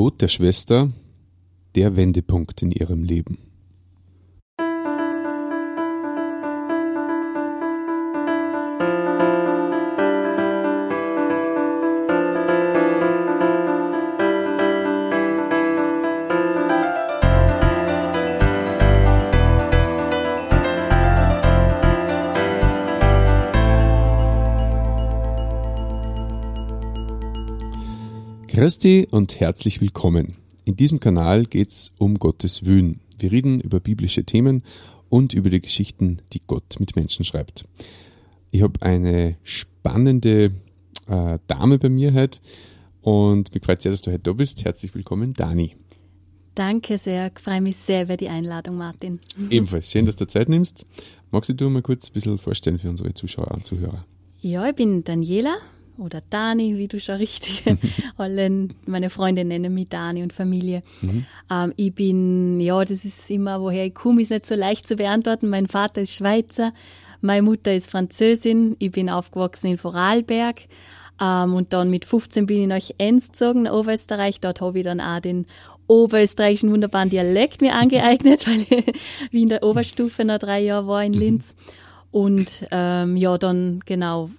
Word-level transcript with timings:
Tod 0.00 0.22
der 0.22 0.28
Schwester 0.28 0.90
der 1.74 1.94
Wendepunkt 1.94 2.62
in 2.62 2.70
ihrem 2.70 3.04
Leben. 3.04 3.49
Christi 28.70 29.08
und 29.10 29.40
herzlich 29.40 29.80
willkommen. 29.80 30.36
In 30.64 30.76
diesem 30.76 31.00
Kanal 31.00 31.44
geht 31.44 31.70
es 31.70 31.90
um 31.98 32.20
Gottes 32.20 32.64
Wün. 32.66 33.00
Wir 33.18 33.32
reden 33.32 33.60
über 33.60 33.80
biblische 33.80 34.22
Themen 34.22 34.62
und 35.08 35.34
über 35.34 35.50
die 35.50 35.60
Geschichten, 35.60 36.22
die 36.32 36.40
Gott 36.46 36.76
mit 36.78 36.94
Menschen 36.94 37.24
schreibt. 37.24 37.64
Ich 38.52 38.62
habe 38.62 38.80
eine 38.80 39.36
spannende 39.42 40.52
äh, 41.08 41.38
Dame 41.48 41.80
bei 41.80 41.88
mir 41.88 42.14
heute 42.14 42.38
und 43.02 43.52
mich 43.52 43.64
freut 43.64 43.82
sehr, 43.82 43.90
dass 43.90 44.02
du 44.02 44.12
heute 44.12 44.22
da 44.22 44.32
bist. 44.34 44.64
Herzlich 44.64 44.94
willkommen, 44.94 45.32
Dani. 45.32 45.74
Danke 46.54 46.96
sehr, 46.96 47.32
ich 47.34 47.42
freue 47.42 47.60
mich 47.60 47.76
sehr 47.76 48.04
über 48.04 48.16
die 48.16 48.28
Einladung, 48.28 48.76
Martin. 48.76 49.18
Ebenfalls, 49.50 49.90
schön, 49.90 50.06
dass 50.06 50.14
du 50.14 50.28
Zeit 50.28 50.48
nimmst. 50.48 50.86
Magst 51.32 51.50
du 51.50 51.54
dir 51.54 51.68
mal 51.68 51.82
kurz 51.82 52.08
ein 52.08 52.12
bisschen 52.12 52.38
vorstellen 52.38 52.78
für 52.78 52.88
unsere 52.88 53.12
Zuschauer 53.14 53.50
und 53.50 53.66
Zuhörer? 53.66 54.02
Ja, 54.42 54.68
ich 54.68 54.76
bin 54.76 55.02
Daniela, 55.02 55.56
oder 56.00 56.22
Dani, 56.28 56.76
wie 56.76 56.88
du 56.88 56.98
schon 56.98 57.16
richtig 57.16 57.62
alle 58.16 58.68
meine 58.86 59.10
Freunde 59.10 59.44
nennen 59.44 59.74
mich 59.74 59.88
Dani 59.88 60.22
und 60.22 60.32
Familie. 60.32 60.82
Mhm. 61.02 61.26
Ähm, 61.50 61.72
ich 61.76 61.94
bin, 61.94 62.60
ja, 62.60 62.80
das 62.80 63.04
ist 63.04 63.30
immer, 63.30 63.60
woher 63.60 63.86
ich 63.86 63.94
komme, 63.94 64.22
ist 64.22 64.30
nicht 64.30 64.46
so 64.46 64.54
leicht 64.54 64.88
zu 64.88 64.96
beantworten. 64.96 65.48
Mein 65.48 65.66
Vater 65.66 66.00
ist 66.00 66.14
Schweizer, 66.14 66.72
meine 67.20 67.42
Mutter 67.42 67.74
ist 67.74 67.90
Französin, 67.90 68.76
ich 68.78 68.92
bin 68.92 69.10
aufgewachsen 69.10 69.68
in 69.68 69.78
Vorarlberg. 69.78 70.56
Ähm, 71.20 71.54
und 71.54 71.72
dann 71.72 71.90
mit 71.90 72.04
15 72.04 72.46
bin 72.46 72.62
ich 72.62 72.66
nach 72.66 72.96
Enns 72.98 73.28
gezogen, 73.28 73.62
nach 73.62 73.72
Oberösterreich. 73.72 74.40
Dort 74.40 74.60
habe 74.60 74.78
ich 74.78 74.84
dann 74.84 75.00
auch 75.00 75.20
den 75.20 75.46
oberösterreichischen 75.86 76.70
wunderbaren 76.70 77.10
Dialekt 77.10 77.60
mir 77.60 77.74
angeeignet, 77.74 78.46
weil 78.46 78.60
ich 78.60 78.94
wie 79.30 79.42
in 79.42 79.48
der 79.48 79.62
Oberstufe 79.62 80.24
noch 80.24 80.38
drei 80.38 80.60
Jahre 80.60 80.86
war 80.86 81.04
in 81.04 81.12
mhm. 81.12 81.18
Linz. 81.18 81.54
Und 82.10 82.66
ähm, 82.70 83.16
ja, 83.16 83.38
dann 83.38 83.80
genau 83.84 84.30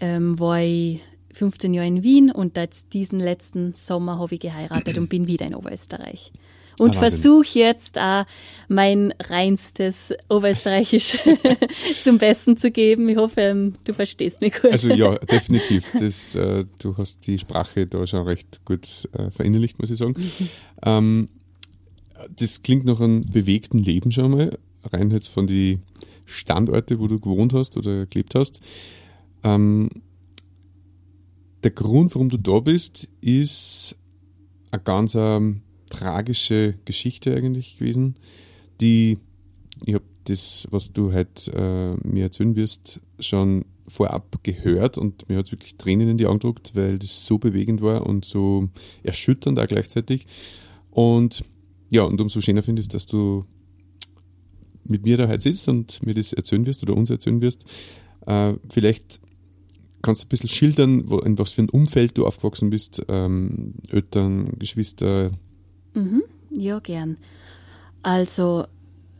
ähm, 0.00 0.38
war 0.38 0.60
ich 0.60 1.00
15 1.32 1.74
Jahre 1.74 1.88
in 1.88 2.02
Wien 2.02 2.30
und 2.30 2.56
jetzt 2.56 2.92
diesen 2.92 3.20
letzten 3.20 3.72
Sommer 3.74 4.18
habe 4.18 4.34
ich 4.34 4.40
geheiratet 4.40 4.98
und 4.98 5.08
bin 5.08 5.26
wieder 5.26 5.46
in 5.46 5.54
Oberösterreich. 5.54 6.32
Und 6.78 6.96
ah, 6.96 7.00
versuche 7.00 7.58
jetzt 7.58 7.98
auch 7.98 8.24
mein 8.68 9.12
reinstes 9.20 10.14
Oberösterreichisch 10.30 11.18
zum 12.02 12.16
Besten 12.16 12.56
zu 12.56 12.70
geben. 12.70 13.06
Ich 13.10 13.18
hoffe, 13.18 13.42
ähm, 13.42 13.74
du 13.84 13.92
verstehst 13.92 14.40
mich 14.40 14.54
gut. 14.54 14.72
Also 14.72 14.88
ja, 14.88 15.14
definitiv. 15.30 15.92
Das, 15.98 16.34
äh, 16.34 16.64
du 16.78 16.96
hast 16.96 17.26
die 17.26 17.38
Sprache 17.38 17.86
da 17.86 18.06
schon 18.06 18.26
recht 18.26 18.64
gut 18.64 19.08
äh, 19.12 19.30
verinnerlicht, 19.30 19.78
muss 19.78 19.90
ich 19.90 19.98
sagen. 19.98 20.14
Mhm. 20.16 20.48
Ähm, 20.82 21.28
das 22.34 22.62
klingt 22.62 22.86
nach 22.86 23.00
einem 23.00 23.30
bewegten 23.30 23.78
Leben 23.78 24.10
schon 24.10 24.30
mal, 24.30 24.58
rein 24.90 25.10
jetzt 25.10 25.28
von 25.28 25.46
den 25.46 25.82
Standorten, 26.24 26.98
wo 26.98 27.08
du 27.08 27.20
gewohnt 27.20 27.52
hast 27.52 27.76
oder 27.76 28.06
gelebt 28.06 28.34
hast. 28.34 28.60
Ähm, 29.42 29.88
der 31.62 31.70
Grund, 31.70 32.14
warum 32.14 32.28
du 32.28 32.36
da 32.36 32.60
bist, 32.60 33.08
ist 33.20 33.96
eine 34.70 34.82
ganz 34.82 35.14
ähm, 35.14 35.62
tragische 35.90 36.74
Geschichte 36.84 37.34
eigentlich 37.34 37.78
gewesen, 37.78 38.14
die, 38.80 39.18
ich 39.84 39.94
habe 39.94 40.04
das, 40.24 40.66
was 40.70 40.92
du 40.92 41.12
heute 41.12 41.52
äh, 41.52 42.08
mir 42.08 42.24
erzählen 42.24 42.56
wirst, 42.56 43.00
schon 43.18 43.64
vorab 43.88 44.42
gehört 44.44 44.96
und 44.96 45.28
mir 45.28 45.38
hat 45.38 45.46
es 45.46 45.52
wirklich 45.52 45.76
Tränen 45.76 46.08
in 46.08 46.18
die 46.18 46.26
Augen 46.26 46.38
gedruckt, 46.38 46.72
weil 46.74 46.98
das 46.98 47.26
so 47.26 47.38
bewegend 47.38 47.82
war 47.82 48.06
und 48.06 48.24
so 48.24 48.68
erschütternd 49.02 49.58
auch 49.58 49.66
gleichzeitig. 49.66 50.26
Und 50.90 51.44
ja, 51.90 52.04
und 52.04 52.20
umso 52.20 52.40
schöner 52.40 52.62
finde 52.62 52.80
ich 52.82 52.88
dass 52.88 53.06
du 53.06 53.44
mit 54.84 55.04
mir 55.04 55.16
da 55.16 55.28
heute 55.28 55.42
sitzt 55.42 55.68
und 55.68 56.04
mir 56.06 56.14
das 56.14 56.32
erzählen 56.32 56.64
wirst 56.66 56.82
oder 56.82 56.96
uns 56.96 57.10
erzählen 57.10 57.42
wirst. 57.42 57.64
Äh, 58.26 58.54
vielleicht 58.68 59.20
Kannst 60.02 60.22
du 60.22 60.26
ein 60.26 60.30
bisschen 60.30 60.48
schildern, 60.48 61.10
wo, 61.10 61.18
in 61.18 61.38
was 61.38 61.52
für 61.52 61.62
ein 61.62 61.70
Umfeld 61.70 62.16
du 62.16 62.26
aufgewachsen 62.26 62.70
bist? 62.70 63.02
Ähm, 63.08 63.74
Eltern, 63.90 64.58
Geschwister? 64.58 65.32
Mhm, 65.94 66.22
ja, 66.56 66.78
gern. 66.78 67.18
Also, 68.02 68.64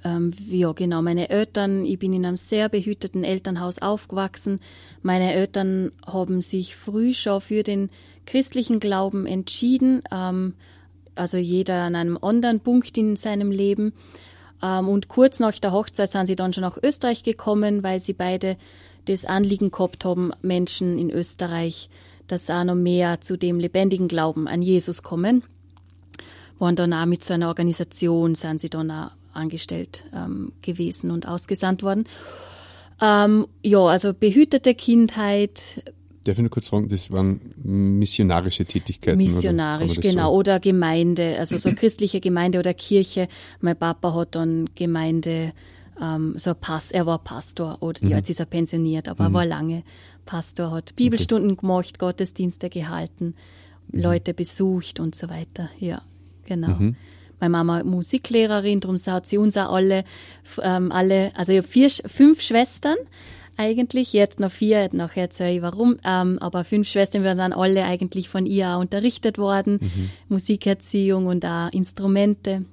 ähm, 0.04 0.32
ja, 0.48 0.72
genau, 0.72 1.02
meine 1.02 1.28
Eltern, 1.28 1.84
ich 1.84 1.98
bin 1.98 2.12
in 2.12 2.24
einem 2.24 2.38
sehr 2.38 2.68
behüteten 2.68 3.24
Elternhaus 3.24 3.80
aufgewachsen. 3.80 4.60
Meine 5.02 5.34
Eltern 5.34 5.92
haben 6.06 6.40
sich 6.40 6.76
früh 6.76 7.12
schon 7.12 7.40
für 7.40 7.62
den 7.62 7.90
christlichen 8.24 8.80
Glauben 8.80 9.26
entschieden, 9.26 10.02
ähm, 10.10 10.54
also 11.14 11.36
jeder 11.36 11.82
an 11.82 11.96
einem 11.96 12.16
anderen 12.16 12.60
Punkt 12.60 12.96
in 12.96 13.16
seinem 13.16 13.50
Leben. 13.50 13.92
Ähm, 14.62 14.88
und 14.88 15.08
kurz 15.08 15.40
nach 15.40 15.58
der 15.58 15.72
Hochzeit 15.72 16.10
sind 16.10 16.26
sie 16.26 16.36
dann 16.36 16.52
schon 16.52 16.62
nach 16.62 16.78
Österreich 16.82 17.22
gekommen, 17.22 17.82
weil 17.82 18.00
sie 18.00 18.14
beide 18.14 18.56
das 19.04 19.24
Anliegen 19.24 19.70
gehabt 19.70 20.04
haben, 20.04 20.32
Menschen 20.42 20.98
in 20.98 21.10
Österreich, 21.10 21.88
dass 22.26 22.50
auch 22.50 22.64
noch 22.64 22.74
mehr 22.74 23.20
zu 23.20 23.36
dem 23.36 23.58
lebendigen 23.58 24.08
Glauben 24.08 24.46
an 24.46 24.62
Jesus 24.62 25.02
kommen. 25.02 25.42
Waren 26.58 26.76
dann 26.76 26.92
auch 26.92 27.06
mit 27.06 27.24
so 27.24 27.34
einer 27.34 27.48
Organisation, 27.48 28.34
sind 28.34 28.60
sie 28.60 28.70
dann 28.70 28.90
auch 28.90 29.10
angestellt 29.32 30.04
ähm, 30.14 30.52
gewesen 30.62 31.10
und 31.10 31.26
ausgesandt 31.26 31.82
worden. 31.82 32.04
Ähm, 33.00 33.46
ja, 33.62 33.78
also 33.80 34.12
behütete 34.12 34.74
Kindheit. 34.74 35.84
Darf 36.24 36.36
ich 36.36 36.42
nur 36.42 36.50
kurz 36.50 36.68
fragen, 36.68 36.88
das 36.88 37.10
waren 37.10 37.40
missionarische 37.56 38.66
Tätigkeiten? 38.66 39.16
Missionarisch, 39.16 39.92
oder 39.92 40.02
genau. 40.02 40.30
So? 40.30 40.38
Oder 40.38 40.60
Gemeinde, 40.60 41.36
also 41.38 41.56
so 41.56 41.70
christliche 41.74 42.20
Gemeinde 42.20 42.58
oder 42.58 42.74
Kirche. 42.74 43.28
Mein 43.60 43.76
Papa 43.76 44.14
hat 44.14 44.34
dann 44.34 44.68
Gemeinde 44.74 45.52
ähm, 46.00 46.34
so 46.36 46.54
Pass, 46.54 46.90
er 46.90 47.06
war 47.06 47.18
Pastor 47.18 47.78
oder 47.80 48.04
mhm. 48.04 48.10
jetzt 48.10 48.30
ist 48.30 48.40
er 48.40 48.46
pensioniert, 48.46 49.08
aber 49.08 49.28
mhm. 49.28 49.34
er 49.34 49.38
war 49.38 49.46
lange 49.46 49.82
Pastor, 50.26 50.70
hat 50.70 50.94
Bibelstunden 50.96 51.52
okay. 51.52 51.60
gemacht, 51.60 51.98
Gottesdienste 51.98 52.70
gehalten, 52.70 53.34
mhm. 53.88 54.00
Leute 54.00 54.34
besucht 54.34 55.00
und 55.00 55.14
so 55.14 55.28
weiter. 55.28 55.70
Ja, 55.78 56.02
genau. 56.44 56.68
Mhm. 56.68 56.96
Meine 57.40 57.50
Mama 57.50 57.82
Musiklehrerin, 57.84 58.80
darum 58.80 58.98
hat 58.98 59.26
sie 59.26 59.38
uns 59.38 59.56
auch 59.56 59.72
alle, 59.72 60.04
ähm, 60.62 60.92
alle 60.92 61.32
also 61.34 61.52
ich 61.52 61.58
habe 61.58 61.68
vier, 61.68 61.88
fünf 61.90 62.42
Schwestern 62.42 62.96
eigentlich, 63.56 64.14
jetzt 64.14 64.40
noch 64.40 64.50
vier, 64.50 64.88
nachher 64.92 65.24
erzähle 65.24 65.56
ich 65.56 65.62
warum, 65.62 65.98
ähm, 66.04 66.38
aber 66.38 66.64
fünf 66.64 66.88
Schwestern, 66.88 67.24
wir 67.24 67.34
sind 67.34 67.52
alle 67.52 67.84
eigentlich 67.84 68.28
von 68.28 68.46
ihr 68.46 68.70
auch 68.70 68.80
unterrichtet 68.80 69.36
worden, 69.36 69.78
mhm. 69.80 70.10
Musikerziehung 70.28 71.26
und 71.26 71.44
auch 71.44 71.70
Instrumente 71.72 72.64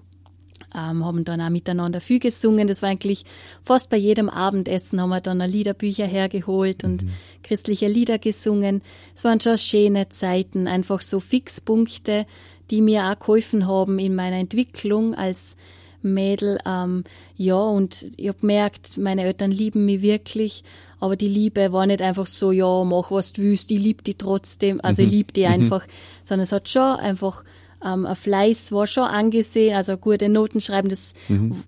ähm, 0.75 1.05
haben 1.05 1.23
dann 1.23 1.41
auch 1.41 1.50
miteinander 1.50 2.01
viel 2.01 2.19
gesungen. 2.19 2.67
Das 2.67 2.81
war 2.81 2.89
eigentlich 2.89 3.25
fast 3.63 3.89
bei 3.89 3.97
jedem 3.97 4.29
Abendessen 4.29 5.01
haben 5.01 5.09
wir 5.09 5.22
dann 5.22 5.39
Liederbücher 5.39 6.05
hergeholt 6.05 6.83
und 6.83 7.03
mhm. 7.03 7.09
christliche 7.44 7.88
Lieder 7.88 8.19
gesungen. 8.19 8.81
Es 9.16 9.23
waren 9.23 9.39
schon 9.39 9.57
schöne 9.57 10.09
Zeiten, 10.09 10.67
einfach 10.67 11.01
so 11.01 11.19
Fixpunkte, 11.19 12.25
die 12.69 12.81
mir 12.81 13.05
auch 13.05 13.19
geholfen 13.19 13.67
haben 13.67 13.97
in 14.00 14.16
meiner 14.16 14.38
Entwicklung 14.38 15.16
als 15.16 15.55
Mädel. 16.01 16.59
Ähm, 16.66 17.03
ja, 17.35 17.59
und 17.59 18.07
ich 18.17 18.28
habe 18.28 18.39
gemerkt, 18.39 18.97
meine 18.97 19.23
Eltern 19.23 19.51
lieben 19.51 19.85
mich 19.85 20.01
wirklich, 20.01 20.63
aber 20.99 21.16
die 21.16 21.28
Liebe 21.28 21.72
war 21.72 21.85
nicht 21.85 22.01
einfach 22.01 22.28
so, 22.28 22.51
ja, 22.51 22.84
mach 22.84 23.11
was 23.11 23.34
du 23.34 23.44
willst, 23.44 23.72
ich 23.72 23.79
liebe 23.79 24.03
die 24.03 24.16
trotzdem, 24.16 24.81
also 24.81 25.01
mhm. 25.01 25.07
ich 25.07 25.13
liebe 25.13 25.34
die 25.34 25.45
mhm. 25.45 25.53
einfach, 25.53 25.88
sondern 26.23 26.44
es 26.44 26.52
hat 26.52 26.70
schon 26.70 26.97
einfach 26.97 27.43
ähm, 27.84 28.06
ein 28.06 28.16
Fleiß 28.16 28.72
war 28.72 28.88
schon 28.88 29.03
angesehen, 29.03 29.76
also 29.76 29.97
gute 29.97 30.29
Noten 30.29 30.62
schreiben, 30.62 30.90
das 30.90 31.14
mhm. 31.28 31.64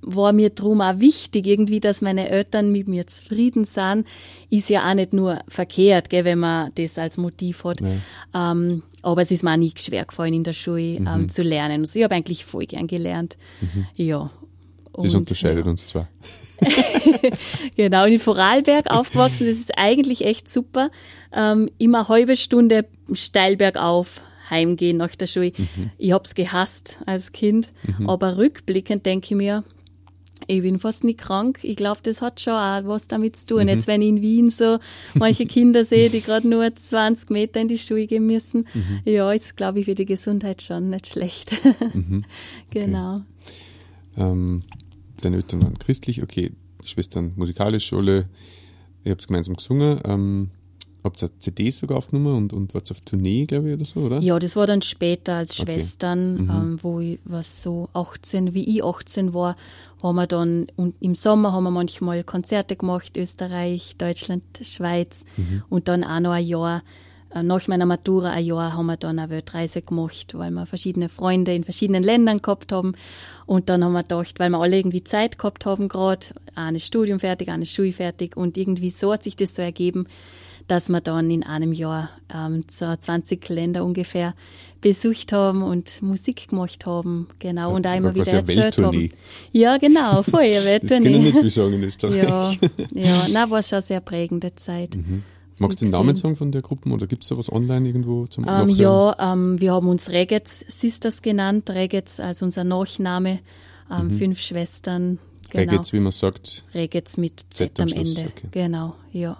war 0.00 0.32
mir 0.32 0.50
drum 0.50 0.80
auch 0.80 0.98
wichtig, 0.98 1.46
irgendwie, 1.46 1.80
dass 1.80 2.00
meine 2.00 2.28
Eltern 2.28 2.72
mit 2.72 2.88
mir 2.88 3.06
zufrieden 3.06 3.64
sind, 3.64 4.06
ist 4.50 4.70
ja 4.70 4.88
auch 4.88 4.94
nicht 4.94 5.12
nur 5.12 5.40
verkehrt, 5.48 6.10
gell, 6.10 6.24
wenn 6.24 6.40
man 6.40 6.72
das 6.74 6.98
als 6.98 7.16
Motiv 7.16 7.64
hat. 7.64 7.80
Ähm, 8.34 8.82
aber 9.02 9.22
es 9.22 9.30
ist 9.30 9.42
mir 9.42 9.52
auch 9.52 9.56
nie 9.56 9.72
schwer 9.76 10.04
gefallen, 10.04 10.34
in 10.34 10.44
der 10.44 10.52
Schule 10.52 10.96
ähm, 10.96 11.04
mhm. 11.04 11.28
zu 11.28 11.42
lernen. 11.42 11.82
Also 11.82 11.98
ich 11.98 12.04
habe 12.04 12.14
eigentlich 12.14 12.44
voll 12.44 12.66
gern 12.66 12.86
gelernt. 12.86 13.36
Mhm. 13.60 13.86
Ja. 13.96 14.30
Das 14.94 15.14
unterscheidet 15.14 15.64
ja. 15.64 15.70
uns 15.70 15.86
zwar. 15.86 16.06
genau, 17.76 18.04
und 18.04 18.12
in 18.12 18.18
Vorarlberg 18.18 18.90
aufgewachsen, 18.90 19.46
das 19.46 19.56
ist 19.56 19.72
eigentlich 19.76 20.22
echt 20.24 20.50
super. 20.50 20.90
Ähm, 21.32 21.70
immer 21.78 22.00
eine 22.00 22.08
halbe 22.08 22.36
Stunde 22.36 22.84
steil 23.14 23.56
bergauf 23.56 24.20
heimgehen 24.50 24.96
nach 24.96 25.14
der 25.14 25.26
Schule. 25.26 25.52
Mhm. 25.56 25.90
Ich 25.98 26.12
habe 26.12 26.24
es 26.24 26.34
gehasst 26.34 26.98
als 27.06 27.32
Kind, 27.32 27.72
mhm. 27.98 28.08
aber 28.08 28.36
rückblickend 28.36 29.06
denke 29.06 29.26
ich 29.26 29.36
mir, 29.36 29.64
Ich 30.46 30.62
bin 30.62 30.78
fast 30.78 31.04
nicht 31.04 31.20
krank. 31.20 31.60
Ich 31.62 31.76
glaube, 31.76 32.00
das 32.02 32.20
hat 32.20 32.40
schon 32.40 32.54
auch 32.54 32.84
was 32.84 33.08
damit 33.08 33.36
zu 33.36 33.46
tun. 33.46 33.62
Mhm. 33.62 33.68
Jetzt, 33.68 33.86
wenn 33.86 34.02
ich 34.02 34.08
in 34.08 34.22
Wien 34.22 34.50
so 34.50 34.78
manche 35.14 35.46
Kinder 35.46 35.84
sehe, 35.84 36.10
die 36.10 36.20
gerade 36.20 36.48
nur 36.48 36.74
20 36.74 37.30
Meter 37.30 37.60
in 37.60 37.68
die 37.68 37.78
Schule 37.78 38.06
gehen 38.06 38.26
müssen, 38.26 38.66
mhm. 38.74 39.00
ja, 39.04 39.32
ist, 39.32 39.56
glaube 39.56 39.80
ich, 39.80 39.84
für 39.84 39.94
die 39.94 40.06
Gesundheit 40.06 40.62
schon 40.62 40.90
nicht 40.90 41.06
schlecht. 41.06 41.52
Mhm. 41.94 42.24
genau. 42.70 43.22
Ähm, 44.16 44.62
deine 45.20 45.36
Eltern 45.36 45.62
waren 45.62 45.78
christlich, 45.78 46.22
okay, 46.22 46.52
Schwestern 46.84 47.32
musikalische 47.36 47.86
Schule, 47.86 48.28
ihr 49.04 49.12
habt 49.12 49.26
gemeinsam 49.26 49.54
gesungen. 49.54 50.00
Ähm, 50.04 50.50
Habt 51.04 51.22
ihr 51.22 51.30
CDs 51.40 51.78
sogar 51.78 51.98
aufgenommen 51.98 52.36
und, 52.36 52.52
und 52.52 52.74
wart 52.74 52.90
auf 52.90 53.00
Tournee, 53.00 53.44
glaube 53.46 53.68
ich, 53.68 53.74
oder 53.74 53.84
so, 53.84 54.00
oder? 54.00 54.20
Ja, 54.20 54.38
das 54.38 54.54
war 54.54 54.66
dann 54.66 54.82
später 54.82 55.34
als 55.34 55.58
okay. 55.58 55.72
Schwestern, 55.72 56.34
mhm. 56.34 56.50
ähm, 56.50 56.78
wo 56.82 57.00
ich 57.00 57.18
was 57.24 57.62
so 57.62 57.88
18, 57.92 58.54
wie 58.54 58.64
ich 58.64 58.84
18 58.84 59.34
war, 59.34 59.56
haben 60.02 60.16
wir 60.16 60.26
dann, 60.26 60.66
und 60.76 60.94
im 61.00 61.14
Sommer 61.14 61.52
haben 61.52 61.64
wir 61.64 61.70
manchmal 61.70 62.22
Konzerte 62.22 62.76
gemacht, 62.76 63.16
Österreich, 63.16 63.96
Deutschland, 63.98 64.42
Schweiz 64.62 65.24
mhm. 65.36 65.62
und 65.68 65.88
dann 65.88 66.04
auch 66.04 66.20
noch 66.20 66.32
ein 66.32 66.44
Jahr, 66.44 66.82
äh, 67.34 67.42
nach 67.42 67.66
meiner 67.68 67.86
Matura 67.86 68.30
ein 68.30 68.44
Jahr 68.44 68.74
haben 68.74 68.86
wir 68.86 68.96
dann 68.96 69.18
eine 69.18 69.30
Weltreise 69.30 69.82
gemacht, 69.82 70.34
weil 70.38 70.50
wir 70.50 70.66
verschiedene 70.66 71.08
Freunde 71.08 71.54
in 71.54 71.64
verschiedenen 71.64 72.02
Ländern 72.02 72.38
gehabt 72.38 72.72
haben 72.72 72.94
und 73.46 73.68
dann 73.68 73.84
haben 73.84 73.92
wir 73.92 74.02
gedacht, 74.02 74.38
weil 74.38 74.50
wir 74.50 74.58
alle 74.58 74.76
irgendwie 74.76 75.04
Zeit 75.04 75.38
gehabt 75.38 75.66
haben 75.66 75.88
gerade, 75.88 76.26
eine 76.54 76.80
Studium 76.80 77.18
fertig, 77.18 77.48
eine 77.48 77.66
Schule 77.66 77.92
fertig 77.92 78.36
und 78.36 78.56
irgendwie 78.56 78.90
so 78.90 79.12
hat 79.12 79.24
sich 79.24 79.36
das 79.36 79.54
so 79.54 79.62
ergeben, 79.62 80.06
dass 80.68 80.88
wir 80.88 81.00
dann 81.00 81.30
in 81.30 81.42
einem 81.42 81.72
Jahr 81.72 82.10
ähm, 82.32 82.64
so 82.68 82.94
20 82.94 83.48
Länder 83.48 83.84
ungefähr 83.84 84.34
besucht 84.80 85.32
haben 85.32 85.62
und 85.62 86.02
Musik 86.02 86.48
gemacht 86.48 86.86
haben. 86.86 87.28
Genau, 87.38 87.70
ja, 87.70 87.76
und 87.76 87.86
auch 87.86 87.96
immer 87.96 88.14
wieder 88.14 88.32
erzählt 88.32 88.78
haben. 88.78 89.08
Ja, 89.52 89.78
genau, 89.78 90.22
Feuerwehrtournee. 90.22 90.80
das 90.80 90.90
kann 90.90 91.14
ich 91.14 91.22
nicht 91.22 91.38
viel 91.38 91.50
sagen 91.50 91.74
in 91.74 91.84
Österreich. 91.84 92.24
Ja, 92.24 92.52
ja 92.94 93.26
na, 93.32 93.48
war 93.48 93.62
schon 93.62 93.76
eine 93.76 93.82
sehr 93.82 94.00
prägende 94.00 94.54
Zeit. 94.54 94.96
Mhm. 94.96 95.22
Magst 95.58 95.80
du 95.80 95.84
den 95.84 95.92
Namen 95.92 96.16
sagen 96.16 96.34
von 96.36 96.50
der 96.50 96.62
Gruppe 96.62 96.90
oder 96.90 97.06
gibt 97.06 97.22
es 97.22 97.28
da 97.28 97.36
was 97.36 97.50
online 97.50 97.86
irgendwo 97.86 98.26
zum 98.26 98.44
ähm, 98.48 98.68
Ja, 98.68 99.32
ähm, 99.32 99.60
wir 99.60 99.72
haben 99.72 99.88
uns 99.88 100.10
Regets 100.10 100.64
Sisters 100.68 101.22
genannt, 101.22 101.70
Regets 101.70 102.18
als 102.18 102.42
unser 102.42 102.64
Nachname, 102.64 103.38
ähm, 103.90 104.08
mhm. 104.08 104.10
fünf 104.10 104.40
Schwestern. 104.40 105.18
Genau. 105.50 105.70
Regets, 105.70 105.92
wie 105.92 106.00
man 106.00 106.12
sagt. 106.12 106.64
Regets 106.74 107.16
mit 107.16 107.40
Z, 107.50 107.76
Z 107.76 107.80
am 107.80 107.88
Ende. 107.88 108.22
Okay. 108.22 108.48
Genau, 108.50 108.94
ja. 109.12 109.36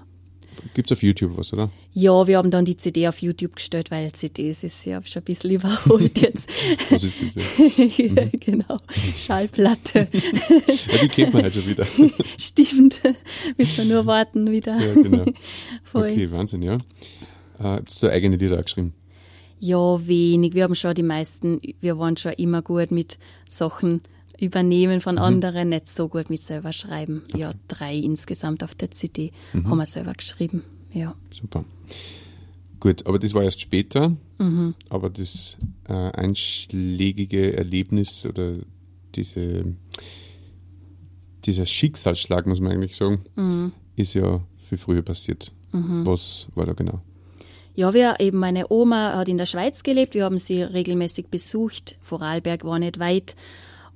Gibt 0.74 0.90
es 0.90 0.96
auf 0.96 1.02
YouTube 1.02 1.36
was, 1.36 1.52
oder? 1.52 1.70
Ja, 1.92 2.26
wir 2.26 2.38
haben 2.38 2.50
dann 2.50 2.64
die 2.64 2.76
CD 2.76 3.08
auf 3.08 3.20
YouTube 3.20 3.56
gestellt, 3.56 3.90
weil 3.90 4.12
CDs 4.12 4.64
ist 4.64 4.84
ja 4.84 5.02
schon 5.04 5.22
ein 5.22 5.24
bisschen 5.24 5.50
überholt 5.52 6.18
jetzt. 6.18 6.48
was 6.90 7.04
ist 7.04 7.22
das? 7.22 7.34
ja, 7.96 8.24
genau, 8.40 8.76
Schallplatte. 9.16 10.08
ja, 10.12 10.98
die 11.02 11.08
kennt 11.08 11.34
man 11.34 11.42
halt 11.42 11.54
schon 11.54 11.66
wieder. 11.66 11.86
Stimmt, 12.38 13.00
müssen 13.56 13.88
wir 13.88 13.94
nur 13.94 14.06
warten 14.06 14.50
wieder. 14.50 14.78
Ja, 14.78 14.94
genau. 14.94 15.24
Voll. 15.84 16.10
Okay, 16.10 16.30
Wahnsinn, 16.30 16.62
ja. 16.62 16.74
Äh, 16.74 17.80
hast 17.86 18.02
du 18.02 18.10
eigene 18.10 18.36
Lieder 18.36 18.58
auch 18.58 18.64
geschrieben? 18.64 18.94
Ja, 19.60 20.06
wenig. 20.06 20.54
Wir 20.54 20.64
haben 20.64 20.74
schon 20.74 20.94
die 20.94 21.04
meisten, 21.04 21.60
wir 21.80 21.98
waren 21.98 22.16
schon 22.16 22.32
immer 22.32 22.62
gut 22.62 22.90
mit 22.90 23.18
Sachen 23.46 24.00
übernehmen 24.42 25.00
von 25.00 25.14
mhm. 25.14 25.22
anderen, 25.22 25.68
nicht 25.70 25.88
so 25.88 26.08
gut 26.08 26.28
mit 26.28 26.42
selber 26.42 26.72
schreiben. 26.72 27.22
Okay. 27.28 27.40
Ja, 27.40 27.52
drei 27.68 27.96
insgesamt 27.96 28.62
auf 28.64 28.74
der 28.74 28.90
CD 28.90 29.32
mhm. 29.52 29.70
haben 29.70 29.78
wir 29.78 29.86
selber 29.86 30.12
geschrieben. 30.12 30.64
Ja. 30.92 31.14
Super. 31.30 31.64
Gut, 32.80 33.06
aber 33.06 33.18
das 33.18 33.32
war 33.32 33.44
erst 33.44 33.60
später. 33.60 34.16
Mhm. 34.38 34.74
Aber 34.88 35.08
das 35.08 35.56
äh, 35.88 35.92
einschlägige 35.92 37.56
Erlebnis 37.56 38.26
oder 38.26 38.56
diese, 39.14 39.64
dieser 41.44 41.64
Schicksalsschlag, 41.66 42.46
muss 42.46 42.60
man 42.60 42.72
eigentlich 42.72 42.96
sagen, 42.96 43.20
mhm. 43.36 43.72
ist 43.94 44.14
ja 44.14 44.40
viel 44.58 44.78
früher 44.78 45.02
passiert. 45.02 45.52
Mhm. 45.70 46.04
Was 46.04 46.48
war 46.54 46.66
da 46.66 46.72
genau? 46.72 47.00
Ja, 47.74 47.94
wir 47.94 48.16
eben, 48.18 48.38
meine 48.38 48.70
Oma 48.70 49.14
hat 49.16 49.28
in 49.28 49.38
der 49.38 49.46
Schweiz 49.46 49.82
gelebt, 49.82 50.14
wir 50.14 50.24
haben 50.24 50.38
sie 50.38 50.62
regelmäßig 50.62 51.28
besucht. 51.28 51.96
Vorarlberg 52.02 52.64
war 52.64 52.78
nicht 52.78 52.98
weit. 52.98 53.34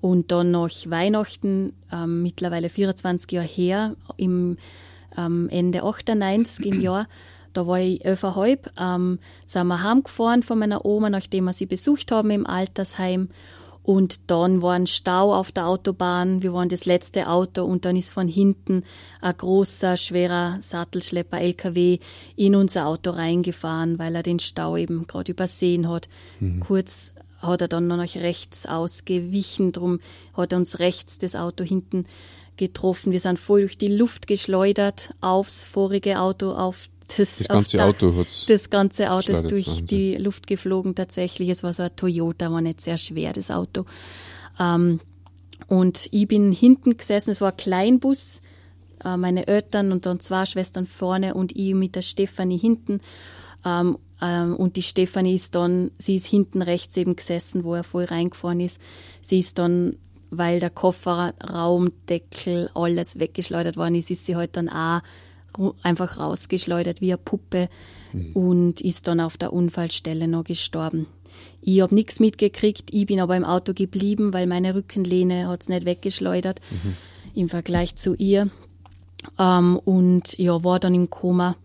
Und 0.07 0.31
dann 0.31 0.53
nach 0.53 0.71
Weihnachten, 0.87 1.73
ähm, 1.91 2.23
mittlerweile 2.23 2.69
24 2.69 3.33
Jahre 3.33 3.47
her, 3.49 3.97
im 4.17 4.57
ähm, 5.19 5.49
Ende 5.51 5.83
98 5.83 6.65
im 6.65 6.81
Jahr, 6.81 7.09
da 7.53 7.67
war 7.67 7.81
ich 7.81 8.05
elfeinhalb, 8.05 8.71
ähm, 8.79 9.19
sind 9.45 9.67
wir 9.67 9.83
heimgefahren 9.83 10.45
von 10.45 10.61
meiner 10.61 10.85
Oma, 10.85 11.11
nachdem 11.11 11.47
wir 11.47 11.53
sie 11.53 11.67
besucht 11.67 12.13
haben 12.13 12.31
im 12.31 12.47
Altersheim. 12.47 13.31
Und 13.83 14.31
dann 14.31 14.63
war 14.63 14.75
ein 14.75 14.87
Stau 14.87 15.35
auf 15.35 15.51
der 15.51 15.67
Autobahn. 15.67 16.41
Wir 16.41 16.53
waren 16.53 16.69
das 16.69 16.87
letzte 16.87 17.29
Auto 17.29 17.65
und 17.65 17.85
dann 17.85 17.97
ist 17.97 18.13
von 18.13 18.29
hinten 18.29 18.85
ein 19.21 19.37
großer, 19.37 19.97
schwerer 19.97 20.59
Sattelschlepper 20.61 21.41
LKW 21.41 21.99
in 22.37 22.55
unser 22.55 22.87
Auto 22.87 23.11
reingefahren, 23.11 23.99
weil 23.99 24.15
er 24.15 24.23
den 24.23 24.39
Stau 24.39 24.77
eben 24.77 25.09
gerade 25.09 25.33
übersehen 25.33 25.89
hat. 25.89 26.09
Mhm. 26.39 26.61
Kurz 26.61 27.13
hat 27.39 27.61
er 27.61 27.69
dann 27.69 27.87
noch 27.87 27.97
nach 27.97 28.15
rechts 28.17 28.67
ausgewichen, 28.67 29.73
drum 29.73 30.01
hat 30.35 30.53
er 30.53 30.59
uns 30.59 30.79
rechts 30.79 31.19
das 31.19 31.35
Auto 31.35 31.65
hinten 31.65 32.07
getroffen. 32.57 33.13
Wir 33.13 33.21
sind 33.21 33.39
voll 33.39 33.61
durch 33.61 33.79
die 33.79 33.89
Luft 33.89 34.27
geschleudert 34.27 35.15
aufs 35.21 35.65
vorige 35.65 36.21
Auto, 36.21 36.53
auf 36.53 36.89
das, 37.17 37.37
das 37.37 37.49
ganze 37.49 37.77
der, 37.77 37.87
Auto 37.87 38.15
hat 38.17 38.51
Das 38.51 38.71
ganze 38.71 39.11
Auto 39.13 39.33
ist 39.33 39.51
durch 39.51 39.69
Wahnsinn. 39.69 39.87
die 39.87 40.17
Luft 40.17 40.47
geflogen 40.47 40.95
tatsächlich. 40.95 41.49
Es 41.49 41.63
war 41.63 41.73
so 41.73 41.85
ein 41.85 41.95
Toyota, 41.95 42.51
war 42.51 42.61
nicht 42.61 42.81
sehr 42.81 42.99
schwer, 42.99 43.33
das 43.33 43.51
Auto. 43.51 43.85
Ähm, 44.59 45.01
und 45.69 46.09
ich 46.11 46.27
bin 46.27 46.53
hinten 46.53 46.97
gesessen, 46.97 47.31
es 47.31 47.41
war 47.41 47.53
ein 47.53 47.57
Kleinbus, 47.57 48.41
äh, 49.05 49.17
meine 49.17 49.47
Eltern 49.47 49.93
und 49.93 50.07
dann 50.07 50.21
zwei 50.21 50.47
Schwestern 50.47 50.87
vorne 50.87 51.35
und 51.35 51.57
ich 51.57 51.75
mit 51.75 51.95
der 51.95 52.03
Stefanie 52.03 52.59
hinten. 52.59 53.01
Ähm, 53.65 53.99
und 54.21 54.77
die 54.77 54.83
Stefanie 54.83 55.35
ist 55.35 55.55
dann, 55.55 55.91
sie 55.99 56.17
ist 56.17 56.27
hinten 56.27 56.63
rechts 56.63 56.97
eben 56.97 57.17
gesessen, 57.17 57.65
wo 57.65 57.75
er 57.75 57.85
voll 57.85 58.05
reingefahren 58.05 58.61
ist. 58.61 58.81
Sie 59.21 59.39
ist 59.39 59.59
dann, 59.59 59.97
weil 60.31 60.59
der 60.59 60.71
Kofferraumdeckel 60.71 62.71
alles 62.75 63.19
weggeschleudert 63.19 63.77
worden 63.77 63.97
ist, 63.97 64.11
ist 64.11 64.25
sie 64.25 64.37
halt 64.37 64.57
dann 64.57 64.69
auch 64.69 65.03
einfach 65.83 66.19
rausgeschleudert 66.19 67.01
wie 67.01 67.13
eine 67.13 67.19
Puppe 67.19 67.69
mhm. 68.13 68.33
und 68.33 68.81
ist 68.81 69.09
dann 69.09 69.21
auf 69.21 69.37
der 69.37 69.53
Unfallstelle 69.53 70.29
noch 70.29 70.45
gestorben. 70.45 71.07
Ich 71.61 71.81
habe 71.81 71.95
nichts 71.95 72.21
mitgekriegt, 72.21 72.93
ich 72.93 73.07
bin 73.07 73.21
aber 73.21 73.37
im 73.37 73.45
Auto 73.45 73.75
geblieben, 73.75 74.33
weil 74.33 74.47
meine 74.47 74.75
Rückenlehne 74.75 75.49
hat 75.49 75.63
es 75.63 75.69
nicht 75.69 75.85
weggeschleudert 75.85 76.61
mhm. 76.71 76.97
im 77.35 77.49
Vergleich 77.49 77.97
zu 77.97 78.15
ihr. 78.15 78.51
Ähm, 79.39 79.81
und 79.85 80.39
ja, 80.39 80.63
war 80.63 80.79
dann 80.79 80.95
im 80.95 81.11
Koma. 81.11 81.57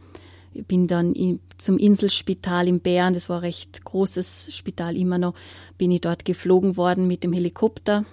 Ich 0.54 0.66
bin 0.66 0.88
dann 0.88 1.14
zum 1.58 1.78
Inselspital 1.78 2.68
in 2.68 2.80
Bern, 2.80 3.14
das 3.14 3.30
war 3.30 3.38
ein 3.38 3.46
recht 3.46 3.86
großes 3.86 4.56
Spital 4.56 4.98
immer 4.98 5.18
noch, 5.18 5.34
bin 5.78 5.92
ich 5.92 6.02
dort 6.02 6.26
geflogen 6.26 6.76
worden 6.76 7.08
mit 7.08 7.24
dem 7.24 7.34
Helikopter. 7.34 8.06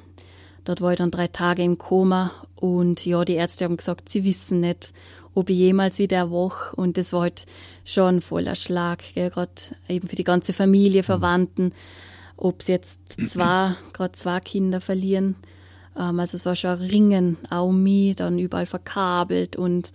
Dort 0.64 0.80
war 0.80 0.92
ich 0.92 0.98
dann 0.98 1.10
drei 1.10 1.28
Tage 1.28 1.62
im 1.62 1.78
Koma 1.78 2.30
und 2.54 3.04
ja, 3.06 3.24
die 3.24 3.34
Ärzte 3.34 3.64
haben 3.64 3.76
gesagt, 3.76 4.08
sie 4.08 4.24
wissen 4.24 4.60
nicht, 4.60 4.92
ob 5.34 5.50
ich 5.50 5.58
jemals 5.58 5.98
wieder 5.98 6.18
erwache 6.18 6.76
und 6.76 6.96
das 6.96 7.12
war 7.12 7.22
halt 7.22 7.46
schon 7.84 8.20
voller 8.20 8.54
Schlag, 8.54 9.02
gerade 9.14 9.52
eben 9.88 10.08
für 10.08 10.16
die 10.16 10.24
ganze 10.24 10.52
Familie, 10.52 11.02
Verwandten, 11.02 11.72
ob 12.36 12.62
sie 12.62 12.72
jetzt 12.72 13.12
zwei, 13.30 13.74
gerade 13.92 14.12
zwei 14.12 14.40
Kinder 14.40 14.80
verlieren. 14.80 15.36
Ähm, 15.96 16.20
also 16.20 16.36
es 16.36 16.46
war 16.46 16.54
schon 16.54 16.70
ein 16.70 16.86
Ringen, 16.86 17.36
auch 17.50 17.72
mich, 17.72 18.16
dann 18.16 18.38
überall 18.38 18.66
verkabelt 18.66 19.56
und 19.56 19.92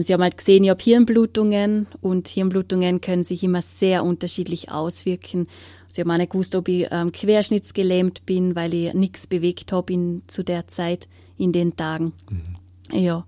sie 0.00 0.12
haben 0.12 0.22
halt 0.22 0.36
gesehen, 0.36 0.64
ich 0.64 0.70
habe 0.70 0.82
Hirnblutungen 0.82 1.86
und 2.00 2.28
Hirnblutungen 2.28 3.00
können 3.00 3.24
sich 3.24 3.42
immer 3.42 3.62
sehr 3.62 4.04
unterschiedlich 4.04 4.70
auswirken. 4.70 5.46
Sie 5.88 6.02
haben 6.02 6.10
auch 6.10 6.18
nicht 6.18 6.32
gewusst, 6.32 6.54
ob 6.54 6.68
ich 6.68 6.86
ähm, 6.90 7.12
querschnittsgelähmt 7.12 8.26
bin, 8.26 8.54
weil 8.54 8.74
ich 8.74 8.94
nichts 8.94 9.26
bewegt 9.26 9.72
habe 9.72 10.20
zu 10.26 10.44
der 10.44 10.66
Zeit, 10.66 11.08
in 11.38 11.52
den 11.52 11.76
Tagen. 11.76 12.12
Mhm. 12.30 12.98
Ja. 12.98 13.24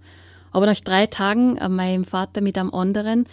Aber 0.52 0.66
nach 0.66 0.80
drei 0.80 1.06
Tagen, 1.06 1.56
äh, 1.56 1.68
mein 1.68 2.04
Vater 2.04 2.40
mit 2.40 2.58
einem 2.58 2.74
anderen 2.74 3.26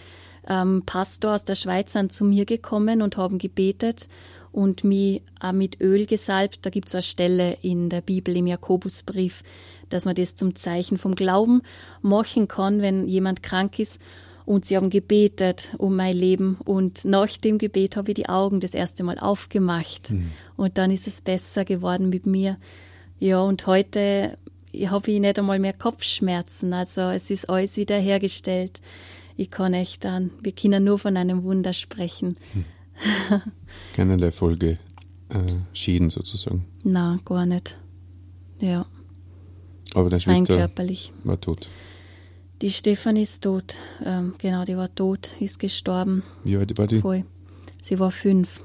ähm, 0.48 0.82
Pastor 0.86 1.34
aus 1.34 1.44
der 1.44 1.56
Schweiz 1.56 1.92
sind 1.92 2.12
zu 2.12 2.24
mir 2.24 2.46
gekommen 2.46 3.02
und 3.02 3.16
haben 3.16 3.38
gebetet 3.38 4.08
und 4.52 4.82
mich 4.84 5.22
auch 5.40 5.52
mit 5.52 5.80
Öl 5.80 6.06
gesalbt. 6.06 6.60
Da 6.62 6.70
gibt 6.70 6.88
es 6.88 6.94
eine 6.94 7.02
Stelle 7.02 7.58
in 7.60 7.90
der 7.90 8.00
Bibel 8.00 8.36
im 8.36 8.46
Jakobusbrief, 8.46 9.42
dass 9.88 10.04
man 10.04 10.14
das 10.14 10.34
zum 10.34 10.54
Zeichen 10.56 10.98
vom 10.98 11.14
Glauben 11.14 11.62
machen 12.02 12.48
kann, 12.48 12.80
wenn 12.80 13.08
jemand 13.08 13.42
krank 13.42 13.78
ist. 13.78 14.00
Und 14.44 14.64
sie 14.64 14.76
haben 14.76 14.88
gebetet 14.88 15.74
um 15.76 15.94
mein 15.96 16.16
Leben. 16.16 16.56
Und 16.64 17.04
nach 17.04 17.36
dem 17.36 17.58
Gebet 17.58 17.96
habe 17.96 18.12
ich 18.12 18.14
die 18.14 18.28
Augen 18.30 18.60
das 18.60 18.72
erste 18.72 19.04
Mal 19.04 19.18
aufgemacht. 19.18 20.10
Mhm. 20.10 20.32
Und 20.56 20.78
dann 20.78 20.90
ist 20.90 21.06
es 21.06 21.20
besser 21.20 21.66
geworden 21.66 22.08
mit 22.08 22.24
mir. 22.24 22.56
Ja, 23.18 23.40
und 23.40 23.66
heute 23.66 24.38
habe 24.86 25.10
ich 25.10 25.20
nicht 25.20 25.38
einmal 25.38 25.58
mehr 25.58 25.74
Kopfschmerzen. 25.74 26.72
Also 26.72 27.02
es 27.02 27.30
ist 27.30 27.50
alles 27.50 27.76
wiederhergestellt. 27.76 28.80
Ich 29.36 29.50
kann 29.50 29.74
echt 29.74 30.04
dann, 30.04 30.30
wir 30.40 30.52
können 30.52 30.82
nur 30.82 30.98
von 30.98 31.16
einem 31.16 31.42
Wunder 31.44 31.72
sprechen. 31.72 32.36
Hm. 32.54 32.64
Keinerlei 33.94 34.32
Folge 34.32 34.78
äh, 35.28 35.56
Schäden 35.72 36.10
sozusagen. 36.10 36.64
Na, 36.82 37.18
gar 37.24 37.46
nicht. 37.46 37.78
Ja. 38.60 38.86
Aber 39.98 40.10
deine 40.10 40.26
rein 40.26 40.36
Schwester 40.36 40.56
körperlich. 40.56 41.12
war 41.24 41.40
tot. 41.40 41.68
Die 42.62 42.70
Stefanie 42.70 43.22
ist 43.22 43.42
tot. 43.42 43.76
Ähm, 44.04 44.34
genau, 44.38 44.64
die 44.64 44.76
war 44.76 44.94
tot, 44.94 45.30
ist 45.40 45.58
gestorben. 45.58 46.22
Wie 46.44 46.56
alt 46.56 46.76
war 46.78 46.86
die? 46.86 47.00
Voll. 47.00 47.24
Sie 47.80 47.98
war 47.98 48.10
fünf, 48.10 48.60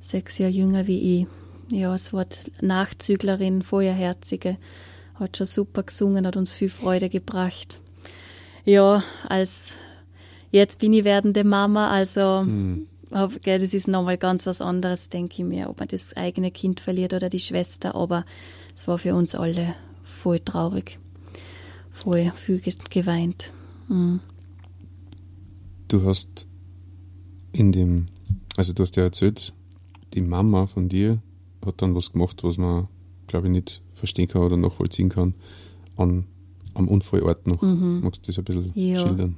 sechs 0.00 0.38
Jahre 0.38 0.52
jünger 0.52 0.86
wie 0.86 1.20
ich. 1.20 1.26
Ja, 1.70 1.94
es 1.94 2.12
war 2.12 2.26
die 2.26 2.52
Nachzüglerin, 2.64 3.62
Feuerherzige, 3.62 4.58
hat 5.14 5.36
schon 5.36 5.46
super 5.46 5.84
gesungen, 5.84 6.26
hat 6.26 6.36
uns 6.36 6.52
viel 6.52 6.68
Freude 6.68 7.08
gebracht. 7.08 7.80
Ja, 8.64 9.02
als 9.26 9.72
jetzt 10.50 10.78
bin 10.78 10.92
ich 10.92 11.04
werdende 11.04 11.44
Mama, 11.44 11.90
also 11.90 12.46
hab, 13.10 13.42
gell, 13.42 13.58
das 13.58 13.72
ist 13.72 13.88
nochmal 13.88 14.18
ganz 14.18 14.46
was 14.46 14.60
anderes, 14.60 15.08
denke 15.08 15.42
ich 15.42 15.44
mir, 15.48 15.70
ob 15.70 15.78
man 15.78 15.88
das 15.88 16.14
eigene 16.14 16.50
Kind 16.50 16.80
verliert 16.80 17.12
oder 17.14 17.28
die 17.28 17.40
Schwester, 17.40 17.94
aber 17.94 18.24
es 18.76 18.86
war 18.86 18.98
für 18.98 19.14
uns 19.14 19.34
alle 19.34 19.74
voll 20.22 20.40
traurig, 20.40 20.98
voll 21.90 22.32
viel 22.36 22.60
ge- 22.60 22.74
geweint. 22.90 23.52
Mhm. 23.88 24.20
Du 25.88 26.04
hast 26.04 26.46
in 27.52 27.72
dem, 27.72 28.06
also 28.56 28.72
du 28.72 28.82
hast 28.82 28.96
ja 28.96 29.02
erzählt, 29.02 29.52
die 30.14 30.20
Mama 30.22 30.66
von 30.66 30.88
dir 30.88 31.20
hat 31.64 31.82
dann 31.82 31.94
was 31.94 32.12
gemacht, 32.12 32.42
was 32.44 32.56
man, 32.58 32.88
glaube 33.26 33.46
ich, 33.48 33.52
nicht 33.52 33.82
verstehen 33.94 34.28
kann 34.28 34.42
oder 34.42 34.56
nachvollziehen 34.56 35.08
kann, 35.10 35.34
an, 35.96 36.24
am 36.74 36.88
Unfallort 36.88 37.46
noch. 37.46 37.62
Magst 37.62 38.26
du 38.26 38.32
das 38.32 38.38
ein 38.38 38.44
bisschen 38.44 38.72
Ja. 38.74 38.96
schildern? 39.06 39.36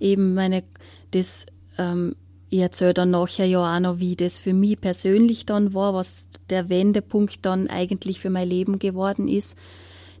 eben 0.00 0.34
meine, 0.34 0.64
das, 1.12 1.46
ähm, 1.78 2.16
ich 2.50 2.58
erzähle 2.58 2.92
dann 2.92 3.10
nachher 3.12 3.46
ja 3.46 3.76
auch 3.76 3.80
noch, 3.80 4.00
wie 4.00 4.16
das 4.16 4.40
für 4.40 4.52
mich 4.52 4.80
persönlich 4.80 5.46
dann 5.46 5.74
war, 5.74 5.94
was 5.94 6.28
der 6.50 6.68
Wendepunkt 6.68 7.46
dann 7.46 7.68
eigentlich 7.68 8.18
für 8.18 8.28
mein 8.28 8.48
Leben 8.48 8.80
geworden 8.80 9.28
ist, 9.28 9.56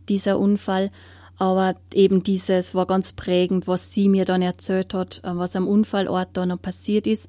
dieser 0.08 0.38
Unfall. 0.38 0.90
Aber 1.38 1.74
eben 1.92 2.22
dieses 2.22 2.74
war 2.74 2.86
ganz 2.86 3.12
prägend, 3.12 3.66
was 3.66 3.92
sie 3.92 4.08
mir 4.08 4.24
dann 4.24 4.42
erzählt 4.42 4.94
hat, 4.94 5.20
äh, 5.24 5.36
was 5.36 5.56
am 5.56 5.66
Unfallort 5.66 6.30
dann 6.34 6.50
noch 6.50 6.62
passiert 6.62 7.06
ist. 7.06 7.28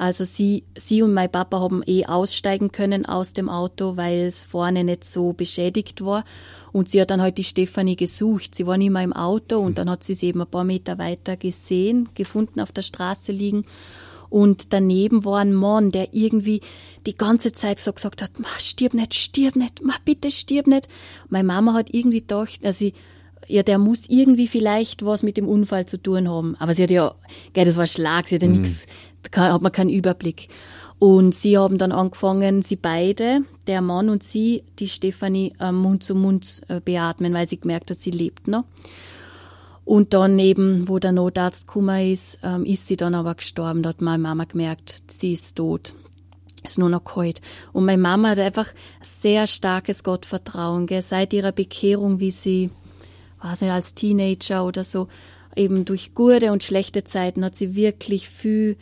Also 0.00 0.24
sie, 0.24 0.64
sie 0.78 1.02
und 1.02 1.12
mein 1.12 1.30
Papa 1.30 1.60
haben 1.60 1.82
eh 1.86 2.06
aussteigen 2.06 2.72
können 2.72 3.04
aus 3.04 3.34
dem 3.34 3.50
Auto, 3.50 3.98
weil 3.98 4.20
es 4.20 4.42
vorne 4.42 4.82
nicht 4.82 5.04
so 5.04 5.34
beschädigt 5.34 6.02
war. 6.02 6.24
Und 6.72 6.90
sie 6.90 7.02
hat 7.02 7.10
dann 7.10 7.20
halt 7.20 7.36
die 7.36 7.44
Stefanie 7.44 7.96
gesucht. 7.96 8.54
Sie 8.54 8.66
war 8.66 8.78
nicht 8.78 8.92
mehr 8.92 9.02
im 9.02 9.12
Auto 9.12 9.58
und 9.58 9.76
dann 9.76 9.90
hat 9.90 10.02
sie 10.02 10.14
sie 10.14 10.28
eben 10.28 10.40
ein 10.40 10.50
paar 10.50 10.64
Meter 10.64 10.96
weiter 10.96 11.36
gesehen, 11.36 12.08
gefunden 12.14 12.60
auf 12.60 12.72
der 12.72 12.80
Straße 12.80 13.30
liegen. 13.30 13.66
Und 14.30 14.72
daneben 14.72 15.24
war 15.24 15.40
ein 15.40 15.52
Mann, 15.52 15.90
der 15.90 16.14
irgendwie 16.14 16.60
die 17.06 17.16
ganze 17.16 17.52
Zeit 17.52 17.80
so 17.80 17.92
gesagt 17.92 18.22
hat, 18.22 18.32
mach, 18.38 18.60
stirb 18.60 18.94
nicht, 18.94 19.14
stirb 19.14 19.56
nicht, 19.56 19.82
mach 19.82 19.98
bitte, 19.98 20.30
stirb 20.30 20.66
nicht. 20.68 20.88
Meine 21.28 21.44
Mama 21.44 21.74
hat 21.74 21.92
irgendwie 21.92 22.20
gedacht, 22.20 22.60
also 22.64 22.78
sie, 22.78 22.94
ja, 23.48 23.62
der 23.64 23.78
muss 23.78 24.08
irgendwie 24.08 24.46
vielleicht 24.46 25.04
was 25.04 25.22
mit 25.22 25.36
dem 25.36 25.48
Unfall 25.48 25.86
zu 25.86 26.00
tun 26.00 26.28
haben. 26.28 26.54
Aber 26.56 26.74
sie 26.74 26.84
hat 26.84 26.90
ja, 26.90 27.14
gell, 27.52 27.64
das 27.64 27.76
war 27.76 27.86
Schlag, 27.86 28.28
sie 28.28 28.36
hat 28.36 28.42
ja 28.42 28.48
nichts, 28.48 28.86
da 29.32 29.52
hat 29.52 29.62
man 29.62 29.72
keinen 29.72 29.90
Überblick. 29.90 30.48
Und 31.00 31.34
sie 31.34 31.56
haben 31.56 31.78
dann 31.78 31.92
angefangen, 31.92 32.60
sie 32.60 32.76
beide, 32.76 33.40
der 33.66 33.80
Mann 33.80 34.10
und 34.10 34.22
sie, 34.22 34.64
die 34.78 34.86
Stefanie 34.86 35.54
äh, 35.58 35.72
Mund 35.72 36.04
zu 36.04 36.14
Mund 36.14 36.60
äh, 36.68 36.80
beatmen, 36.80 37.32
weil 37.32 37.48
sie 37.48 37.58
gemerkt 37.58 37.90
hat, 37.90 37.96
sie 37.96 38.10
lebt 38.10 38.46
noch. 38.46 38.64
Und 39.84 40.14
dann 40.14 40.38
eben, 40.38 40.88
wo 40.88 40.98
der 40.98 41.12
Notarzt 41.12 41.66
gekommen 41.66 42.12
ist, 42.12 42.38
ähm, 42.42 42.64
ist 42.64 42.86
sie 42.86 42.96
dann 42.96 43.14
aber 43.14 43.34
gestorben. 43.34 43.82
Da 43.82 43.90
hat 43.90 44.00
meine 44.00 44.22
Mama 44.22 44.44
gemerkt, 44.44 45.10
sie 45.10 45.32
ist 45.32 45.56
tot. 45.56 45.94
Ist 46.62 46.78
nur 46.78 46.90
noch 46.90 47.04
kalt. 47.04 47.40
Und 47.72 47.86
meine 47.86 48.02
Mama 48.02 48.30
hat 48.30 48.38
einfach 48.38 48.68
sehr 49.00 49.46
starkes 49.46 50.04
Gottvertrauen, 50.04 50.86
gell? 50.86 51.02
seit 51.02 51.32
ihrer 51.32 51.52
Bekehrung, 51.52 52.20
wie 52.20 52.30
sie, 52.30 52.70
weiß 53.42 53.62
nicht, 53.62 53.70
als 53.70 53.94
Teenager 53.94 54.64
oder 54.66 54.84
so, 54.84 55.08
eben 55.56 55.84
durch 55.84 56.14
gute 56.14 56.52
und 56.52 56.62
schlechte 56.62 57.02
Zeiten 57.02 57.44
hat 57.44 57.56
sie 57.56 57.74
wirklich 57.74 58.28
viel 58.28 58.76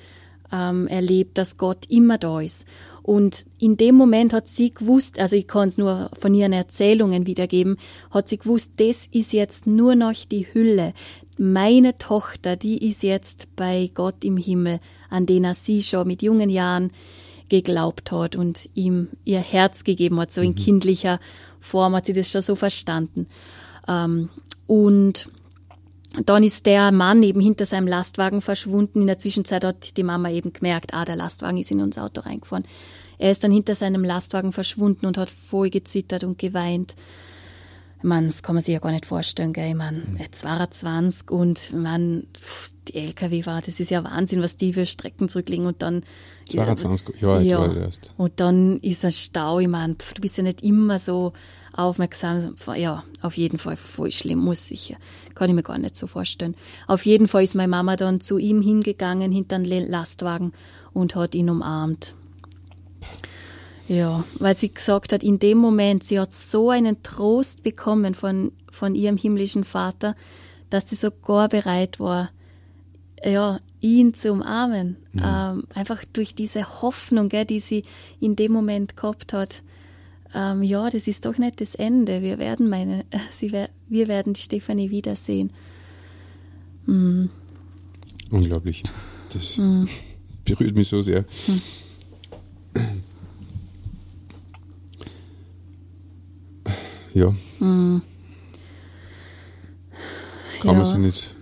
ähm, 0.52 0.88
erlebt, 0.88 1.38
dass 1.38 1.56
Gott 1.56 1.86
immer 1.88 2.18
da 2.18 2.40
ist. 2.40 2.66
Und 3.08 3.46
in 3.58 3.78
dem 3.78 3.94
Moment 3.94 4.34
hat 4.34 4.48
sie 4.48 4.70
gewusst, 4.70 5.18
also 5.18 5.34
ich 5.34 5.48
kann 5.48 5.68
es 5.68 5.78
nur 5.78 6.10
von 6.12 6.34
ihren 6.34 6.52
Erzählungen 6.52 7.24
wiedergeben, 7.24 7.78
hat 8.10 8.28
sie 8.28 8.36
gewusst, 8.36 8.74
das 8.76 9.06
ist 9.06 9.32
jetzt 9.32 9.66
nur 9.66 9.94
noch 9.94 10.12
die 10.30 10.46
Hülle. 10.52 10.92
Meine 11.38 11.96
Tochter, 11.96 12.56
die 12.56 12.86
ist 12.86 13.02
jetzt 13.02 13.48
bei 13.56 13.90
Gott 13.94 14.26
im 14.26 14.36
Himmel, 14.36 14.78
an 15.08 15.24
den 15.24 15.44
er 15.44 15.54
sie 15.54 15.82
schon 15.82 16.06
mit 16.06 16.20
jungen 16.20 16.50
Jahren 16.50 16.90
geglaubt 17.48 18.12
hat 18.12 18.36
und 18.36 18.68
ihm 18.74 19.08
ihr 19.24 19.40
Herz 19.40 19.84
gegeben 19.84 20.20
hat, 20.20 20.30
so 20.30 20.42
in 20.42 20.54
kindlicher 20.54 21.18
Form 21.60 21.94
hat 21.94 22.04
sie 22.04 22.12
das 22.12 22.30
schon 22.30 22.42
so 22.42 22.56
verstanden. 22.56 23.26
Ähm, 23.88 24.28
und 24.66 25.30
dann 26.26 26.42
ist 26.42 26.66
der 26.66 26.92
Mann 26.92 27.22
eben 27.22 27.40
hinter 27.40 27.64
seinem 27.64 27.86
Lastwagen 27.86 28.42
verschwunden. 28.42 29.00
In 29.00 29.06
der 29.06 29.18
Zwischenzeit 29.18 29.64
hat 29.64 29.96
die 29.96 30.02
Mama 30.02 30.30
eben 30.30 30.52
gemerkt, 30.52 30.92
ah, 30.92 31.06
der 31.06 31.16
Lastwagen 31.16 31.56
ist 31.56 31.70
in 31.70 31.80
unser 31.80 32.04
Auto 32.04 32.20
reingefahren. 32.20 32.64
Er 33.18 33.30
ist 33.30 33.44
dann 33.44 33.50
hinter 33.50 33.74
seinem 33.74 34.04
Lastwagen 34.04 34.52
verschwunden 34.52 35.06
und 35.06 35.18
hat 35.18 35.30
voll 35.30 35.70
gezittert 35.70 36.24
und 36.24 36.38
geweint. 36.38 36.94
Ich 37.98 38.04
meine, 38.04 38.28
das 38.28 38.44
kann 38.44 38.54
man 38.54 38.62
sich 38.62 38.74
ja 38.74 38.78
gar 38.78 38.92
nicht 38.92 39.06
vorstellen, 39.06 39.52
gell? 39.52 39.70
Ich 39.70 39.74
meine, 39.74 40.02
jetzt 40.18 40.44
war 40.44 40.60
er 40.60 40.70
20 40.70 41.32
und 41.32 41.58
ich 41.58 42.40
pff, 42.40 42.72
die 42.86 42.94
LKW 42.94 43.44
war, 43.44 43.60
das 43.60 43.80
ist 43.80 43.90
ja 43.90 44.04
Wahnsinn, 44.04 44.40
was 44.40 44.56
die 44.56 44.72
für 44.72 44.86
Strecken 44.86 45.28
zurücklegen 45.28 45.66
und 45.66 45.82
dann 45.82 46.04
22 46.48 47.20
Jahre 47.20 47.38
alt 47.38 47.46
ja. 47.46 47.58
war 47.58 47.74
er 47.74 47.82
erst. 47.82 48.14
Und 48.16 48.38
dann 48.38 48.78
ist 48.80 49.04
ein 49.04 49.10
Stau. 49.10 49.58
Ich 49.58 49.68
meine, 49.68 49.96
pf, 49.96 50.14
du 50.14 50.22
bist 50.22 50.36
ja 50.36 50.44
nicht 50.44 50.62
immer 50.62 51.00
so 51.00 51.32
aufmerksam. 51.72 52.54
Ja, 52.76 53.04
auf 53.20 53.36
jeden 53.36 53.58
Fall 53.58 53.76
voll 53.76 54.12
schlimm, 54.12 54.38
muss 54.38 54.68
sicher. 54.68 54.96
Kann 55.34 55.50
ich 55.50 55.56
mir 55.56 55.62
gar 55.62 55.78
nicht 55.78 55.96
so 55.96 56.06
vorstellen. 56.06 56.54
Auf 56.86 57.04
jeden 57.04 57.26
Fall 57.28 57.42
ist 57.42 57.54
meine 57.54 57.68
Mama 57.68 57.96
dann 57.96 58.20
zu 58.20 58.38
ihm 58.38 58.62
hingegangen, 58.62 59.32
hinter 59.32 59.58
den 59.58 59.88
Lastwagen 59.88 60.52
und 60.92 61.14
hat 61.14 61.34
ihn 61.34 61.50
umarmt. 61.50 62.14
Ja, 63.88 64.22
weil 64.38 64.54
sie 64.54 64.72
gesagt 64.72 65.12
hat, 65.12 65.22
in 65.22 65.38
dem 65.38 65.56
Moment, 65.58 66.04
sie 66.04 66.20
hat 66.20 66.32
so 66.32 66.68
einen 66.70 67.02
Trost 67.02 67.62
bekommen 67.62 68.14
von, 68.14 68.52
von 68.70 68.94
ihrem 68.94 69.16
himmlischen 69.16 69.64
Vater, 69.64 70.14
dass 70.68 70.90
sie 70.90 70.96
sogar 70.96 71.48
bereit 71.48 71.98
war, 71.98 72.30
ja, 73.24 73.60
ihn 73.80 74.12
zu 74.12 74.30
umarmen. 74.32 74.96
Ähm, 75.14 75.64
einfach 75.74 76.04
durch 76.12 76.34
diese 76.34 76.82
Hoffnung, 76.82 77.28
gell, 77.30 77.44
die 77.46 77.60
sie 77.60 77.84
in 78.20 78.36
dem 78.36 78.52
Moment 78.52 78.96
gehabt 78.96 79.32
hat. 79.32 79.62
Ähm, 80.34 80.62
ja, 80.62 80.90
das 80.90 81.08
ist 81.08 81.24
doch 81.24 81.38
nicht 81.38 81.60
das 81.60 81.74
Ende. 81.74 82.20
Wir 82.22 82.38
werden 82.38 82.68
meine, 82.68 83.06
sie, 83.32 83.50
wir 83.88 84.08
werden 84.08 84.34
Stefanie 84.34 84.90
wiedersehen. 84.90 85.50
Unglaublich. 88.30 88.82
Das 89.32 89.56
Mhm. 89.58 89.88
berührt 90.44 90.76
mich 90.76 90.88
so 90.88 91.02
sehr. 91.02 91.24
Ja. 97.14 97.34
Mhm. 97.60 98.02
Kann 100.60 100.76
man 100.76 100.78
Ja. 100.78 100.84
sich 100.86 100.98
nicht, 100.98 101.34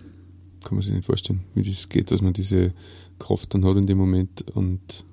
kann 0.64 0.74
man 0.76 0.82
sich 0.84 0.92
nicht 0.94 1.06
vorstellen, 1.06 1.40
wie 1.54 1.62
das 1.62 1.88
geht, 1.88 2.10
dass 2.10 2.22
man 2.22 2.32
diese 2.32 2.72
Kraft 3.18 3.54
dann 3.54 3.64
hat 3.64 3.76
in 3.76 3.86
dem 3.86 3.98
Moment 3.98 4.42
und 4.54 5.04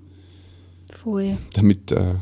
Voll. 0.92 1.38
damit 1.54 1.92
äh, 1.92 2.16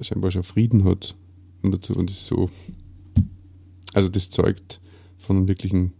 scheinbar 0.00 0.30
schon 0.30 0.42
Frieden 0.42 0.84
hat 0.84 1.16
und 1.62 1.72
dazu 1.72 1.94
und 1.94 2.08
das 2.08 2.26
so 2.26 2.48
also 3.92 4.08
das 4.08 4.30
zeugt 4.30 4.80
von 5.18 5.36
einem 5.36 5.48
wirklichen 5.48 5.92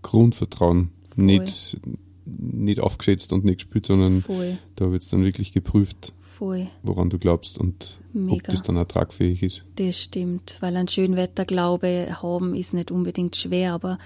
Grundvertrauen 0.00 0.90
Voll. 1.04 1.24
nicht 1.24 1.78
nicht 2.24 2.80
aufgesetzt 2.80 3.32
und 3.32 3.44
nicht 3.44 3.56
gespürt, 3.58 3.84
sondern 3.86 4.22
Voll. 4.22 4.56
da 4.76 4.90
wird 4.92 5.02
es 5.02 5.08
dann 5.08 5.24
wirklich 5.24 5.52
geprüft, 5.52 6.14
Voll. 6.38 6.68
woran 6.82 7.10
du 7.10 7.18
glaubst 7.18 7.58
und 7.58 7.98
ob 8.08 8.14
Mega. 8.14 8.50
das 8.50 8.62
dann 8.62 8.78
auch 8.78 8.86
tragfähig 8.86 9.42
ist. 9.42 9.64
Das 9.76 9.98
stimmt, 10.00 10.56
weil 10.60 10.76
ein 10.76 10.88
Schönwetterglaube 10.88 12.16
haben 12.22 12.54
ist 12.54 12.72
nicht 12.74 12.90
unbedingt 12.90 13.36
schwer, 13.36 13.74
aber 13.74 13.98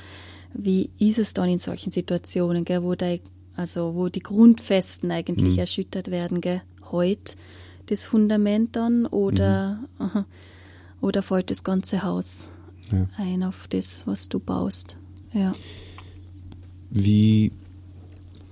wie 0.53 0.91
ist 0.99 1.19
es 1.19 1.35
dann 1.35 1.49
in 1.49 1.59
solchen 1.59 1.93
Situationen, 1.93 2.65
gell, 2.65 2.83
wo, 2.83 2.95
der, 2.95 3.21
also 3.55 3.95
wo 3.95 4.09
die 4.09 4.21
Grundfesten 4.21 5.11
eigentlich 5.11 5.59
erschüttert 5.59 6.11
werden, 6.11 6.41
gell? 6.41 6.63
Heute 6.91 7.35
das 7.87 8.05
Fundament 8.05 8.75
dann 8.75 9.07
oder, 9.07 9.79
aha, 9.99 10.27
oder 11.01 11.23
fällt 11.23 11.51
das 11.51 11.63
ganze 11.63 12.03
Haus 12.03 12.51
Ja. 12.91 13.07
ein 13.17 13.43
auf 13.45 13.69
das, 13.69 14.07
was 14.07 14.29
du 14.29 14.41
baust? 14.41 14.97
Ja. 15.33 15.53
Wie 16.91 17.53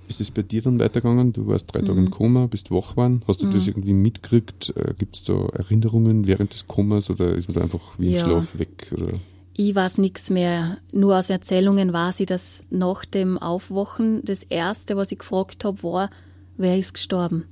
ist 0.07 0.21
es 0.21 0.31
bei 0.31 0.41
dir 0.43 0.61
dann 0.61 0.79
weitergegangen? 0.79 1.33
Du 1.33 1.47
warst 1.47 1.73
drei 1.73 1.81
Mhm. 1.81 1.85
Tage 1.85 1.99
im 1.99 2.11
Koma, 2.11 2.47
bist 2.47 2.71
wach 2.71 2.91
geworden. 2.91 3.21
Hast 3.27 3.41
du 3.41 3.47
das 3.47 3.67
irgendwie 3.67 3.93
mitgekriegt? 3.93 4.73
Äh, 4.75 4.93
Gibt 4.97 5.15
es 5.17 5.23
da 5.23 5.33
Erinnerungen 5.53 6.27
während 6.27 6.53
des 6.53 6.67
Komas 6.67 7.09
oder 7.09 7.33
ist 7.35 7.47
man 7.49 7.55
da 7.55 7.61
einfach 7.61 7.97
wie 7.97 8.07
im 8.07 8.13
Ja. 8.13 8.19
Schlaf 8.19 8.57
weg? 8.59 8.91
Oder? 8.93 9.13
Ich 9.57 9.73
weiß 9.73 9.99
nichts 9.99 10.29
mehr. 10.29 10.77
Nur 10.91 11.17
aus 11.17 11.29
Erzählungen 11.29 11.93
weiß 11.93 12.19
ich, 12.19 12.25
dass 12.27 12.65
nach 12.69 13.05
dem 13.05 13.37
Aufwachen 13.37 14.21
das 14.25 14.43
Erste, 14.43 14.97
was 14.97 15.11
ich 15.11 15.19
gefragt 15.19 15.63
habe, 15.63 15.81
war, 15.83 16.09
wer 16.57 16.77
ist 16.77 16.93
gestorben? 16.93 17.45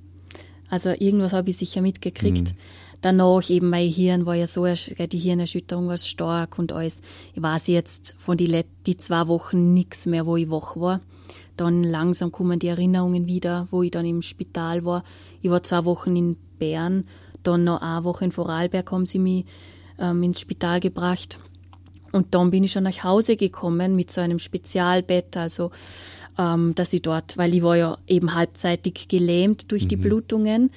Also 0.69 0.89
irgendwas 0.89 1.33
habe 1.33 1.49
ich 1.49 1.57
sicher 1.57 1.81
mitgekriegt. 1.81 2.55
danach 3.01 3.49
eben 3.49 3.69
mein 3.69 3.89
Hirn 3.89 4.25
war 4.25 4.35
ja 4.35 4.47
so, 4.47 4.65
die 4.65 5.17
Hirnerschütterung 5.17 5.87
war 5.87 5.97
stark 5.97 6.57
und 6.57 6.71
alles. 6.71 7.01
Ich 7.33 7.41
weiß 7.41 7.67
jetzt 7.67 8.15
von 8.17 8.37
die, 8.37 8.63
die 8.85 8.97
zwei 8.97 9.27
Wochen 9.27 9.73
nichts 9.73 10.05
mehr, 10.05 10.25
wo 10.25 10.37
ich 10.37 10.49
wach 10.49 10.75
war. 10.77 11.01
Dann 11.57 11.83
langsam 11.83 12.31
kommen 12.31 12.59
die 12.59 12.67
Erinnerungen 12.67 13.27
wieder, 13.27 13.67
wo 13.71 13.83
ich 13.83 13.91
dann 13.91 14.05
im 14.05 14.21
Spital 14.21 14.85
war. 14.85 15.03
Ich 15.41 15.49
war 15.49 15.61
zwei 15.63 15.85
Wochen 15.85 16.15
in 16.15 16.37
Bern, 16.57 17.05
dann 17.43 17.65
noch 17.65 17.81
eine 17.81 18.03
Woche 18.03 18.25
in 18.25 18.31
Vorarlberg 18.31 18.91
haben 18.91 19.05
sie 19.05 19.19
mich 19.19 19.45
ähm, 19.99 20.23
ins 20.23 20.39
Spital 20.39 20.79
gebracht. 20.79 21.39
Und 22.11 22.33
dann 22.35 22.51
bin 22.51 22.63
ich 22.63 22.71
schon 22.71 22.83
nach 22.83 23.03
Hause 23.03 23.37
gekommen 23.37 23.95
mit 23.95 24.11
so 24.11 24.21
einem 24.21 24.39
Spezialbett, 24.39 25.35
also 25.35 25.71
ähm, 26.37 26.73
dass 26.75 26.93
ich 26.93 27.01
dort, 27.01 27.37
weil 27.37 27.53
ich 27.53 27.63
war 27.63 27.75
ja 27.75 27.97
eben 28.07 28.33
halbzeitig 28.33 29.07
gelähmt 29.07 29.71
durch 29.71 29.85
mhm. 29.85 29.87
die 29.89 29.97
Blutungen, 29.97 30.71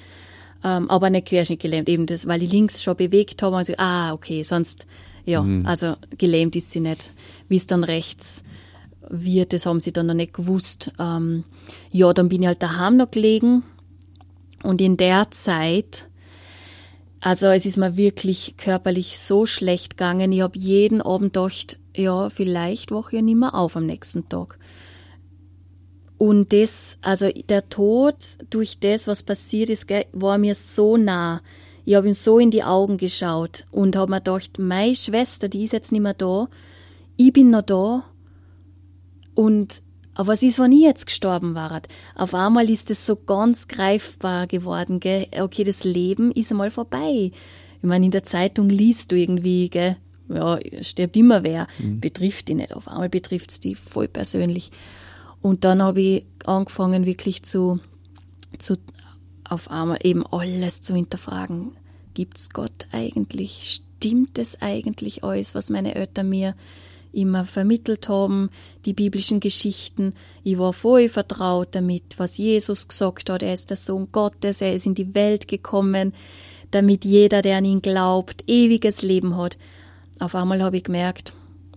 ähm, 0.63 0.89
aber 0.89 1.09
nicht 1.09 1.27
querschnittgelähmt, 1.27 1.89
eben 1.89 2.05
das, 2.05 2.27
weil 2.27 2.43
ich 2.43 2.51
links 2.51 2.83
schon 2.83 2.97
bewegt 2.97 3.43
habe. 3.43 3.55
Also, 3.55 3.73
ah, 3.77 4.13
okay, 4.13 4.43
sonst, 4.43 4.87
ja, 5.25 5.41
mhm. 5.41 5.65
also 5.65 5.95
gelähmt 6.17 6.55
ist 6.55 6.71
sie 6.71 6.79
nicht. 6.79 7.13
Wie 7.47 7.57
es 7.57 7.67
dann 7.67 7.83
rechts 7.83 8.43
wird, 9.09 9.53
das 9.53 9.65
haben 9.65 9.79
sie 9.79 9.93
dann 9.93 10.07
noch 10.07 10.13
nicht 10.13 10.33
gewusst. 10.33 10.91
Ähm, 10.99 11.43
ja, 11.91 12.13
dann 12.13 12.29
bin 12.29 12.41
ich 12.41 12.47
halt 12.47 12.63
daheim 12.63 12.97
noch 12.97 13.11
gelegen 13.11 13.63
und 14.63 14.81
in 14.81 14.97
der 14.97 15.31
Zeit 15.31 16.07
also 17.19 17.47
es 17.47 17.65
ist 17.65 17.77
mir 17.77 17.97
wirklich 17.97 18.55
körperlich 18.57 19.17
so 19.19 19.45
schlecht 19.45 19.97
gegangen. 19.97 20.31
Ich 20.31 20.41
habe 20.41 20.57
jeden 20.57 21.01
Abend 21.01 21.33
gedacht, 21.33 21.79
ja, 21.95 22.29
vielleicht 22.29 22.91
wache 22.91 23.09
ich 23.11 23.15
ja 23.15 23.21
nicht 23.21 23.37
mehr 23.37 23.55
auf 23.55 23.75
am 23.75 23.85
nächsten 23.85 24.29
Tag. 24.29 24.59
Und 26.17 26.53
das, 26.53 26.97
also 27.01 27.29
der 27.29 27.69
Tod 27.69 28.15
durch 28.49 28.79
das, 28.79 29.07
was 29.07 29.23
passiert 29.23 29.69
ist, 29.69 29.87
war 30.13 30.37
mir 30.37 30.55
so 30.55 30.97
nah. 30.97 31.41
Ich 31.85 31.95
habe 31.95 32.07
ihm 32.07 32.13
so 32.13 32.39
in 32.39 32.51
die 32.51 32.63
Augen 32.63 32.97
geschaut 32.97 33.65
und 33.71 33.95
habe 33.95 34.11
mir 34.11 34.21
gedacht, 34.21 34.59
meine 34.59 34.95
Schwester, 34.95 35.47
die 35.47 35.63
ist 35.63 35.73
jetzt 35.73 35.91
nicht 35.91 36.01
mehr 36.01 36.13
da, 36.13 36.47
ich 37.17 37.33
bin 37.33 37.49
noch 37.49 37.61
da. 37.61 38.03
Und 39.37 39.83
aber 40.15 40.29
was 40.29 40.41
ist, 40.41 40.57
wenn 40.57 40.71
ich 40.71 40.81
jetzt 40.81 41.05
gestorben 41.05 41.53
war? 41.53 41.79
Auf 42.15 42.33
einmal 42.33 42.71
ist 42.71 42.89
es 42.89 43.05
so 43.05 43.15
ganz 43.15 43.67
greifbar 43.67 44.47
geworden, 44.47 44.99
gell? 44.99 45.27
Okay, 45.39 45.63
das 45.63 45.83
Leben 45.83 46.31
ist 46.31 46.49
einmal 46.49 46.71
vorbei. 46.71 47.31
Ich 47.75 47.83
meine, 47.83 48.05
in 48.05 48.11
der 48.11 48.23
Zeitung 48.23 48.67
liest 48.67 49.11
du 49.11 49.15
irgendwie, 49.15 49.69
gell? 49.69 49.97
Ja, 50.27 50.57
stirbt 50.81 51.15
immer 51.15 51.43
wer. 51.43 51.67
Mhm. 51.77 51.99
Betrifft 51.99 52.47
die 52.47 52.55
nicht. 52.55 52.73
Auf 52.73 52.87
einmal 52.87 53.09
betrifft 53.09 53.51
es 53.51 53.59
die 53.59 53.75
voll 53.75 54.07
persönlich. 54.07 54.71
Und 55.43 55.65
dann 55.65 55.83
habe 55.83 56.01
ich 56.01 56.25
angefangen, 56.47 57.05
wirklich 57.05 57.43
zu, 57.43 57.79
zu, 58.57 58.73
auf 59.43 59.69
einmal 59.69 59.99
eben 60.01 60.25
alles 60.25 60.81
zu 60.81 60.95
hinterfragen. 60.95 61.73
Gibt 62.15 62.39
es 62.39 62.49
Gott 62.49 62.87
eigentlich? 62.91 63.81
Stimmt 63.99 64.39
es 64.39 64.59
eigentlich 64.63 65.23
alles, 65.23 65.53
was 65.53 65.69
meine 65.69 65.93
Eltern 65.93 66.27
mir 66.27 66.55
immer 67.17 67.45
vermittelt 67.45 68.07
haben, 68.07 68.49
die 68.85 68.93
biblischen 68.93 69.39
Geschichten. 69.39 70.13
Ich 70.43 70.57
war 70.57 70.71
voll 70.71 71.09
vertraut 71.09 71.69
damit, 71.71 72.03
was 72.17 72.37
Jesus 72.37 72.87
gesagt 72.87 73.29
hat. 73.29 73.41
Er 73.41 73.53
ist 73.53 73.69
der 73.69 73.77
Sohn 73.77 74.09
Gottes, 74.11 74.61
er 74.61 74.73
ist 74.73 74.85
in 74.85 74.95
die 74.95 75.15
Welt 75.15 75.47
gekommen, 75.47 76.13
damit 76.71 77.03
jeder, 77.03 77.41
der 77.41 77.57
an 77.57 77.65
ihn 77.65 77.81
glaubt, 77.81 78.43
ewiges 78.47 79.01
Leben 79.01 79.35
hat. 79.35 79.57
Auf 80.19 80.35
einmal 80.35 80.61
habe 80.61 80.77
ich 80.77 80.83
gemerkt, 80.83 81.33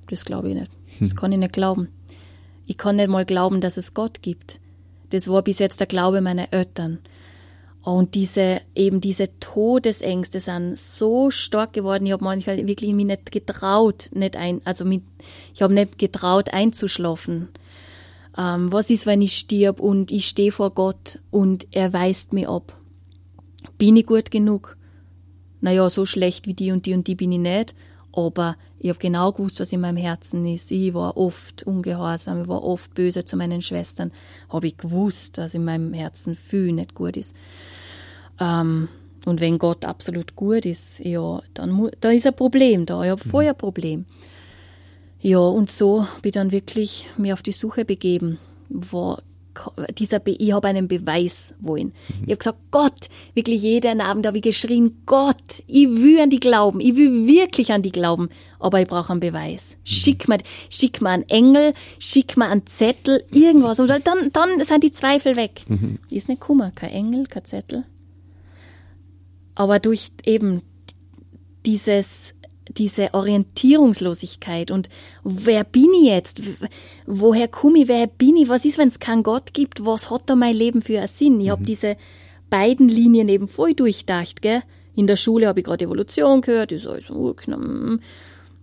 das 0.09 0.25
glaube 0.25 0.51
ich 0.51 0.55
nicht. 0.55 0.71
Das 1.01 1.11
hm. 1.11 1.17
kann 1.17 1.33
ich 1.33 1.39
nicht 1.39 1.53
glauben. 1.53 1.89
Ich 2.67 2.77
kann 2.77 2.97
nicht 2.97 3.09
mal 3.09 3.25
glauben, 3.25 3.61
dass 3.61 3.77
es 3.77 3.95
Gott 3.95 4.23
gibt. 4.23 4.61
Das 5.11 5.29
war 5.29 5.43
bis 5.43 5.59
jetzt 5.59 5.81
der 5.81 5.87
Glaube 5.87 6.21
meiner 6.21 6.53
Eltern. 6.53 6.99
Und 7.83 8.15
diese, 8.15 8.61
eben 8.75 9.01
diese 9.01 9.39
Todesängste 9.41 10.41
sind 10.41 10.79
so 10.79 11.31
stark 11.31 11.73
geworden. 11.73 12.07
Ich 12.07 12.13
habe 12.13 12.25
manchmal 12.25 12.67
wirklich 12.67 12.93
mich 12.93 13.07
nicht 13.07 13.33
getraut, 13.33 14.11
nicht 14.13 14.37
ein, 14.37 14.61
also 14.65 14.85
mit, 14.85 15.03
ich 15.55 15.63
habe 15.63 15.73
nicht 15.73 15.99
getraut 15.99 16.53
einzuschlafen. 16.53 17.49
Ähm, 18.37 18.71
was 18.71 18.91
ist, 18.91 19.07
wenn 19.07 19.23
ich 19.23 19.37
stirb 19.37 19.81
und 19.81 20.13
ich 20.13 20.27
stehe 20.27 20.53
vor 20.53 20.71
Gott 20.71 21.21
und 21.31 21.67
er 21.71 21.93
weist 21.93 22.33
mich 22.33 22.49
ab? 22.49 22.77
Bin 23.79 23.97
ich 23.97 24.07
gut 24.07 24.31
genug? 24.31 24.77
Naja, 25.63 25.89
so 25.89 26.05
schlecht 26.05 26.47
wie 26.47 26.55
die 26.55 26.73
und 26.73 26.87
die 26.87 26.95
und 26.95 27.07
die 27.07 27.15
bin 27.15 27.33
ich 27.33 27.39
nicht, 27.39 27.75
aber 28.13 28.57
ich 28.79 28.89
habe 28.89 28.99
genau 28.99 29.33
gewusst, 29.33 29.61
was 29.61 29.73
in 29.73 29.81
meinem 29.81 29.97
Herzen 29.97 30.47
ist. 30.47 30.71
Ich 30.71 30.95
war 30.95 31.17
oft 31.17 31.63
ungehorsam, 31.65 32.43
ich 32.43 32.49
war 32.49 32.65
oft 32.65 32.95
böse 32.95 33.25
zu 33.25 33.37
meinen 33.37 33.63
Schwestern. 33.63 34.13
Habe 34.49 34.69
ich 34.69 34.77
gewusst, 34.77 35.39
dass 35.39 35.55
in 35.55 35.65
meinem 35.65 35.93
Herzen 35.93 36.35
viel 36.35 36.73
nicht 36.73 36.95
gut 36.95 37.17
ist. 37.17 37.37
Ähm, 38.41 38.89
und 39.27 39.41
wenn 39.41 39.59
Gott 39.59 39.85
absolut 39.85 40.35
gut 40.35 40.65
ist, 40.65 41.01
ja, 41.01 41.43
dann 41.55 41.91
da 42.01 42.11
ist 42.11 42.27
ein 42.27 42.35
Problem 42.35 42.87
da. 42.87 43.03
Ich 43.03 43.11
habe 43.11 43.23
mhm. 43.25 43.29
vorher 43.29 43.53
ein 43.53 43.59
Problem. 43.59 44.07
Ja, 45.21 45.41
und 45.41 45.71
so 45.71 46.07
bin 46.23 46.31
ich 46.31 46.33
dann 46.33 46.51
wirklich 46.51 47.07
mir 47.19 47.35
auf 47.35 47.43
die 47.43 47.53
Suche 47.53 47.85
begeben, 47.85 48.39
wo 48.71 49.19
dieser 49.99 50.21
Be 50.21 50.33
ich 50.33 50.53
habe 50.53 50.69
einen 50.69 50.89
Beweis 50.89 51.55
wollen. 51.61 51.93
Ich 52.23 52.29
habe 52.29 52.37
gesagt, 52.37 52.59
Gott, 52.71 53.09
wirklich 53.35 53.63
jeden 53.63 54.01
Abend 54.01 54.27
habe 54.27 54.39
ich 54.39 54.43
geschrien, 54.43 55.03
Gott, 55.07 55.63
ich 55.67 55.89
will 55.89 56.21
an 56.21 56.31
die 56.31 56.41
glauben, 56.41 56.81
ich 56.81 56.97
will 56.97 57.27
wirklich 57.27 57.73
an 57.73 57.83
die 57.83 57.93
glauben, 57.93 58.29
aber 58.59 58.81
ich 58.81 58.89
brauche 58.89 59.11
einen 59.11 59.21
Beweis. 59.21 59.77
Schick 59.85 60.29
mir, 60.29 60.39
schick 60.69 61.01
mir 61.01 61.11
einen 61.11 61.29
Engel, 61.29 61.75
schick 61.99 62.37
mir 62.37 62.47
einen 62.47 62.67
Zettel, 62.67 63.25
irgendwas. 63.33 63.81
Und 63.81 63.89
dann, 63.89 64.31
dann 64.33 64.65
sind 64.65 64.85
die 64.85 64.93
Zweifel 64.93 65.37
weg. 65.37 65.65
Mhm. 65.69 65.99
Ist 66.11 66.29
nicht 66.29 66.41
Kummer, 66.41 66.71
kein 66.71 66.91
Engel, 66.91 67.27
kein 67.27 67.45
Zettel. 67.45 67.85
Aber 69.55 69.79
durch 69.79 70.11
eben 70.25 70.63
dieses 71.67 72.35
diese 72.77 73.15
Orientierungslosigkeit 73.15 74.71
und 74.71 74.89
wer 75.25 75.65
bin 75.65 75.93
ich 76.03 76.09
jetzt? 76.09 76.43
Woher 77.07 77.49
komme 77.49 77.81
ich? 77.81 77.89
Wer 77.89 78.07
bin 78.07 78.37
ich? 78.37 78.49
Was 78.49 78.65
ist, 78.65 78.79
wenn 78.79 78.89
es 78.89 79.01
keinen 79.01 79.23
Gott 79.23 79.53
gibt? 79.53 79.85
Was 79.85 80.11
hat 80.11 80.23
da 80.27 80.37
mein 80.37 80.55
Leben 80.55 80.83
für 80.83 80.99
einen 80.99 81.09
Sinn? 81.09 81.41
Ich 81.41 81.47
mhm. 81.47 81.51
habe 81.51 81.65
diese 81.65 81.97
beiden 82.49 82.89
Linien 82.89 83.29
eben 83.29 83.49
voll 83.49 83.75
durchdacht. 83.75 84.43
Gell? 84.43 84.63
In 84.95 85.07
der 85.07 85.17
Schule 85.17 85.47
habe 85.47 85.61
ich 85.61 85.67
gerade 85.67 85.85
Evolution 85.85 86.41
gehört, 86.41 86.73
ist 86.73 86.87
alles 86.87 87.09
hm. 87.09 88.01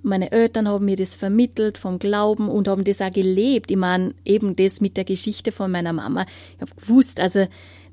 meine 0.04 0.32
Eltern 0.32 0.68
haben 0.68 0.86
mir 0.86 0.96
das 0.96 1.16
vermittelt 1.16 1.78
vom 1.78 2.00
Glauben 2.00 2.50
und 2.50 2.68
haben 2.68 2.84
das 2.84 3.02
auch 3.02 3.12
gelebt. 3.12 3.72
Ich 3.72 3.78
meine, 3.78 4.14
eben 4.24 4.56
das 4.56 4.82
mit 4.82 4.98
der 4.98 5.06
Geschichte 5.06 5.52
von 5.52 5.72
meiner 5.72 5.94
Mama. 5.94 6.26
Ich 6.56 6.62
habe 6.62 6.80
gewusst, 6.80 7.20
also 7.20 7.48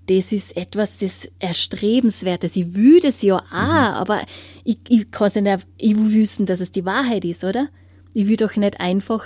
das 0.07 0.33
ist 0.33 0.57
etwas 0.57 0.99
das 0.99 1.29
Erstrebenswertes. 1.39 2.57
Ich 2.57 2.75
würde 2.75 3.09
es 3.09 3.23
ja 3.23 3.37
auch, 3.37 3.43
mhm. 3.43 3.51
aber 3.51 4.23
ich, 4.65 4.79
ich 4.89 5.11
kann 5.11 5.29
es 5.29 5.35
nicht, 5.35 5.67
ich 5.79 5.97
will 5.97 6.13
wissen, 6.13 6.47
dass 6.47 6.61
es 6.61 6.73
die 6.73 6.85
Wahrheit 6.85 7.25
ist, 7.25 7.45
oder? 7.45 7.69
Ich 8.13 8.27
will 8.27 8.37
doch 8.37 8.55
nicht 8.57 8.81
einfach 8.81 9.25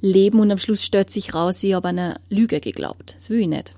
leben 0.00 0.40
und 0.40 0.50
am 0.50 0.58
Schluss 0.58 0.84
stellt 0.84 1.10
sich 1.10 1.34
raus, 1.34 1.62
ich 1.62 1.74
habe 1.74 1.88
einer 1.88 2.20
Lüge 2.28 2.60
geglaubt. 2.60 3.14
Das 3.16 3.30
will 3.30 3.40
ich 3.40 3.48
nicht. 3.48 3.74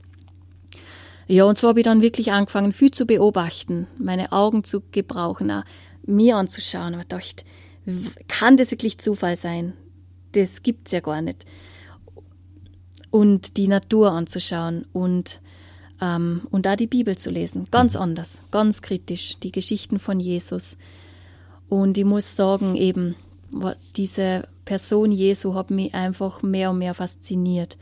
Ja, 1.26 1.44
und 1.44 1.56
so 1.56 1.68
habe 1.68 1.80
ich 1.80 1.84
dann 1.84 2.02
wirklich 2.02 2.32
angefangen, 2.32 2.72
viel 2.72 2.90
zu 2.90 3.06
beobachten, 3.06 3.86
meine 3.98 4.32
Augen 4.32 4.64
zu 4.64 4.82
gebrauchen, 4.90 5.50
auch 5.50 5.64
mir 6.06 6.36
anzuschauen. 6.36 6.98
Ich 6.98 7.06
dachte, 7.06 7.44
kann 8.28 8.56
das 8.56 8.70
wirklich 8.70 8.98
Zufall 8.98 9.36
sein? 9.36 9.72
Das 10.32 10.62
gibt's 10.62 10.92
ja 10.92 11.00
gar 11.00 11.22
nicht. 11.22 11.44
Und 13.10 13.56
die 13.56 13.68
Natur 13.68 14.10
anzuschauen 14.12 14.86
und 14.92 15.40
ähm, 16.00 16.42
und 16.50 16.66
da 16.66 16.76
die 16.76 16.86
Bibel 16.86 17.16
zu 17.16 17.30
lesen. 17.30 17.66
Ganz 17.70 17.96
anders, 17.96 18.40
ganz 18.50 18.82
kritisch, 18.82 19.38
die 19.42 19.52
Geschichten 19.52 19.98
von 19.98 20.20
Jesus. 20.20 20.76
Und 21.68 21.98
ich 21.98 22.04
muss 22.04 22.36
sagen, 22.36 22.76
eben, 22.76 23.14
diese 23.96 24.48
Person 24.64 25.12
Jesu 25.12 25.54
hat 25.54 25.70
mich 25.70 25.94
einfach 25.94 26.42
mehr 26.42 26.70
und 26.70 26.78
mehr 26.78 26.94
fasziniert. 26.94 27.76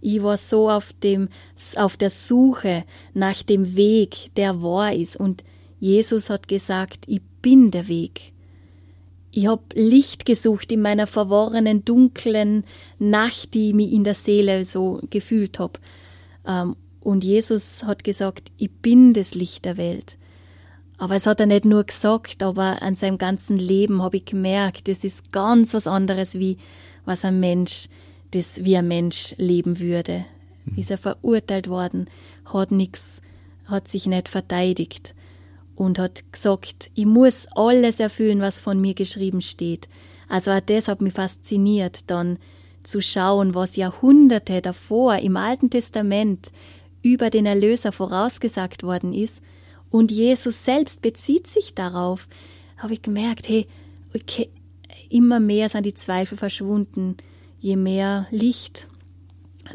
Ich 0.00 0.22
war 0.22 0.36
so 0.36 0.68
auf 0.68 0.92
dem, 0.92 1.28
auf 1.76 1.96
der 1.96 2.10
Suche 2.10 2.84
nach 3.14 3.42
dem 3.42 3.76
Weg, 3.76 4.34
der 4.36 4.62
wahr 4.62 4.92
ist. 4.92 5.16
Und 5.16 5.44
Jesus 5.78 6.28
hat 6.28 6.48
gesagt, 6.48 7.04
ich 7.06 7.22
bin 7.40 7.70
der 7.70 7.88
Weg. 7.88 8.32
Ich 9.30 9.46
habe 9.46 9.62
Licht 9.74 10.26
gesucht 10.26 10.72
in 10.72 10.82
meiner 10.82 11.06
verworrenen, 11.06 11.84
dunklen 11.84 12.64
Nacht, 12.98 13.54
die 13.54 13.68
ich 13.68 13.74
mich 13.74 13.92
in 13.92 14.04
der 14.04 14.14
Seele 14.14 14.64
so 14.64 15.00
gefühlt 15.08 15.58
habe. 15.58 15.80
Und 17.02 17.24
Jesus 17.24 17.82
hat 17.82 18.04
gesagt, 18.04 18.52
ich 18.56 18.70
bin 18.70 19.12
das 19.12 19.34
Licht 19.34 19.64
der 19.64 19.76
Welt. 19.76 20.18
Aber 20.98 21.16
es 21.16 21.26
hat 21.26 21.40
er 21.40 21.46
nicht 21.46 21.64
nur 21.64 21.82
gesagt, 21.82 22.42
aber 22.44 22.80
an 22.80 22.94
seinem 22.94 23.18
ganzen 23.18 23.56
Leben 23.56 24.02
habe 24.02 24.18
ich 24.18 24.24
gemerkt, 24.24 24.86
das 24.86 25.02
ist 25.02 25.32
ganz 25.32 25.74
was 25.74 25.88
anderes, 25.88 26.38
wie 26.38 26.58
was 27.04 27.24
ein 27.24 27.40
Mensch, 27.40 27.88
das 28.30 28.64
wie 28.64 28.76
ein 28.76 28.86
Mensch 28.86 29.34
leben 29.36 29.80
würde. 29.80 30.24
Mhm. 30.64 30.78
Ist 30.78 30.92
er 30.92 30.98
verurteilt 30.98 31.68
worden, 31.68 32.08
hat 32.44 32.70
nichts, 32.70 33.20
hat 33.64 33.88
sich 33.88 34.06
nicht 34.06 34.28
verteidigt 34.28 35.16
und 35.74 35.98
hat 35.98 36.30
gesagt, 36.30 36.92
ich 36.94 37.06
muss 37.06 37.48
alles 37.50 37.98
erfüllen, 37.98 38.40
was 38.40 38.60
von 38.60 38.80
mir 38.80 38.94
geschrieben 38.94 39.40
steht. 39.40 39.88
Also 40.28 40.52
auch 40.52 40.60
das 40.60 40.86
hat 40.86 41.00
mich 41.00 41.14
fasziniert, 41.14 42.10
dann 42.10 42.38
zu 42.84 43.00
schauen, 43.00 43.54
was 43.54 43.76
Jahrhunderte 43.76 44.62
davor 44.62 45.16
im 45.16 45.36
Alten 45.36 45.70
Testament 45.70 46.52
über 47.02 47.30
den 47.30 47.46
Erlöser 47.46 47.92
vorausgesagt 47.92 48.82
worden 48.82 49.12
ist 49.12 49.42
Und 49.92 50.10
Jesus 50.10 50.64
selbst 50.64 51.02
bezieht 51.02 51.46
sich 51.46 51.74
darauf. 51.74 52.26
Habe 52.78 52.94
ich 52.94 53.02
gemerkt, 53.02 53.48
hey, 53.48 53.66
okay, 54.16 54.48
immer 55.10 55.38
mehr 55.38 55.68
sind 55.68 55.84
die 55.84 55.94
Zweifel 55.94 56.36
verschwunden, 56.36 57.18
je 57.60 57.76
mehr 57.76 58.26
Licht 58.30 58.88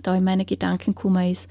da 0.02 0.16
in 0.16 0.24
meine 0.24 0.44
Gedanken 0.44 0.96
gekommen 0.96 1.32
ist. 1.32 1.48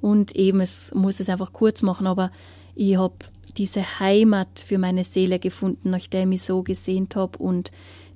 Und 0.00 0.34
eben, 0.34 0.60
es 0.60 0.92
muss 0.94 1.20
es 1.20 1.28
einfach 1.28 1.52
kurz 1.52 1.82
machen, 1.82 2.06
aber 2.06 2.32
ich 2.74 2.96
habe 2.96 3.14
diese 3.56 4.00
Heimat 4.00 4.60
für 4.60 4.78
meine 4.78 5.04
Seele 5.04 5.38
gefunden, 5.38 5.90
nachdem 5.90 6.32
ich 6.32 6.42
so 6.42 6.62
gesehnt 6.62 7.14
habe 7.14 7.38
und 7.38 7.72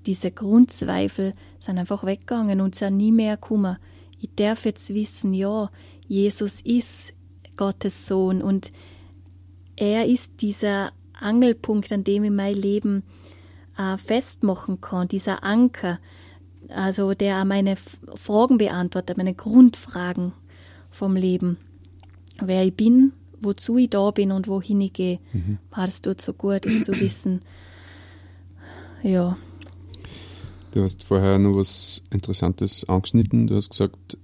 diese 0.07 0.31
Grundzweifel 0.31 1.35
sind 1.59 1.79
einfach 1.79 2.05
weggegangen 2.05 2.61
und 2.61 2.75
sind 2.75 2.97
nie 2.97 3.13
mehr 3.13 3.37
gekommen. 3.37 3.77
Ich 4.21 4.31
darf 4.37 4.65
jetzt 4.65 4.95
wissen, 4.95 5.35
ja, 5.35 5.71
Jesus 6.13 6.61
ist 6.61 7.15
Gottes 7.57 8.07
Sohn 8.07 8.43
und 8.43 8.71
er 9.77 10.05
ist 10.05 10.43
dieser 10.43 10.93
Angelpunkt, 11.19 11.91
an 11.91 12.05
dem 12.05 12.25
ich 12.25 12.31
mein 12.31 12.55
Leben 12.55 13.03
äh, 13.79 13.97
festmachen 13.97 14.83
kann, 14.83 15.09
dieser 15.09 15.43
Anker, 15.43 16.01
also 16.69 17.15
der 17.15 17.47
meine 17.47 17.77
Fragen 17.77 18.59
beantwortet, 18.59 19.17
meine 19.17 19.33
Grundfragen 19.33 20.35
vom 20.91 21.17
Leben. 21.17 21.57
Wer 22.43 22.67
ich 22.67 22.77
bin, 22.77 23.13
wozu 23.41 23.79
ich 23.79 23.89
da 23.89 24.11
bin 24.11 24.33
und 24.33 24.49
wohin 24.49 24.83
ich 24.83 24.93
gehe. 24.93 25.19
Mhm. 25.33 25.57
Das 25.75 26.03
tut 26.03 26.21
so 26.21 26.35
gut, 26.35 26.67
das 26.67 26.83
zu 26.83 26.93
wissen. 27.01 27.41
Ja. 29.03 29.39
Du 30.73 30.83
hast 30.83 31.05
vorher 31.05 31.39
noch 31.39 31.57
was 31.57 32.03
Interessantes 32.11 32.87
angeschnitten. 32.87 33.47
Du 33.47 33.57
hast 33.57 33.71
gesagt, 33.71 34.19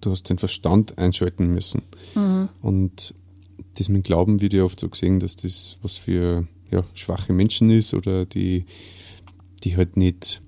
du 0.00 0.10
hast 0.10 0.28
den 0.28 0.38
Verstand 0.38 0.98
einschalten 0.98 1.48
müssen. 1.48 1.82
Mhm. 2.14 2.48
Und 2.60 3.14
das 3.74 3.88
mit 3.88 4.04
Glauben 4.04 4.40
wird 4.40 4.54
ja 4.54 4.64
oft 4.64 4.80
so 4.80 4.88
gesehen, 4.88 5.20
dass 5.20 5.36
das 5.36 5.78
was 5.82 5.96
für 5.96 6.46
ja, 6.70 6.84
schwache 6.94 7.32
Menschen 7.32 7.70
ist 7.70 7.94
oder 7.94 8.26
die, 8.26 8.64
die 9.64 9.76
halt 9.76 9.96
nicht 9.96 10.42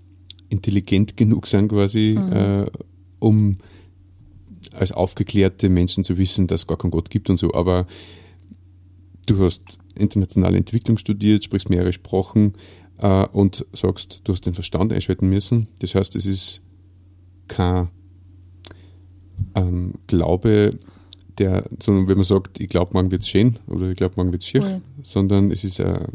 intelligent 0.49 1.17
genug 1.17 1.47
sind 1.47 1.69
quasi, 1.69 2.17
mhm. 2.19 2.33
äh, 2.33 2.67
um 3.19 3.59
als 4.73 4.93
aufgeklärte 4.93 5.69
Menschen 5.69 6.05
zu 6.05 6.19
wissen, 6.19 6.47
dass 6.47 6.63
es 6.63 6.67
gar 6.67 6.77
keinen 6.77 6.91
Gott 6.91 7.11
gibt 7.11 7.31
und 7.31 7.37
so. 7.37 7.55
Aber 7.55 7.87
du 9.27 9.43
hast 9.43 9.79
internationale 9.95 10.57
Entwicklung 10.57 10.99
studiert, 10.99 11.45
sprichst 11.45 11.71
mehrere 11.71 11.93
Sprachen 11.93 12.55
äh, 12.99 13.27
und 13.27 13.67
sagst, 13.73 14.21
du 14.25 14.33
hast 14.33 14.47
den 14.47 14.55
Verstand 14.55 14.93
einschalten 14.93 15.29
müssen. 15.29 15.69
Das 15.79 15.95
heißt, 15.95 16.17
es 16.17 16.27
ist 16.27 16.63
kein 17.49 17.89
ähm, 19.55 19.95
Glaube, 20.07 20.71
der, 21.39 21.65
sondern 21.81 22.09
wenn 22.09 22.17
man 22.17 22.25
sagt, 22.25 22.61
ich 22.61 22.69
glaube, 22.69 22.93
morgen 22.95 23.11
wird 23.11 23.23
es 23.23 23.29
schön 23.29 23.57
oder 23.67 23.89
ich 23.89 23.97
glaube, 23.97 24.15
morgen 24.17 24.33
wird 24.33 24.43
es 24.43 24.49
schief, 24.49 24.65
ja. 24.65 24.81
sondern 25.03 25.51
es 25.51 25.65
ist 25.65 25.81
ein, 25.81 26.07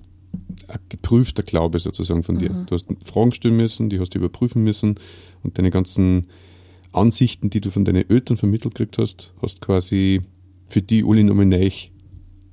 ein, 0.68 0.80
geprüfter 0.90 1.44
Glaube 1.44 1.80
sozusagen 1.80 2.24
von 2.24 2.38
dir. 2.38 2.52
Mhm. 2.52 2.66
Du 2.68 2.76
hast 2.76 2.88
Fragen 3.04 3.32
stellen 3.32 3.58
müssen, 3.58 3.90
die 3.90 4.00
hast 4.00 4.14
du 4.14 4.20
überprüfen 4.20 4.64
müssen 4.64 4.96
und 5.44 5.58
deine 5.58 5.72
ganzen 5.72 6.28
Ansichten, 6.92 7.50
die 7.50 7.62
du 7.62 7.72
von 7.72 7.86
deinen 7.86 8.10
Eltern 8.10 8.38
vermittelt 8.38 8.76
gekriegt 8.76 8.98
hast, 8.98 9.34
hast 9.42 9.62
quasi 9.62 10.22
für 10.68 10.82
die 10.82 11.04
alle 11.04 11.24
nochmal 11.24 11.46
neu 11.46 11.70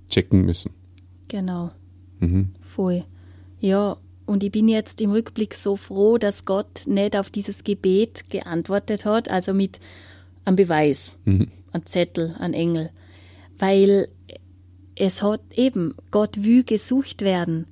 checken 0.08 0.44
müssen. 0.44 0.72
Genau. 1.28 1.70
Mhm. 2.20 2.50
Voll. 2.60 3.04
Ja, 3.60 3.96
und 4.26 4.42
ich 4.44 4.52
bin 4.52 4.68
jetzt 4.68 5.00
im 5.00 5.10
Rückblick 5.10 5.54
so 5.54 5.76
froh, 5.76 6.18
dass 6.18 6.44
Gott 6.44 6.86
nicht 6.86 7.16
auf 7.16 7.30
dieses 7.30 7.64
Gebet 7.64 8.30
geantwortet 8.30 9.04
hat, 9.04 9.28
also 9.28 9.52
mit 9.52 9.80
einem 10.44 10.56
Beweis, 10.56 11.14
mhm. 11.24 11.48
einem 11.72 11.86
Zettel, 11.86 12.34
einem 12.38 12.54
Engel. 12.54 12.90
Weil 13.58 14.08
es 14.94 15.22
hat 15.22 15.40
eben, 15.54 15.94
Gott 16.10 16.42
will 16.42 16.64
gesucht 16.64 17.22
werden, 17.22 17.66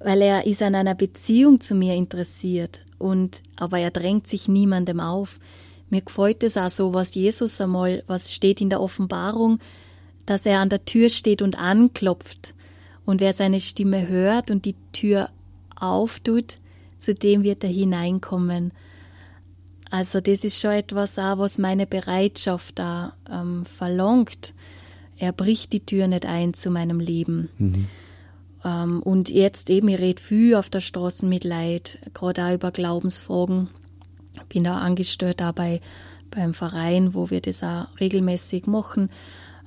weil 0.00 0.22
er 0.22 0.46
ist 0.46 0.62
an 0.62 0.74
einer 0.74 0.94
Beziehung 0.94 1.60
zu 1.60 1.74
mir 1.74 1.94
interessiert. 1.94 2.84
Und, 2.98 3.42
aber 3.56 3.78
er 3.78 3.90
drängt 3.90 4.26
sich 4.26 4.48
niemandem 4.48 5.00
auf. 5.00 5.38
Mir 5.90 6.00
gefällt 6.00 6.42
es 6.42 6.56
auch 6.56 6.70
so, 6.70 6.94
was 6.94 7.14
Jesus 7.14 7.60
einmal, 7.60 8.02
was 8.06 8.32
steht 8.32 8.60
in 8.60 8.70
der 8.70 8.80
Offenbarung, 8.80 9.58
dass 10.24 10.46
er 10.46 10.60
an 10.60 10.68
der 10.68 10.84
Tür 10.84 11.08
steht 11.08 11.42
und 11.42 11.58
anklopft. 11.58 12.54
Und 13.04 13.20
wer 13.20 13.32
seine 13.32 13.60
Stimme 13.60 14.08
hört 14.08 14.50
und 14.50 14.64
die 14.64 14.74
Tür 14.92 15.30
auftut, 15.76 16.56
zu 16.98 17.14
dem 17.14 17.42
wird 17.42 17.62
er 17.62 17.70
hineinkommen. 17.70 18.72
Also 19.90 20.20
das 20.20 20.44
ist 20.44 20.60
schon 20.60 20.72
etwas 20.72 21.18
auch, 21.18 21.38
was 21.38 21.58
meine 21.58 21.86
Bereitschaft 21.86 22.78
da 22.78 23.14
ähm, 23.30 23.64
verlangt. 23.64 24.54
Er 25.16 25.32
bricht 25.32 25.72
die 25.72 25.84
Tür 25.84 26.08
nicht 26.08 26.26
ein 26.26 26.54
zu 26.54 26.70
meinem 26.70 27.00
Leben. 27.00 27.48
Mhm. 27.58 27.86
Ähm, 28.64 29.02
und 29.02 29.30
jetzt 29.30 29.70
eben, 29.70 29.88
ich 29.88 29.98
rede 29.98 30.20
viel 30.20 30.54
auf 30.56 30.68
der 30.68 30.80
Straße 30.80 31.24
mit 31.24 31.44
Leid, 31.44 31.98
gerade 32.12 32.44
auch 32.44 32.54
über 32.54 32.72
Glaubensfragen 32.72 33.68
bin 34.48 34.64
da 34.64 34.78
angestellt 34.78 35.42
auch 35.42 35.52
bei, 35.52 35.80
beim 36.30 36.54
Verein, 36.54 37.14
wo 37.14 37.30
wir 37.30 37.40
das 37.40 37.62
auch 37.62 37.86
regelmäßig 38.00 38.66
machen. 38.66 39.10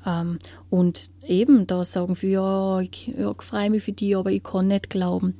Ähm, 0.05 0.39
und 0.69 1.09
eben, 1.27 1.67
da 1.67 1.83
sagen 1.83 2.15
viele, 2.15 2.33
ja, 2.33 2.79
ich, 2.79 3.07
ja, 3.07 3.31
ich 3.31 3.41
freue 3.41 3.69
mich 3.69 3.83
für 3.83 3.91
die, 3.91 4.15
aber 4.15 4.31
ich 4.31 4.43
kann 4.43 4.67
nicht 4.67 4.89
glauben. 4.89 5.35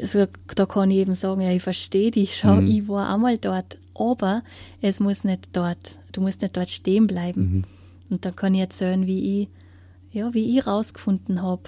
Also, 0.00 0.26
da 0.54 0.66
kann 0.66 0.90
ich 0.90 0.98
eben 0.98 1.14
sagen, 1.14 1.40
ja, 1.40 1.52
ich 1.52 1.62
verstehe 1.62 2.10
dich, 2.10 2.36
schau, 2.36 2.56
mhm. 2.56 2.66
ich 2.66 2.88
war 2.88 3.12
einmal 3.12 3.38
dort, 3.38 3.78
aber 3.94 4.42
es 4.80 5.00
muss 5.00 5.24
nicht 5.24 5.50
dort, 5.52 5.98
du 6.12 6.20
musst 6.20 6.42
nicht 6.42 6.56
dort 6.56 6.68
stehen 6.68 7.06
bleiben. 7.06 7.42
Mhm. 7.42 7.64
Und 8.10 8.24
da 8.24 8.30
kann 8.30 8.54
ich 8.54 8.60
erzählen, 8.60 9.06
wie 9.06 9.42
ich, 9.42 9.48
ja, 10.12 10.34
wie 10.34 10.58
ich 10.58 10.66
rausgefunden 10.66 11.42
habe, 11.42 11.62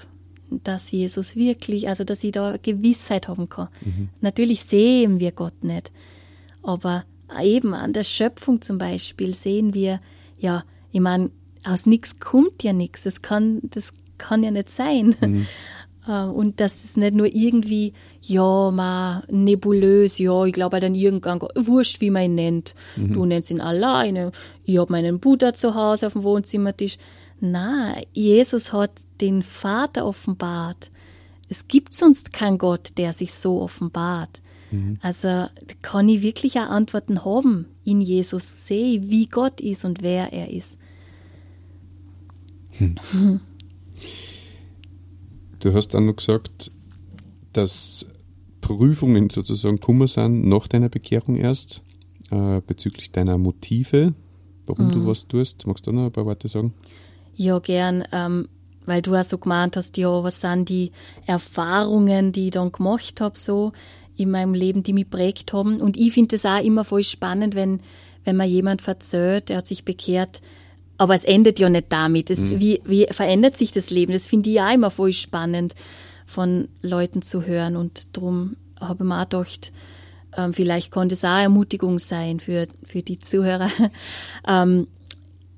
dass 0.65 0.91
Jesus 0.91 1.37
wirklich, 1.37 1.89
also 1.89 2.05
dass 2.05 2.25
ich 2.25 2.33
da 2.33 2.57
Gewissheit 2.61 3.29
haben 3.29 3.49
kann. 3.49 3.69
Mhm. 3.81 4.09
Natürlich 4.21 4.65
sehen 4.65 5.21
wir 5.21 5.33
Gott 5.33 5.63
nicht, 5.63 5.93
aber 6.63 7.05
eben 7.41 7.75
an 7.75 7.93
der 7.93 8.05
Schöpfung 8.05 8.61
zum 8.61 8.79
Beispiel 8.79 9.35
sehen 9.35 9.75
wir, 9.75 10.01
ja, 10.39 10.65
ich 10.91 11.01
meine, 11.01 11.31
aus 11.65 11.87
nichts 11.87 12.19
kommt 12.19 12.63
ja 12.63 12.73
nichts. 12.73 13.05
Das 13.05 13.23
kann, 13.23 13.61
das 13.63 13.93
kann 14.19 14.43
ja 14.43 14.51
nicht 14.51 14.69
sein. 14.69 15.15
Mhm. 16.07 16.13
Äh, 16.13 16.25
und 16.25 16.61
dass 16.61 16.85
es 16.85 16.97
nicht 16.97 17.15
nur 17.15 17.27
irgendwie, 17.27 17.93
ja, 18.21 18.71
mal 18.71 19.25
nebulös, 19.31 20.19
ja, 20.19 20.45
ich 20.45 20.53
glaube 20.53 20.81
dann 20.81 20.95
irgendwann, 20.95 21.41
wurscht, 21.55 22.01
wie 22.01 22.11
man 22.11 22.25
ihn 22.25 22.35
nennt. 22.35 22.75
Mhm. 22.97 23.13
Du 23.13 23.25
nennst 23.25 23.51
ihn 23.51 23.61
alleine. 23.61 24.33
Ich 24.65 24.79
habe 24.79 24.93
meinen 24.93 25.21
Buddha 25.21 25.55
zu 25.55 25.75
Hause 25.75 26.07
auf 26.07 26.13
dem 26.13 26.23
Wohnzimmertisch. 26.23 26.99
Na, 27.41 27.97
Jesus 28.13 28.73
hat 28.73 28.93
den 29.21 29.43
Vater 29.43 30.07
offenbart. 30.07 30.91
Es 31.49 31.67
gibt 31.69 31.93
sonst 31.93 32.33
keinen 32.33 32.59
Gott, 32.59 32.93
der 32.97 33.13
sich 33.13 33.35
so 33.35 33.61
offenbart. 33.61 34.41
Mhm. 34.71 34.99
Also 35.03 35.47
kann 35.83 36.09
ich 36.09 36.23
wirklich 36.23 36.59
auch 36.59 36.71
Antworten 36.71 37.25
haben 37.25 37.67
in 37.85 38.01
Jesus, 38.01 38.67
sehe, 38.67 39.11
wie 39.11 39.27
Gott 39.27 39.61
ist 39.61 39.85
und 39.85 40.03
wer 40.03 40.33
er 40.33 40.51
ist. 40.51 40.79
Hm. 42.79 43.41
Du 45.63 45.73
hast 45.75 45.95
dann 45.95 46.07
noch 46.07 46.17
gesagt, 46.17 46.73
dass 47.53 48.07
Prüfungen 48.61 49.31
sozusagen 49.31 49.79
kummer 49.79 50.09
sind 50.09 50.49
nach 50.49 50.67
deiner 50.67 50.89
Bekehrung 50.89 51.37
erst, 51.37 51.85
äh, 52.33 52.61
bezüglich 52.67 53.13
deiner 53.13 53.39
Motive, 53.39 54.13
warum 54.67 54.87
mhm. 54.87 54.91
du 54.91 55.07
was 55.07 55.29
tust. 55.29 55.65
Magst 55.69 55.87
du 55.87 55.93
noch 55.93 56.07
ein 56.07 56.13
paar 56.13 56.27
Worte 56.27 56.49
sagen? 56.49 56.75
Ja, 57.37 57.61
gern, 57.61 58.03
ähm, 58.11 58.49
weil 58.87 59.03
du 59.03 59.15
auch 59.15 59.23
so 59.23 59.39
gemeint 59.39 59.77
hast, 59.77 59.97
ja, 59.99 60.25
was 60.25 60.41
sind 60.41 60.69
die 60.69 60.91
Erfahrungen, 61.27 62.33
die 62.33 62.47
ich 62.47 62.53
dann 62.53 62.73
gemacht 62.73 63.21
habe, 63.21 63.39
so 63.39 63.71
in 64.17 64.33
meinem 64.33 64.55
Leben, 64.55 64.83
die 64.83 64.93
mich 64.93 65.11
prägt 65.11 65.53
haben. 65.53 65.81
Und 65.81 65.97
ich 65.97 66.13
finde 66.13 66.35
es 66.35 66.45
auch 66.45 66.61
immer 66.61 66.85
voll 66.85 67.05
spannend, 67.05 67.55
wenn, 67.55 67.83
wenn 68.25 68.35
man 68.35 68.51
jemand 68.51 68.83
verzählt, 68.83 69.49
er 69.49 69.59
hat 69.59 69.69
sich 69.69 69.85
bekehrt, 69.85 70.43
aber 71.03 71.17
es 71.17 71.25
endet 71.25 71.59
ja 71.59 71.69
nicht 71.69 71.87
damit. 71.89 72.31
Es, 72.31 72.39
mhm. 72.39 72.61
wie, 72.61 72.81
wie 72.85 73.07
verändert 73.11 73.57
sich 73.57 73.73
das 73.73 73.91
Leben? 73.91 74.13
Das 74.13 74.29
finde 74.29 74.51
ich 74.51 74.61
auch 74.61 74.73
immer 74.73 74.93
voll 74.93 75.13
spannend, 75.13 75.75
von 76.27 76.69
Leuten 76.81 77.23
zu 77.23 77.45
hören. 77.45 77.75
Und 77.75 78.17
darum 78.17 78.57
habe 78.81 79.03
ich 79.03 79.09
mir 79.09 79.21
auch 79.21 79.29
gedacht, 79.29 79.73
ähm, 80.37 80.55
vielleicht 80.55 80.93
konnte 80.93 81.15
es 81.15 81.25
auch 81.25 81.39
Ermutigung 81.39 81.99
sein 81.99 82.39
für, 82.39 82.69
für 82.85 83.03
die 83.03 83.19
Zuhörer. 83.19 83.69
ähm, 84.47 84.87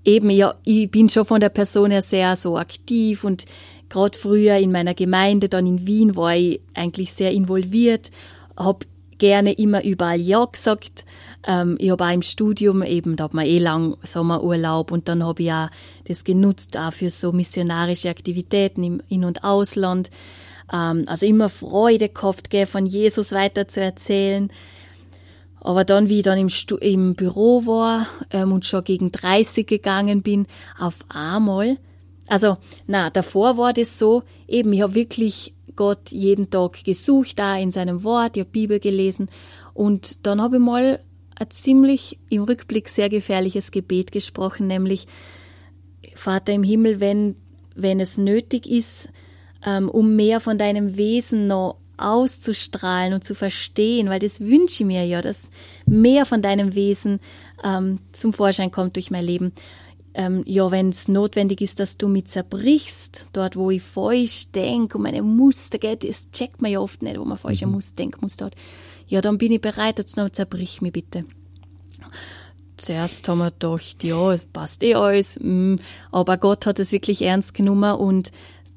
eben, 0.03 0.31
ja, 0.31 0.55
ich 0.65 0.91
bin 0.91 1.11
schon 1.11 1.27
von 1.27 1.43
der 1.43 1.51
Person 1.51 1.91
her 1.91 2.01
sehr 2.01 2.37
so 2.37 2.57
aktiv 2.57 3.23
und 3.23 3.45
gerade 3.91 4.17
früher 4.17 4.57
in 4.57 4.73
meiner 4.73 4.95
Gemeinde, 4.95 5.51
dann 5.51 5.67
in 5.67 5.87
Wien, 5.87 6.17
war 6.17 6.35
ich 6.35 6.63
eigentlich 6.73 7.13
sehr 7.13 7.33
involviert, 7.33 8.11
habe 8.57 8.87
gerne 9.19 9.53
immer 9.53 9.85
überall 9.85 10.21
Ja 10.21 10.45
gesagt. 10.45 11.05
Ähm, 11.47 11.77
ich 11.79 11.91
habe 11.91 12.05
auch 12.05 12.13
im 12.13 12.23
Studium 12.23 12.83
eben, 12.83 13.17
da 13.17 13.25
hat 13.25 13.35
man 13.35 13.47
eh 13.47 13.59
lang 13.59 13.97
Sommerurlaub 14.03 14.93
und 14.93 15.09
dann 15.09 15.25
habe 15.25 15.43
ich 15.43 15.53
auch 15.53 15.69
das 16.05 16.25
genutzt, 16.25 16.77
auch 16.77 16.93
für 16.93 17.11
so 17.11 17.33
missionarische 17.33 18.09
Aktivitäten 18.09 18.83
im 18.83 19.03
In- 19.09 19.25
und 19.25 19.45
Ausland. 19.45 20.11
Ähm, 20.73 21.05
also 21.07 21.27
immer 21.27 21.49
Freude 21.49 22.09
gehabt, 22.09 22.51
gell, 22.51 22.67
von 22.67 22.87
Jesus 22.87 23.33
weiter 23.33 23.69
zu 23.69 23.81
erzählen. 23.81 24.51
Aber 25.61 25.85
dann, 25.85 26.09
wie 26.09 26.19
ich 26.19 26.25
dann 26.25 26.39
im, 26.39 26.51
Stu 26.51 26.77
im 26.77 27.15
Büro 27.15 27.67
war 27.67 28.07
ähm, 28.31 28.53
und 28.53 28.67
schon 28.67 28.85
gegen 28.85 29.11
30 29.11 29.67
gegangen 29.67 30.23
bin, 30.23 30.47
auf 30.79 31.05
einmal 31.09 31.79
Also, 32.27 32.59
na, 32.87 33.11
davor 33.11 33.57
war 33.57 33.73
das 33.73 33.99
so, 33.99 34.23
eben, 34.47 34.73
ich 34.73 34.83
habe 34.83 34.95
wirklich 34.95 35.54
Gott 35.77 36.11
jeden 36.11 36.51
Tag 36.51 36.85
gesucht, 36.85 37.39
da 37.39 37.57
in 37.57 37.71
seinem 37.71 38.05
Wort, 38.05 38.37
ich 38.37 38.41
habe 38.41 38.51
Bibel 38.51 38.81
gelesen 38.81 39.29
und 39.73 40.27
dann 40.27 40.41
habe 40.41 40.57
ich 40.57 40.63
mal 40.63 41.01
ein 41.37 41.51
ziemlich 41.51 42.19
im 42.31 42.45
Rückblick 42.45 42.89
sehr 42.89 43.09
gefährliches 43.09 43.71
Gebet 43.71 44.13
gesprochen, 44.13 44.67
nämlich 44.67 45.07
Vater 46.15 46.53
im 46.53 46.63
Himmel, 46.63 47.01
wenn, 47.01 47.37
wenn 47.75 48.01
es 48.01 48.19
nötig 48.19 48.69
ist, 48.69 49.09
ähm, 49.65 49.89
um 49.89 50.15
mehr 50.15 50.41
von 50.41 50.59
deinem 50.59 50.97
Wesen 50.97 51.47
noch 51.47 51.79
auszustrahlen 51.97 53.15
und 53.15 53.25
zu 53.25 53.35
verstehen, 53.35 54.09
weil 54.09 54.19
das 54.19 54.41
wünsche 54.41 54.83
ich 54.83 54.87
mir 54.87 55.05
ja, 55.05 55.21
dass 55.21 55.49
mehr 55.87 56.27
von 56.27 56.43
deinem 56.43 56.75
Wesen 56.75 57.21
ähm, 57.63 58.01
zum 58.13 58.33
Vorschein 58.33 58.71
kommt 58.71 58.97
durch 58.97 59.11
mein 59.11 59.25
Leben. 59.25 59.53
Ähm, 60.17 60.45
ja, 60.47 60.71
wenn 60.71 60.91
es 60.91 61.09
notwendig 61.09 61.61
ist, 61.61 61.81
dass 61.81 61.99
du 61.99 62.09
mich 62.09 62.27
zerbrichst, 62.27 63.27
dort 63.33 63.57
wo 63.57 63.71
ich 63.71 63.83
falsch 63.83 64.53
denke 64.53 64.97
und 64.97 65.03
meine 65.03 65.23
Muster, 65.23 65.79
gell, 65.79 65.97
das 65.97 66.31
checkt 66.31 66.63
man 66.63 66.71
ja 66.71 66.79
oft 66.79 67.03
nicht, 67.03 67.19
wo 67.19 67.25
man 67.25 67.37
falsche 67.37 67.67
mhm. 67.67 67.73
Muster, 67.73 67.97
Denkmuster 67.97 68.47
hat. 68.47 68.55
Ja, 69.09 69.21
dann 69.21 69.39
bin 69.39 69.53
ich 69.53 69.61
bereit 69.61 69.99
dazu, 69.99 70.29
zerbrich 70.29 70.81
mich 70.81 70.93
bitte. 70.93 71.25
Zuerst 72.77 73.29
haben 73.29 73.39
wir 73.39 73.51
gedacht, 73.51 74.05
ja, 74.05 74.37
passt 74.53 74.83
eh 74.83 74.95
alles, 74.95 75.39
mm, 75.41 75.77
aber 76.13 76.37
Gott 76.39 76.67
hat 76.67 76.79
es 76.79 76.93
wirklich 76.93 77.23
ernst 77.23 77.55
genommen 77.55 77.95
und 77.97 78.31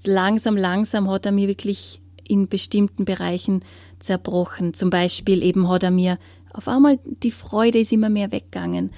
langsam, 0.05 0.57
langsam 0.57 1.09
hat 1.09 1.25
er 1.25 1.31
mir 1.31 1.47
wirklich 1.47 2.01
in 2.23 2.47
bestimmten 2.47 3.05
Bereichen 3.05 3.61
zerbrochen. 3.99 4.73
Zum 4.73 4.89
Beispiel 4.89 5.43
eben 5.43 5.69
hat 5.69 5.83
er 5.83 5.91
mir 5.91 6.17
auf 6.51 6.67
einmal 6.67 6.99
die 7.03 7.31
Freude 7.31 7.79
ist 7.79 7.91
immer 7.91 8.09
mehr 8.09 8.31
weggegangen. 8.31 8.91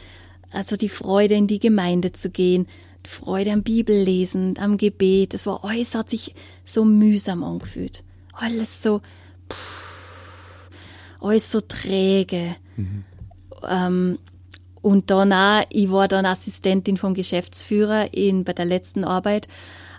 Also 0.52 0.76
die 0.76 0.90
Freude 0.90 1.36
in 1.36 1.48
die 1.48 1.60
Gemeinde 1.60 2.12
zu 2.12 2.30
gehen, 2.30 2.68
die 3.06 3.10
Freude 3.10 3.52
am 3.52 3.64
Bibellesen, 3.64 4.58
am 4.58 4.78
Gebet. 4.78 5.34
Das 5.34 5.46
war 5.46 5.64
alles 5.64 5.96
hat 5.96 6.10
sich 6.10 6.36
so 6.64 6.86
mühsam 6.86 7.44
angefühlt. 7.44 8.04
Alles 8.34 8.82
so, 8.82 9.02
pff, 9.52 10.70
alles 11.22 11.52
so 11.52 11.62
träge. 11.62 12.56
Mhm. 12.76 13.06
Ähm, 13.68 14.20
und 14.82 15.12
dann 15.12 15.34
auch, 15.34 15.66
ich 15.70 15.92
war 15.92 16.08
dann 16.08 16.26
Assistentin 16.26 16.98
vom 16.98 17.14
Geschäftsführer 17.14 18.14
in, 18.14 18.44
bei 18.44 18.54
der 18.54 18.66
letzten 18.66 19.04
Arbeit. 19.04 19.48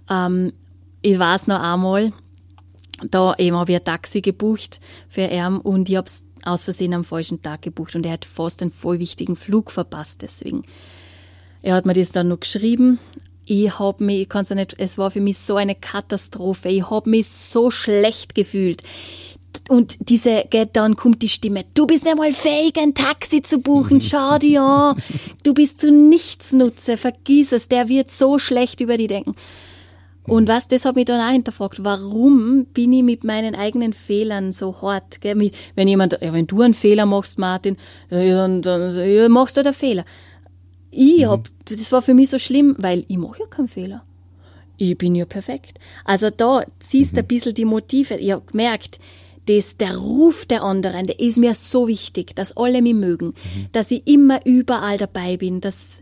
Ähm, 0.08 0.52
ich 1.02 1.18
weiß 1.18 1.46
noch 1.46 1.60
einmal, 1.60 2.12
da 3.08 3.34
eben 3.36 3.56
habe 3.56 3.72
ich 3.72 3.78
ein 3.78 3.84
Taxi 3.84 4.20
gebucht 4.20 4.80
für 5.08 5.22
ihn 5.22 5.56
und 5.58 5.88
ich 5.88 5.96
habe 5.96 6.06
es 6.06 6.24
aus 6.44 6.64
Versehen 6.64 6.94
am 6.94 7.04
falschen 7.04 7.42
Tag 7.42 7.62
gebucht 7.62 7.94
und 7.94 8.06
er 8.06 8.12
hat 8.12 8.24
fast 8.24 8.62
einen 8.62 8.70
voll 8.70 8.98
wichtigen 8.98 9.36
Flug 9.36 9.70
verpasst 9.70 10.22
deswegen. 10.22 10.64
Er 11.62 11.74
hat 11.74 11.86
mir 11.86 11.92
das 11.92 12.12
dann 12.12 12.28
noch 12.28 12.40
geschrieben. 12.40 12.98
Ich 13.44 13.78
habe 13.78 14.04
mich, 14.04 14.22
ich 14.22 14.28
kann 14.28 14.42
es 14.42 14.50
nicht, 14.50 14.76
es 14.78 14.96
war 14.96 15.10
für 15.10 15.20
mich 15.20 15.38
so 15.38 15.56
eine 15.56 15.74
Katastrophe. 15.74 16.68
Ich 16.68 16.90
habe 16.90 17.10
mich 17.10 17.28
so 17.28 17.70
schlecht 17.70 18.34
gefühlt. 18.34 18.82
Und 19.68 19.96
diese, 20.08 20.44
dann 20.72 20.96
kommt 20.96 21.22
die 21.22 21.28
Stimme, 21.28 21.64
du 21.74 21.86
bist 21.86 22.04
nicht 22.04 22.16
mal 22.16 22.32
fähig, 22.32 22.76
ein 22.78 22.94
Taxi 22.94 23.42
zu 23.42 23.58
buchen, 23.58 24.00
schau 24.00 24.38
dir 24.38 24.62
an, 24.62 25.02
du 25.42 25.54
bist 25.54 25.80
zu 25.80 25.92
nichts 25.92 26.52
Nutze, 26.52 26.96
vergiss 26.96 27.52
es, 27.52 27.68
der 27.68 27.88
wird 27.88 28.10
so 28.10 28.38
schlecht 28.38 28.80
über 28.80 28.96
die 28.96 29.06
denken. 29.06 29.34
Und 30.26 30.48
was, 30.48 30.68
das 30.68 30.84
hat 30.84 30.96
mich 30.96 31.06
dann 31.06 31.20
auch 31.20 31.32
hinterfragt, 31.32 31.82
warum 31.82 32.66
bin 32.66 32.92
ich 32.92 33.02
mit 33.02 33.24
meinen 33.24 33.54
eigenen 33.54 33.92
Fehlern 33.92 34.52
so 34.52 34.80
hart? 34.82 35.20
Gell? 35.20 35.50
Wenn 35.74 35.88
jemand, 35.88 36.18
ja, 36.20 36.32
wenn 36.32 36.46
du 36.46 36.62
einen 36.62 36.74
Fehler 36.74 37.06
machst, 37.06 37.38
Martin, 37.38 37.76
dann, 38.10 38.62
dann 38.62 38.94
ja, 38.96 39.28
machst 39.28 39.56
du 39.56 39.62
einen 39.62 39.74
Fehler. 39.74 40.04
Ich 40.90 41.24
hab, 41.24 41.48
das 41.64 41.90
war 41.92 42.02
für 42.02 42.14
mich 42.14 42.30
so 42.30 42.38
schlimm, 42.38 42.74
weil 42.78 43.04
ich 43.08 43.16
mache 43.16 43.40
ja 43.40 43.46
keinen 43.46 43.68
Fehler. 43.68 44.04
Ich 44.76 44.96
bin 44.96 45.14
ja 45.14 45.24
perfekt. 45.24 45.78
Also 46.04 46.30
da 46.30 46.64
siehst 46.78 47.12
du 47.12 47.20
mhm. 47.20 47.24
ein 47.24 47.28
bisschen 47.28 47.54
die 47.54 47.64
Motive. 47.64 48.16
Ich 48.16 48.32
habe 48.32 48.44
gemerkt, 48.46 48.98
das, 49.46 49.76
der 49.76 49.96
Ruf 49.96 50.46
der 50.46 50.62
anderen, 50.62 51.06
der 51.06 51.18
ist 51.18 51.38
mir 51.38 51.54
so 51.54 51.88
wichtig, 51.88 52.34
dass 52.36 52.56
alle 52.56 52.82
mich 52.82 52.94
mögen, 52.94 53.28
mhm. 53.28 53.66
dass 53.72 53.90
ich 53.90 54.06
immer 54.06 54.44
überall 54.46 54.96
dabei 54.96 55.36
bin, 55.36 55.60
dass 55.60 56.00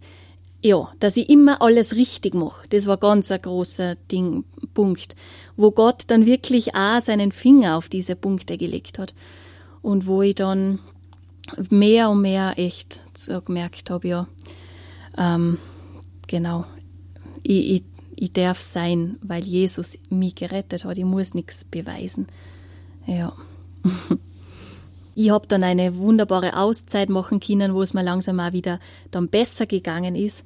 ja, 0.60 0.92
dass 0.98 1.16
ich 1.16 1.28
immer 1.28 1.62
alles 1.62 1.94
richtig 1.94 2.34
mache. 2.34 2.66
Das 2.68 2.86
war 2.86 2.96
ganz 2.96 3.30
ein 3.30 3.40
großer 3.40 3.96
Ding, 4.10 4.44
Punkt, 4.74 5.14
wo 5.56 5.70
Gott 5.70 6.04
dann 6.08 6.26
wirklich 6.26 6.74
auch 6.74 7.00
seinen 7.00 7.32
Finger 7.32 7.76
auf 7.76 7.88
diese 7.88 8.16
Punkte 8.16 8.58
gelegt 8.58 8.98
hat 8.98 9.14
und 9.82 10.06
wo 10.06 10.22
ich 10.22 10.34
dann 10.34 10.80
mehr 11.70 12.10
und 12.10 12.22
mehr 12.22 12.54
echt 12.56 13.02
so 13.16 13.40
gemerkt 13.40 13.90
habe, 13.90 14.08
ja, 14.08 14.28
ähm, 15.16 15.58
genau, 16.26 16.64
ich, 17.42 17.70
ich, 17.70 17.84
ich 18.16 18.32
darf 18.32 18.60
sein, 18.60 19.16
weil 19.22 19.44
Jesus 19.44 19.96
mich 20.10 20.34
gerettet 20.34 20.84
hat. 20.84 20.98
Ich 20.98 21.04
muss 21.04 21.34
nichts 21.34 21.64
beweisen. 21.64 22.26
Ja. 23.06 23.32
Ich 25.20 25.31
habe 25.31 25.48
dann 25.48 25.64
eine 25.64 25.96
wunderbare 25.96 26.57
Auszeit 26.57 27.09
machen 27.09 27.40
können, 27.40 27.74
wo 27.74 27.83
es 27.83 27.92
mir 27.92 28.04
langsam 28.04 28.38
auch 28.38 28.52
wieder 28.52 28.78
dann 29.11 29.26
besser 29.26 29.66
gegangen 29.66 30.14
ist. 30.14 30.44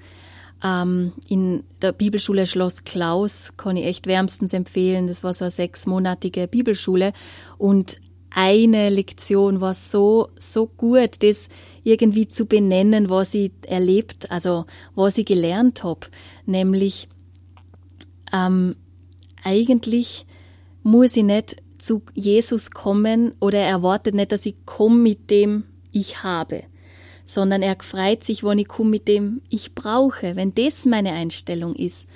Ähm, 0.65 1.13
in 1.29 1.65
der 1.83 1.93
Bibelschule 1.93 2.47
Schloss 2.47 2.83
Klaus 2.83 3.53
kann 3.59 3.77
ich 3.77 3.85
echt 3.85 4.07
wärmstens 4.07 4.55
empfehlen. 4.55 5.09
Das 5.09 5.23
war 5.23 5.35
so 5.35 5.45
eine 5.45 5.51
sechsmonatige 5.51 6.49
Bibelschule 6.49 7.13
und 7.59 8.01
eine 8.31 8.89
Lektion 8.89 9.61
war 9.61 9.75
so, 9.75 10.31
so 10.39 10.69
gut, 10.69 11.23
das 11.23 11.51
irgendwie 11.85 12.27
zu 12.27 12.47
benennen, 12.47 13.11
was 13.11 13.35
ich 13.35 13.53
erlebt, 13.67 14.31
also 14.31 14.65
was 14.95 15.19
ich 15.19 15.27
gelernt 15.27 15.85
habe. 15.85 16.07
Nämlich, 16.47 17.11
ähm, 18.33 18.77
eigentlich 19.45 20.25
muss 20.83 21.15
ich 21.15 21.25
nicht 21.25 21.63
zu 21.83 22.03
Jesus 22.15 22.71
kommen 22.71 23.35
oder 23.41 23.59
er 23.59 23.69
erwartet 23.69 24.15
nicht, 24.15 24.33
dass 24.33 24.47
ich 24.47 24.55
komme 24.65 24.97
mit 24.97 25.31
dem 25.31 25.65
ich 25.91 26.23
habe, 26.23 26.63
sondern 27.25 27.63
er 27.63 27.77
freut 27.81 28.25
sich, 28.25 28.45
wenn 28.45 28.59
ich 28.59 28.69
komme 28.69 28.91
mit 28.91 29.09
dem 29.09 29.43
ich 29.49 29.75
brauche, 29.75 30.37
wenn 30.37 30.55
das 30.55 30.87
meine 30.87 31.13
Einstellung 31.13 31.75
ist. 31.75 32.07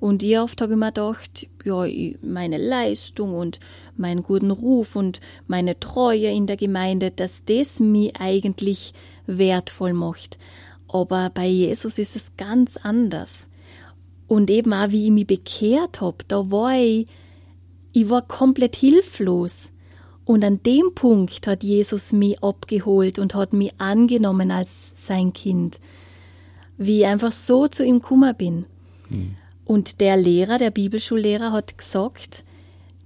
Und 0.00 0.22
ich 0.22 0.38
oft 0.38 0.60
habe 0.60 0.74
ich 0.74 0.78
mir 0.78 0.92
gedacht, 0.92 1.48
ja, 1.64 1.84
meine 2.22 2.58
Leistung 2.58 3.34
und 3.34 3.58
meinen 3.96 4.22
guten 4.22 4.52
Ruf 4.52 4.94
und 4.94 5.20
meine 5.48 5.80
Treue 5.80 6.30
in 6.30 6.46
der 6.46 6.56
Gemeinde, 6.56 7.10
dass 7.10 7.44
das 7.44 7.80
mich 7.80 8.14
eigentlich 8.16 8.94
wertvoll 9.26 9.92
macht. 9.92 10.38
Aber 10.86 11.30
bei 11.34 11.46
Jesus 11.46 11.98
ist 11.98 12.14
es 12.14 12.36
ganz 12.36 12.76
anders. 12.76 13.48
Und 14.28 14.50
eben 14.50 14.72
auch, 14.72 14.90
wie 14.90 15.06
ich 15.06 15.10
mich 15.10 15.26
bekehrt 15.26 16.00
habe, 16.00 16.18
da 16.28 16.50
war 16.50 16.78
ich 16.78 17.08
ich 18.02 18.10
war 18.10 18.22
komplett 18.22 18.76
hilflos. 18.76 19.70
Und 20.24 20.44
an 20.44 20.62
dem 20.62 20.94
Punkt 20.94 21.46
hat 21.46 21.62
Jesus 21.62 22.12
mich 22.12 22.42
abgeholt 22.42 23.18
und 23.18 23.34
hat 23.34 23.52
mich 23.52 23.72
angenommen 23.78 24.50
als 24.50 24.92
sein 25.06 25.32
Kind. 25.32 25.80
Wie 26.76 27.00
ich 27.00 27.06
einfach 27.06 27.32
so 27.32 27.66
zu 27.66 27.84
ihm 27.84 28.02
kummer 28.02 28.34
bin. 28.34 28.66
Mhm. 29.08 29.36
Und 29.64 30.00
der 30.00 30.16
Lehrer, 30.16 30.58
der 30.58 30.70
Bibelschullehrer, 30.70 31.52
hat 31.52 31.76
gesagt, 31.76 32.44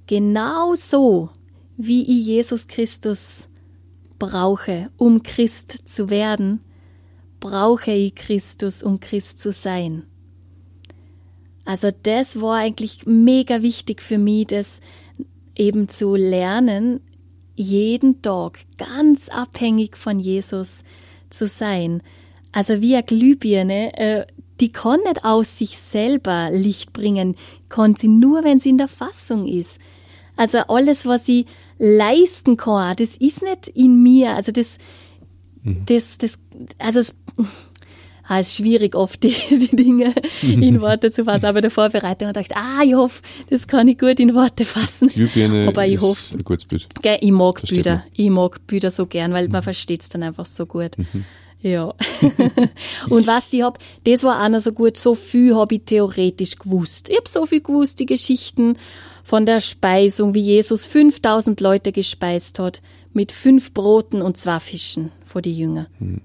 genau 0.07 0.75
so, 0.75 1.31
wie 1.77 2.03
ich 2.03 2.27
Jesus 2.27 2.67
Christus 2.67 3.49
brauche, 4.19 4.91
um 4.97 5.23
Christ 5.23 5.89
zu 5.89 6.11
werden, 6.11 6.61
brauche 7.41 7.93
ich 7.93 8.15
Christus, 8.15 8.83
um 8.83 9.01
Christ 9.01 9.39
zu 9.41 9.53
sein. 9.53 10.05
Also 11.65 11.91
das 12.03 12.41
war 12.41 12.57
eigentlich 12.57 13.07
mega 13.07 13.63
wichtig 13.63 14.03
für 14.03 14.19
mich, 14.19 14.49
das 14.49 14.81
eben 15.55 15.89
zu 15.89 16.17
lernen, 16.17 17.01
jeden 17.55 18.23
Tag 18.23 18.61
ganz 18.79 19.29
abhängig 19.29 19.97
von 19.97 20.19
Jesus 20.19 20.83
zu 21.31 21.47
sein. 21.47 22.03
Also 22.51 22.81
wie 22.81 22.95
eine 22.95 23.05
Glühbirne, 23.05 23.97
äh, 23.97 24.27
die 24.61 24.73
kann 24.73 25.01
nicht 25.01 25.25
aus 25.25 25.59
sich 25.59 25.79
selber 25.79 26.51
Licht 26.51 26.93
bringen, 26.93 27.37
kann 27.69 27.97
sie 27.97 28.09
nur, 28.09 28.45
wenn 28.45 28.59
sie 28.59 28.71
in 28.71 28.79
der 28.79 28.89
Fassung 28.89 29.47
ist. 29.47 29.79
Also 30.37 30.59
alles, 30.59 31.07
was 31.07 31.27
sie 31.27 31.47
leisten 31.79 32.57
kann, 32.57 32.97
das 32.97 33.17
ist 33.17 33.43
nicht 33.43 33.69
in 33.69 34.03
mir. 34.03 34.35
Also 34.35 34.53
das, 34.53 34.79
mhm. 35.63 35.85
das, 35.87 36.19
das, 36.19 36.39
also 36.79 37.01
es, 37.01 37.15
ah, 38.33 38.41
es 38.41 38.49
ist 38.49 38.57
schwierig 38.57 38.95
oft, 38.95 39.23
die, 39.23 39.35
die 39.51 39.77
Dinge 39.77 40.15
in 40.43 40.81
Worte 40.81 41.11
zu 41.11 41.25
fassen. 41.25 41.47
Aber 41.47 41.61
der 41.61 41.71
Vorbereitung 41.71 42.29
hat 42.29 42.37
gedacht, 42.37 42.53
ah, 42.55 42.83
ich 42.85 42.95
hoffe, 42.95 43.23
das 43.51 43.67
kann 43.67 43.89
ich 43.89 43.99
gut 43.99 44.19
in 44.19 44.35
Worte 44.35 44.65
fassen. 44.65 45.09
Glühbirne 45.09 45.69
Aber 45.69 45.87
ich 45.87 46.01
hoffe, 46.01 46.37
ein 46.37 46.45
gutes 46.45 46.65
Bild. 46.65 46.89
Gell, 47.03 47.19
ich 47.21 47.31
mag 47.31 47.59
Versteht 47.59 47.85
Bilder. 47.85 47.97
Man. 47.97 48.05
Ich 48.15 48.31
mag 48.31 48.67
Bilder 48.67 48.91
so 48.91 49.07
gern, 49.07 49.33
weil 49.33 49.47
mhm. 49.47 49.53
man 49.53 49.63
versteht 49.63 50.03
es 50.03 50.09
dann 50.09 50.23
einfach 50.23 50.47
so 50.47 50.67
gut. 50.67 50.97
Mhm. 50.99 51.25
Ja. 51.61 51.95
und 53.09 53.27
was 53.27 53.53
ich 53.53 53.63
hab, 53.63 53.79
das 54.05 54.25
war 54.25 54.45
auch 54.45 54.49
noch 54.49 54.61
so 54.61 54.73
gut, 54.73 54.97
so 54.97 55.15
viel 55.15 55.55
habe 55.55 55.77
ich 55.77 55.83
theoretisch 55.85 56.57
gewusst. 56.57 57.09
Ich 57.09 57.17
habe 57.17 57.29
so 57.29 57.47
viel 57.47 57.61
gewusst, 57.61 58.01
die 58.01 58.07
Geschichten 58.07 58.77
von 59.23 59.47
der 59.47 59.61
Speisung, 59.61 60.35
wie 60.35 60.41
Jesus 60.41 60.87
5000 60.87 61.61
Leute 61.61 61.93
gespeist 61.93 62.59
hat, 62.59 62.83
mit 63.13 63.31
fünf 63.31 63.73
Broten 63.73 64.23
und 64.23 64.37
zwei 64.37 64.59
Fischen 64.59 65.13
vor 65.25 65.43
die 65.43 65.57
Jünger. 65.57 65.87
Mhm. 66.01 66.23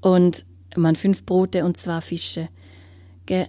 Und 0.00 0.44
man 0.76 0.96
fünf 0.96 1.24
Brote 1.24 1.64
und 1.64 1.76
zwei 1.76 2.00
Fische. 2.00 2.48
Gell? 3.26 3.48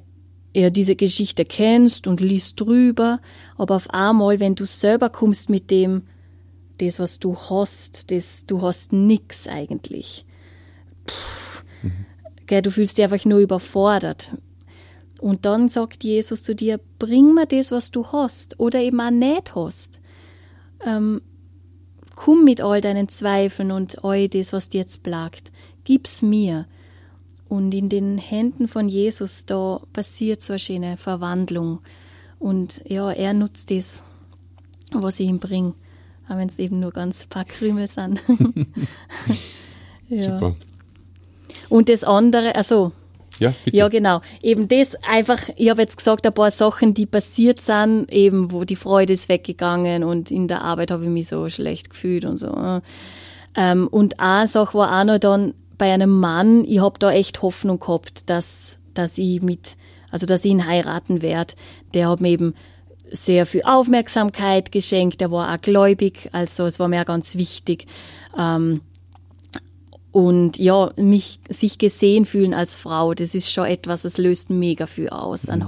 ja 0.53 0.69
diese 0.69 0.95
Geschichte 0.95 1.45
kennst 1.45 2.07
und 2.07 2.21
liest 2.21 2.59
drüber, 2.59 3.19
aber 3.57 3.75
auf 3.75 3.89
einmal, 3.91 4.39
wenn 4.39 4.55
du 4.55 4.65
selber 4.65 5.09
kommst 5.09 5.49
mit 5.49 5.71
dem, 5.71 6.03
das, 6.79 6.99
was 6.99 7.19
du 7.19 7.35
hast, 7.35 8.11
das, 8.11 8.45
du 8.45 8.61
hast 8.61 8.93
nix 8.93 9.47
eigentlich. 9.47 10.25
Pff, 11.07 11.63
mhm. 11.83 12.05
gell, 12.45 12.61
du 12.61 12.71
fühlst 12.71 12.97
dich 12.97 13.03
einfach 13.03 13.25
nur 13.25 13.39
überfordert. 13.39 14.31
Und 15.19 15.45
dann 15.45 15.67
sagt 15.67 16.05
Jesus 16.05 16.43
zu 16.43 16.55
dir, 16.55 16.79
bring 16.97 17.33
mir 17.33 17.45
das, 17.45 17.71
was 17.71 17.91
du 17.91 18.07
hast 18.07 18.59
oder 18.59 18.79
eben 18.79 19.01
auch 19.01 19.11
nicht 19.11 19.53
hast. 19.53 20.01
Ähm, 20.85 21.21
komm 22.15 22.45
mit 22.45 22.61
all 22.61 22.79
deinen 22.79 23.09
Zweifeln 23.09 23.71
und 23.71 24.03
all 24.05 24.29
das, 24.29 24.53
was 24.53 24.69
dir 24.69 24.79
jetzt 24.79 25.03
plagt. 25.03 25.51
Gib's 25.89 26.21
mir. 26.21 26.67
Und 27.47 27.73
in 27.73 27.89
den 27.89 28.19
Händen 28.19 28.67
von 28.67 28.89
Jesus, 28.89 29.47
da 29.47 29.81
passiert 29.91 30.39
so 30.39 30.53
eine 30.53 30.59
schöne 30.59 30.97
Verwandlung. 30.97 31.79
Und 32.37 32.83
ja, 32.87 33.11
er 33.11 33.33
nutzt 33.33 33.71
das, 33.71 34.03
was 34.91 35.19
ich 35.19 35.27
ihm 35.27 35.39
bringe. 35.39 35.73
Auch 36.27 36.37
wenn 36.37 36.47
es 36.47 36.59
eben 36.59 36.79
nur 36.79 36.91
ganz 36.91 37.23
ein 37.23 37.29
paar 37.29 37.43
Krümel 37.43 37.87
sind. 37.87 38.21
ja. 40.09 40.19
Super. 40.19 40.55
Und 41.69 41.89
das 41.89 42.03
andere, 42.03 42.53
also 42.53 42.91
ja, 43.39 43.55
bitte. 43.65 43.77
Ja, 43.77 43.87
genau. 43.87 44.21
Eben 44.43 44.67
das 44.67 44.95
einfach, 45.03 45.49
ich 45.55 45.71
habe 45.71 45.81
jetzt 45.81 45.97
gesagt, 45.97 46.27
ein 46.27 46.33
paar 46.35 46.51
Sachen, 46.51 46.93
die 46.93 47.07
passiert 47.07 47.61
sind, 47.61 48.11
eben 48.11 48.51
wo 48.51 48.63
die 48.63 48.75
Freude 48.75 49.13
ist 49.13 49.27
weggegangen 49.27 50.03
und 50.03 50.29
in 50.29 50.47
der 50.47 50.61
Arbeit 50.61 50.91
habe 50.91 51.05
ich 51.05 51.09
mich 51.09 51.29
so 51.29 51.49
schlecht 51.49 51.89
gefühlt 51.89 52.25
und 52.25 52.37
so. 52.37 52.79
Ähm, 53.55 53.87
und 53.87 54.19
eine 54.19 54.47
Sache 54.47 54.77
war 54.77 54.99
auch 54.99 55.03
noch 55.03 55.17
dann 55.17 55.55
bei 55.79 55.91
einem 55.91 56.19
Mann, 56.19 56.63
ich 56.65 56.79
habe 56.79 56.99
da 56.99 57.11
echt 57.11 57.41
Hoffnung 57.41 57.79
gehabt, 57.79 58.29
dass, 58.29 58.77
dass 58.93 59.17
ich 59.17 59.41
mit, 59.41 59.77
also 60.11 60.27
dass 60.27 60.45
ich 60.45 60.51
ihn 60.51 60.67
heiraten 60.67 61.23
werde. 61.23 61.55
Der 61.95 62.09
hat 62.09 62.21
mir 62.21 62.29
eben 62.29 62.53
sehr 63.09 63.47
viel 63.47 63.63
Aufmerksamkeit 63.63 64.71
geschenkt, 64.71 65.19
der 65.21 65.31
war 65.31 65.51
auch 65.51 65.61
gläubig, 65.61 66.29
also 66.31 66.67
es 66.67 66.79
war 66.79 66.87
mir 66.87 67.01
auch 67.01 67.05
ganz 67.05 67.35
wichtig. 67.35 67.87
Ähm, 68.37 68.81
und 70.11 70.59
ja, 70.59 70.91
mich, 70.97 71.39
sich 71.49 71.77
gesehen 71.77 72.25
fühlen 72.25 72.53
als 72.53 72.75
Frau, 72.75 73.13
das 73.13 73.33
ist 73.33 73.51
schon 73.51 73.65
etwas, 73.65 74.03
das 74.03 74.17
löst 74.17 74.49
mega 74.49 74.85
viel 74.85 75.09
aus 75.09 75.49
an 75.49 75.59
mhm. 75.59 75.67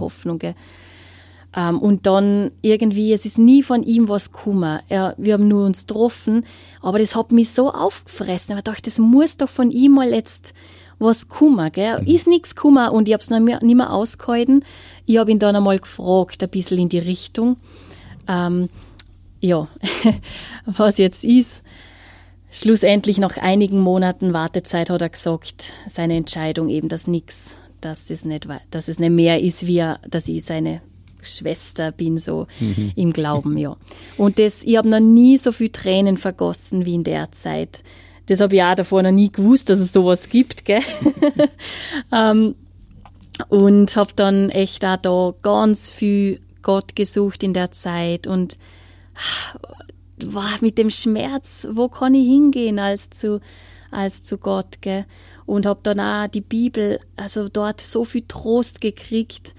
Ähm, 1.55 1.79
und 1.79 2.05
dann 2.05 2.51
irgendwie, 2.61 3.11
es 3.11 3.25
ist 3.25 3.37
nie 3.37 3.63
von 3.63 3.83
ihm 3.83 4.07
was 4.07 4.31
gekommen. 4.31 4.79
Er, 4.87 5.15
wir 5.17 5.33
haben 5.33 5.47
nur 5.47 5.65
uns 5.65 5.85
getroffen, 5.85 6.45
aber 6.81 6.99
das 6.99 7.15
hat 7.15 7.31
mich 7.31 7.51
so 7.51 7.71
aufgefressen. 7.71 8.57
Ich 8.57 8.63
dachte, 8.63 8.83
das 8.83 8.97
muss 8.97 9.37
doch 9.37 9.49
von 9.49 9.71
ihm 9.71 9.93
mal 9.93 10.13
jetzt 10.13 10.53
was 10.99 11.27
kommen, 11.27 11.71
gell? 11.71 11.99
Mhm. 12.01 12.07
Ist 12.07 12.27
nichts 12.27 12.55
gekommen 12.55 12.89
und 12.89 13.07
ich 13.07 13.13
habe 13.13 13.21
es 13.21 13.29
nicht 13.29 13.41
mehr, 13.41 13.61
nicht 13.63 13.75
mehr 13.75 13.91
ausgehalten. 13.91 14.63
Ich 15.05 15.17
habe 15.17 15.31
ihn 15.31 15.39
dann 15.39 15.55
einmal 15.55 15.79
gefragt, 15.79 16.43
ein 16.43 16.49
bisschen 16.49 16.77
in 16.77 16.89
die 16.89 16.99
Richtung. 16.99 17.57
Ähm, 18.27 18.69
ja, 19.41 19.67
was 20.65 20.99
jetzt 20.99 21.23
ist. 21.23 21.61
Schlussendlich 22.51 23.17
nach 23.17 23.37
einigen 23.37 23.79
Monaten 23.79 24.33
Wartezeit 24.33 24.89
hat 24.89 25.01
er 25.01 25.09
gesagt, 25.09 25.73
seine 25.87 26.15
Entscheidung 26.15 26.69
eben, 26.69 26.89
dass 26.89 27.07
nichts, 27.07 27.51
dass 27.79 28.09
es 28.09 28.25
nicht, 28.25 28.47
dass 28.69 28.87
es 28.87 28.99
nicht 28.99 29.11
mehr 29.11 29.41
ist, 29.41 29.65
wie 29.65 29.77
er, 29.77 29.99
dass 30.07 30.27
ich 30.27 30.43
seine 30.43 30.81
Schwester 31.21 31.91
bin, 31.91 32.17
so 32.17 32.47
mhm. 32.59 32.91
im 32.95 33.13
Glauben, 33.13 33.57
ja. 33.57 33.77
Und 34.17 34.39
das, 34.39 34.63
ich 34.63 34.77
habe 34.77 34.89
noch 34.89 34.99
nie 34.99 35.37
so 35.37 35.51
viel 35.51 35.69
Tränen 35.69 36.17
vergossen 36.17 36.85
wie 36.85 36.95
in 36.95 37.03
der 37.03 37.31
Zeit. 37.31 37.83
Das 38.27 38.39
habe 38.39 38.55
ich 38.55 38.63
auch 38.63 38.75
davor 38.75 39.03
noch 39.03 39.11
nie 39.11 39.31
gewusst, 39.31 39.69
dass 39.69 39.79
es 39.79 39.93
sowas 39.93 40.29
gibt, 40.29 40.65
gell? 40.65 40.81
um, 42.11 42.13
ähm, 42.13 42.55
und 43.49 43.95
habe 43.95 44.11
dann 44.15 44.49
echt 44.49 44.85
auch 44.85 44.97
da 44.97 45.33
ganz 45.41 45.89
viel 45.89 46.41
Gott 46.61 46.95
gesucht 46.95 47.43
in 47.43 47.53
der 47.53 47.71
Zeit 47.71 48.27
und 48.27 48.57
wow, 50.23 50.61
mit 50.61 50.77
dem 50.77 50.89
Schmerz, 50.89 51.67
wo 51.69 51.89
kann 51.89 52.13
ich 52.13 52.27
hingehen 52.27 52.79
als 52.79 53.09
zu, 53.09 53.41
als 53.89 54.23
zu 54.23 54.37
Gott, 54.37 54.81
gell? 54.81 55.05
Und 55.45 55.65
habe 55.65 55.79
dann 55.83 55.99
auch 55.99 56.27
die 56.27 56.41
Bibel, 56.41 56.99
also 57.17 57.49
dort 57.49 57.81
so 57.81 58.05
viel 58.05 58.23
Trost 58.27 58.79
gekriegt, 58.79 59.53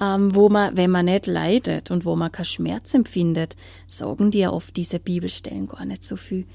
ähm, 0.00 0.34
wo 0.34 0.48
man, 0.48 0.76
wenn 0.76 0.90
man 0.90 1.06
nicht 1.06 1.26
leidet 1.26 1.90
und 1.90 2.04
wo 2.04 2.16
man 2.16 2.32
keinen 2.32 2.44
Schmerz 2.44 2.94
empfindet, 2.94 3.56
sagen 3.86 4.30
die 4.30 4.40
ja 4.40 4.52
oft 4.52 4.76
diese 4.76 4.98
Bibelstellen 4.98 5.66
gar 5.66 5.84
nicht 5.84 6.04
so 6.04 6.16
viel. 6.16 6.46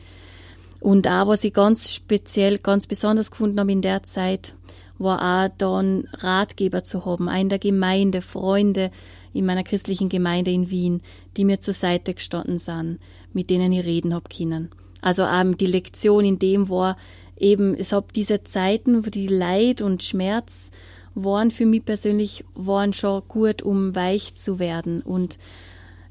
Und 0.80 1.08
auch, 1.08 1.28
was 1.28 1.44
ich 1.44 1.54
ganz 1.54 1.94
speziell, 1.94 2.58
ganz 2.58 2.88
besonders 2.88 3.32
gefunden 3.32 3.60
habe 3.60 3.72
in 3.72 3.82
der 3.82 4.04
Zeit, 4.04 4.54
war 4.98 5.46
auch 5.46 5.54
dann 5.58 6.08
Ratgeber 6.14 6.84
zu 6.84 7.06
haben, 7.06 7.28
in 7.30 7.50
der 7.50 7.60
Gemeinde, 7.60 8.22
Freunde 8.22 8.92
in 9.34 9.46
meiner 9.46 9.64
christlichen 9.64 10.10
Gemeinde 10.10 10.52
in 10.52 10.70
Wien, 10.70 11.02
die 11.36 11.46
mir 11.46 11.60
zur 11.60 11.74
Seite 11.74 12.14
gestanden 12.14 12.58
sind, 12.58 13.00
mit 13.34 13.50
denen 13.50 13.72
ich 13.72 13.86
reden 13.86 14.14
hab 14.14 14.30
können. 14.30 14.70
Also 15.02 15.24
ähm, 15.24 15.58
die 15.58 15.66
Lektion 15.66 16.24
in 16.24 16.40
dem 16.40 16.70
war 16.70 16.98
eben, 17.38 17.76
es 17.76 17.92
hab 17.92 18.14
diese 18.14 18.44
Zeiten, 18.44 19.06
wo 19.06 19.10
die 19.10 19.28
Leid 19.28 19.82
und 19.82 20.04
Schmerz 20.04 20.72
waren 21.16 21.52
für 21.52 21.66
mich 21.66 21.86
persönlich 21.86 22.44
waren 22.56 22.94
schon 22.94 23.24
gut, 23.28 23.62
um 23.62 23.96
weich 23.96 24.36
zu 24.36 24.60
werden 24.60 25.02
und 25.02 25.38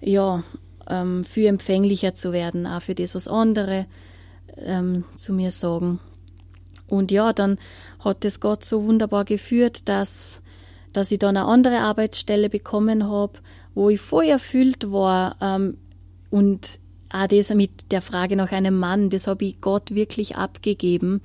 ja, 0.01 0.45
ähm, 0.89 1.25
für 1.25 1.47
empfänglicher 1.49 2.15
zu 2.15 2.33
werden, 2.33 2.67
auch 2.67 2.83
für 2.83 2.95
das, 2.95 3.15
was 3.15 3.29
andere 3.29 3.87
ähm, 4.57 5.05
zu 5.17 5.33
mir 5.33 5.51
sagen. 5.51 6.01
Und 6.89 7.11
ja, 7.11 7.33
dann 7.33 7.59
hat 8.01 8.25
es 8.25 8.41
Gott 8.41 8.65
so 8.65 8.85
wunderbar 8.85 9.25
geführt, 9.25 9.89
dass, 9.89 10.43
dass 10.93 11.11
ich 11.11 11.19
dann 11.19 11.37
eine 11.37 11.47
andere 11.47 11.79
Arbeitsstelle 11.79 12.51
bekommen 12.51 13.09
habe, 13.09 13.39
wo 13.75 13.89
ich 13.89 14.01
voll 14.01 14.27
erfüllt 14.27 14.93
war 14.93 15.37
ähm, 15.41 15.79
und 16.31 16.81
auch 17.09 17.27
das 17.27 17.51
mit 17.55 17.93
der 17.93 18.03
Frage 18.03 18.37
nach 18.37 18.53
einem 18.53 18.79
Mann, 18.79 19.11
das 19.11 19.27
habe 19.27 19.45
ich 19.45 19.61
Gott 19.61 19.95
wirklich 19.95 20.37
abgegeben 20.37 21.23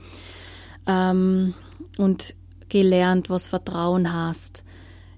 ähm, 0.86 1.54
und 1.98 2.36
gelernt, 2.70 3.30
was 3.30 3.48
Vertrauen 3.48 4.14
heißt. 4.14 4.64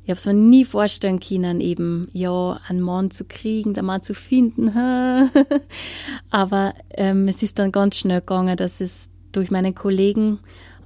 Ich 0.03 0.11
habe 0.11 0.17
es 0.17 0.25
mir 0.25 0.33
nie 0.33 0.65
vorstellen 0.65 1.19
können, 1.19 1.61
eben 1.61 2.01
ja 2.13 2.59
einen 2.67 2.81
Mann 2.81 3.11
zu 3.11 3.25
kriegen, 3.25 3.75
den 3.75 3.85
Mann 3.85 4.01
zu 4.01 4.15
finden. 4.15 4.69
Aber 6.31 6.73
ähm, 6.89 7.27
es 7.27 7.43
ist 7.43 7.59
dann 7.59 7.71
ganz 7.71 7.97
schnell 7.97 8.21
gegangen, 8.21 8.57
dass 8.57 8.81
es 8.81 9.11
durch 9.31 9.51
meinen 9.51 9.75
Kollegen, 9.75 10.39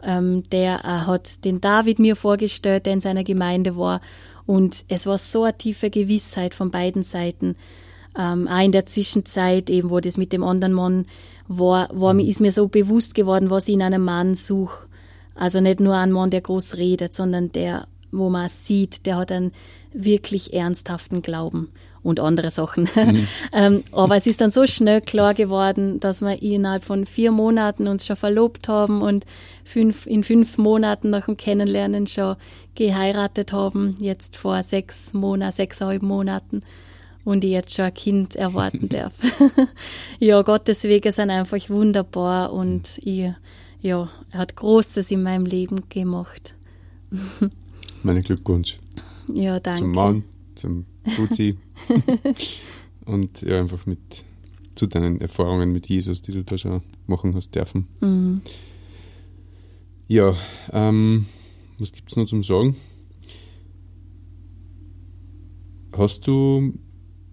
ähm, 0.03 0.43
der 0.51 0.79
äh, 0.83 1.07
hat 1.07 1.45
den 1.45 1.61
David 1.61 1.99
mir 1.99 2.17
vorgestellt, 2.17 2.85
der 2.85 2.93
in 2.93 2.99
seiner 2.99 3.23
Gemeinde 3.23 3.77
war. 3.77 4.01
Und 4.45 4.83
es 4.89 5.05
war 5.05 5.17
so 5.17 5.43
eine 5.43 5.57
tiefe 5.57 5.89
Gewissheit 5.89 6.53
von 6.53 6.69
beiden 6.69 7.03
Seiten, 7.03 7.55
ähm, 8.17 8.47
auch 8.47 8.63
in 8.63 8.73
der 8.73 8.85
Zwischenzeit, 8.85 9.69
eben 9.69 9.89
wo 9.89 9.99
das 9.99 10.17
mit 10.17 10.33
dem 10.33 10.43
anderen 10.43 10.73
Mann 10.73 11.05
war, 11.47 11.89
war 11.93 12.17
ist 12.19 12.41
mir 12.41 12.51
so 12.51 12.67
bewusst 12.67 13.15
geworden, 13.15 13.49
was 13.49 13.67
ich 13.67 13.75
in 13.75 13.81
einem 13.81 14.03
Mann 14.03 14.35
suche. 14.35 14.87
Also 15.35 15.61
nicht 15.61 15.79
nur 15.79 15.95
ein 15.95 16.11
Mann, 16.11 16.29
der 16.29 16.41
groß 16.41 16.77
redet, 16.77 17.13
sondern 17.13 17.51
der, 17.51 17.87
wo 18.11 18.29
man 18.29 18.49
sieht, 18.49 19.05
der 19.05 19.17
hat 19.17 19.31
einen 19.31 19.51
wirklich 19.93 20.53
ernsthaften 20.53 21.21
Glauben 21.21 21.69
und 22.03 22.19
andere 22.19 22.51
Sachen. 22.51 22.89
Mhm. 22.95 23.27
ähm, 23.51 23.83
aber 23.91 24.15
es 24.15 24.27
ist 24.27 24.39
dann 24.39 24.51
so 24.51 24.65
schnell 24.65 25.01
klar 25.01 25.33
geworden, 25.33 25.99
dass 25.99 26.21
wir 26.21 26.41
innerhalb 26.41 26.83
von 26.83 27.05
vier 27.05 27.31
Monaten 27.31 27.87
uns 27.87 28.05
schon 28.05 28.15
verlobt 28.15 28.67
haben 28.67 29.01
und 29.01 29.25
fünf, 29.65 30.05
in 30.05 30.23
fünf 30.23 30.57
Monaten 30.57 31.09
nach 31.09 31.25
dem 31.25 31.35
Kennenlernen 31.35 32.07
schon 32.07 32.35
geheiratet 32.75 33.51
haben, 33.51 33.95
jetzt 33.99 34.37
vor 34.37 34.63
sechs 34.63 35.13
Monaten, 35.13 35.55
sechseinhalb 35.55 36.01
Monaten 36.01 36.61
und 37.25 37.43
ich 37.43 37.51
jetzt 37.51 37.73
schon 37.73 37.85
ein 37.85 37.93
Kind 37.93 38.35
erwarten 38.35 38.89
darf. 38.89 39.13
ja, 40.19 40.41
Gottes 40.41 40.83
Wege 40.83 41.11
sind 41.11 41.29
einfach 41.29 41.69
wunderbar 41.69 42.53
und 42.53 42.99
ich, 42.99 43.31
ja, 43.83 44.09
er 44.31 44.39
hat 44.39 44.55
Großes 44.55 45.11
in 45.11 45.21
meinem 45.21 45.45
Leben 45.45 45.89
gemacht. 45.89 46.55
Meine 48.03 48.21
Glückwunsch. 48.21 48.79
Ja, 49.31 49.59
danke. 49.59 49.79
Zum 49.81 49.91
Mann, 49.91 50.23
zum 50.55 50.85
Fuzzi 51.15 51.57
und 53.05 53.41
ja, 53.41 53.59
einfach 53.59 53.85
mit 53.85 54.23
zu 54.73 54.87
deinen 54.87 55.21
Erfahrungen 55.21 55.71
mit 55.71 55.87
Jesus, 55.87 56.21
die 56.21 56.31
du 56.31 56.43
da 56.43 56.57
schon 56.57 56.81
machen 57.07 57.35
hast 57.35 57.53
dürfen. 57.53 57.87
Mhm. 57.99 58.41
Ja, 60.07 60.35
ähm, 60.71 61.25
was 61.77 61.91
gibt 61.91 62.09
es 62.09 62.15
noch 62.15 62.25
zum 62.25 62.43
Sagen? 62.43 62.75
Hast 65.95 66.25
du 66.25 66.73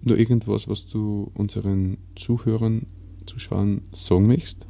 nur 0.01 0.17
irgendwas, 0.17 0.67
was 0.67 0.85
du 0.85 1.31
unseren 1.33 1.97
Zuhörern, 2.15 2.87
Zuschauern 3.25 3.81
sagen 3.93 4.27
möchtest? 4.27 4.67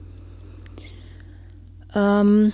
Ähm, 1.94 2.54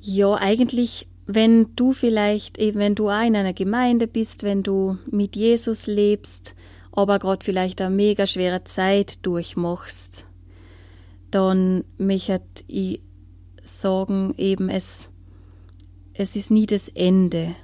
ja, 0.00 0.34
eigentlich, 0.34 1.08
wenn 1.26 1.74
du 1.76 1.92
vielleicht, 1.92 2.58
eben 2.58 2.78
wenn 2.78 2.94
du 2.94 3.08
auch 3.08 3.26
in 3.26 3.36
einer 3.36 3.54
Gemeinde 3.54 4.06
bist, 4.06 4.42
wenn 4.42 4.62
du 4.62 4.98
mit 5.10 5.36
Jesus 5.36 5.86
lebst, 5.86 6.54
aber 6.92 7.18
gerade 7.18 7.44
vielleicht 7.44 7.80
eine 7.80 7.94
mega 7.94 8.26
schwere 8.26 8.64
Zeit 8.64 9.24
durchmachst, 9.26 10.26
dann 11.30 11.84
möchte 11.98 12.42
ich 12.68 13.00
sagen, 13.62 14.34
eben 14.36 14.68
es, 14.68 15.10
es 16.12 16.36
ist 16.36 16.50
nie 16.50 16.66
das 16.66 16.88
Ende 16.88 17.56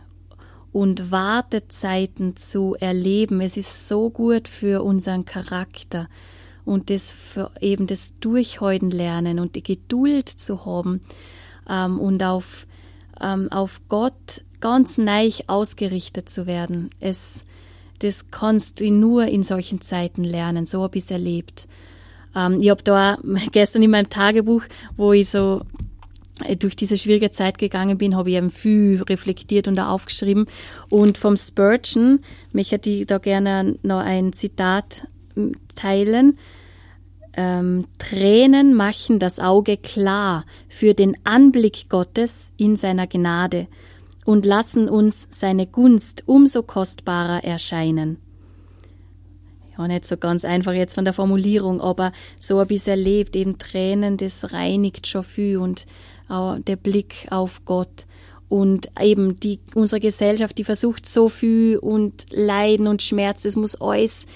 und 0.72 1.10
Wartezeiten 1.10 2.36
zu 2.36 2.74
erleben. 2.74 3.40
Es 3.40 3.56
ist 3.56 3.88
so 3.88 4.10
gut 4.10 4.48
für 4.48 4.82
unseren 4.82 5.24
Charakter 5.24 6.08
und 6.64 6.90
das 6.90 7.38
eben 7.60 7.86
das 7.86 8.14
Durchhalten 8.20 8.90
lernen 8.90 9.38
und 9.38 9.54
die 9.54 9.62
Geduld 9.62 10.28
zu 10.28 10.64
haben 10.64 11.00
ähm, 11.68 11.98
und 11.98 12.22
auf, 12.22 12.66
ähm, 13.20 13.50
auf 13.50 13.80
Gott 13.88 14.42
ganz 14.60 14.98
neich 14.98 15.48
ausgerichtet 15.48 16.28
zu 16.28 16.46
werden. 16.46 16.88
Es, 17.00 17.44
das 18.00 18.30
kannst 18.30 18.80
du 18.80 18.90
nur 18.90 19.26
in 19.26 19.42
solchen 19.42 19.80
Zeiten 19.80 20.24
lernen. 20.24 20.66
So 20.66 20.82
habe 20.82 20.98
ich 20.98 21.04
es 21.04 21.10
erlebt. 21.10 21.68
Ähm, 22.34 22.58
ich 22.60 22.70
habe 22.70 22.82
da 22.82 23.18
gestern 23.52 23.82
in 23.82 23.90
meinem 23.90 24.10
Tagebuch, 24.10 24.62
wo 24.96 25.12
ich 25.12 25.30
so 25.30 25.62
äh, 26.44 26.56
durch 26.56 26.76
diese 26.76 26.98
schwierige 26.98 27.30
Zeit 27.30 27.58
gegangen 27.58 27.98
bin, 27.98 28.16
habe 28.16 28.30
ich 28.30 28.36
eben 28.36 28.50
viel 28.50 29.02
reflektiert 29.02 29.68
und 29.68 29.76
da 29.76 29.90
aufgeschrieben. 29.90 30.46
Und 30.88 31.18
vom 31.18 31.36
Spurgeon 31.36 32.20
möchte 32.52 32.90
ich 32.90 33.06
da 33.06 33.18
gerne 33.18 33.76
noch 33.82 34.00
ein 34.00 34.32
Zitat 34.32 35.06
teilen. 35.74 36.38
Ähm, 37.32 37.86
Tränen 37.98 38.74
machen 38.74 39.18
das 39.18 39.38
Auge 39.38 39.76
klar 39.76 40.44
für 40.68 40.94
den 40.94 41.16
Anblick 41.24 41.88
Gottes 41.88 42.52
in 42.56 42.76
seiner 42.76 43.06
Gnade 43.06 43.68
und 44.24 44.44
lassen 44.44 44.88
uns 44.88 45.28
seine 45.30 45.66
Gunst 45.66 46.24
umso 46.26 46.62
kostbarer 46.62 47.44
erscheinen. 47.44 48.18
Ja, 49.76 49.88
nicht 49.88 50.04
so 50.04 50.16
ganz 50.16 50.44
einfach 50.44 50.72
jetzt 50.72 50.94
von 50.94 51.04
der 51.04 51.14
Formulierung, 51.14 51.80
aber 51.80 52.12
so 52.38 52.58
ein 52.58 52.66
bisschen 52.66 52.98
erlebt, 52.98 53.34
eben 53.36 53.58
Tränen, 53.58 54.16
das 54.16 54.52
reinigt 54.52 55.06
schon 55.06 55.22
viel 55.22 55.58
und 55.58 55.86
auch 56.28 56.58
der 56.58 56.76
Blick 56.76 57.26
auf 57.30 57.64
Gott. 57.64 58.06
Und 58.48 58.90
eben 59.00 59.38
die, 59.38 59.60
unsere 59.74 60.00
Gesellschaft, 60.00 60.58
die 60.58 60.64
versucht 60.64 61.06
so 61.06 61.28
viel 61.28 61.78
und 61.78 62.26
Leiden 62.30 62.88
und 62.88 63.00
Schmerz, 63.00 63.44
das 63.44 63.54
muss 63.56 63.80
alles, 63.80 64.26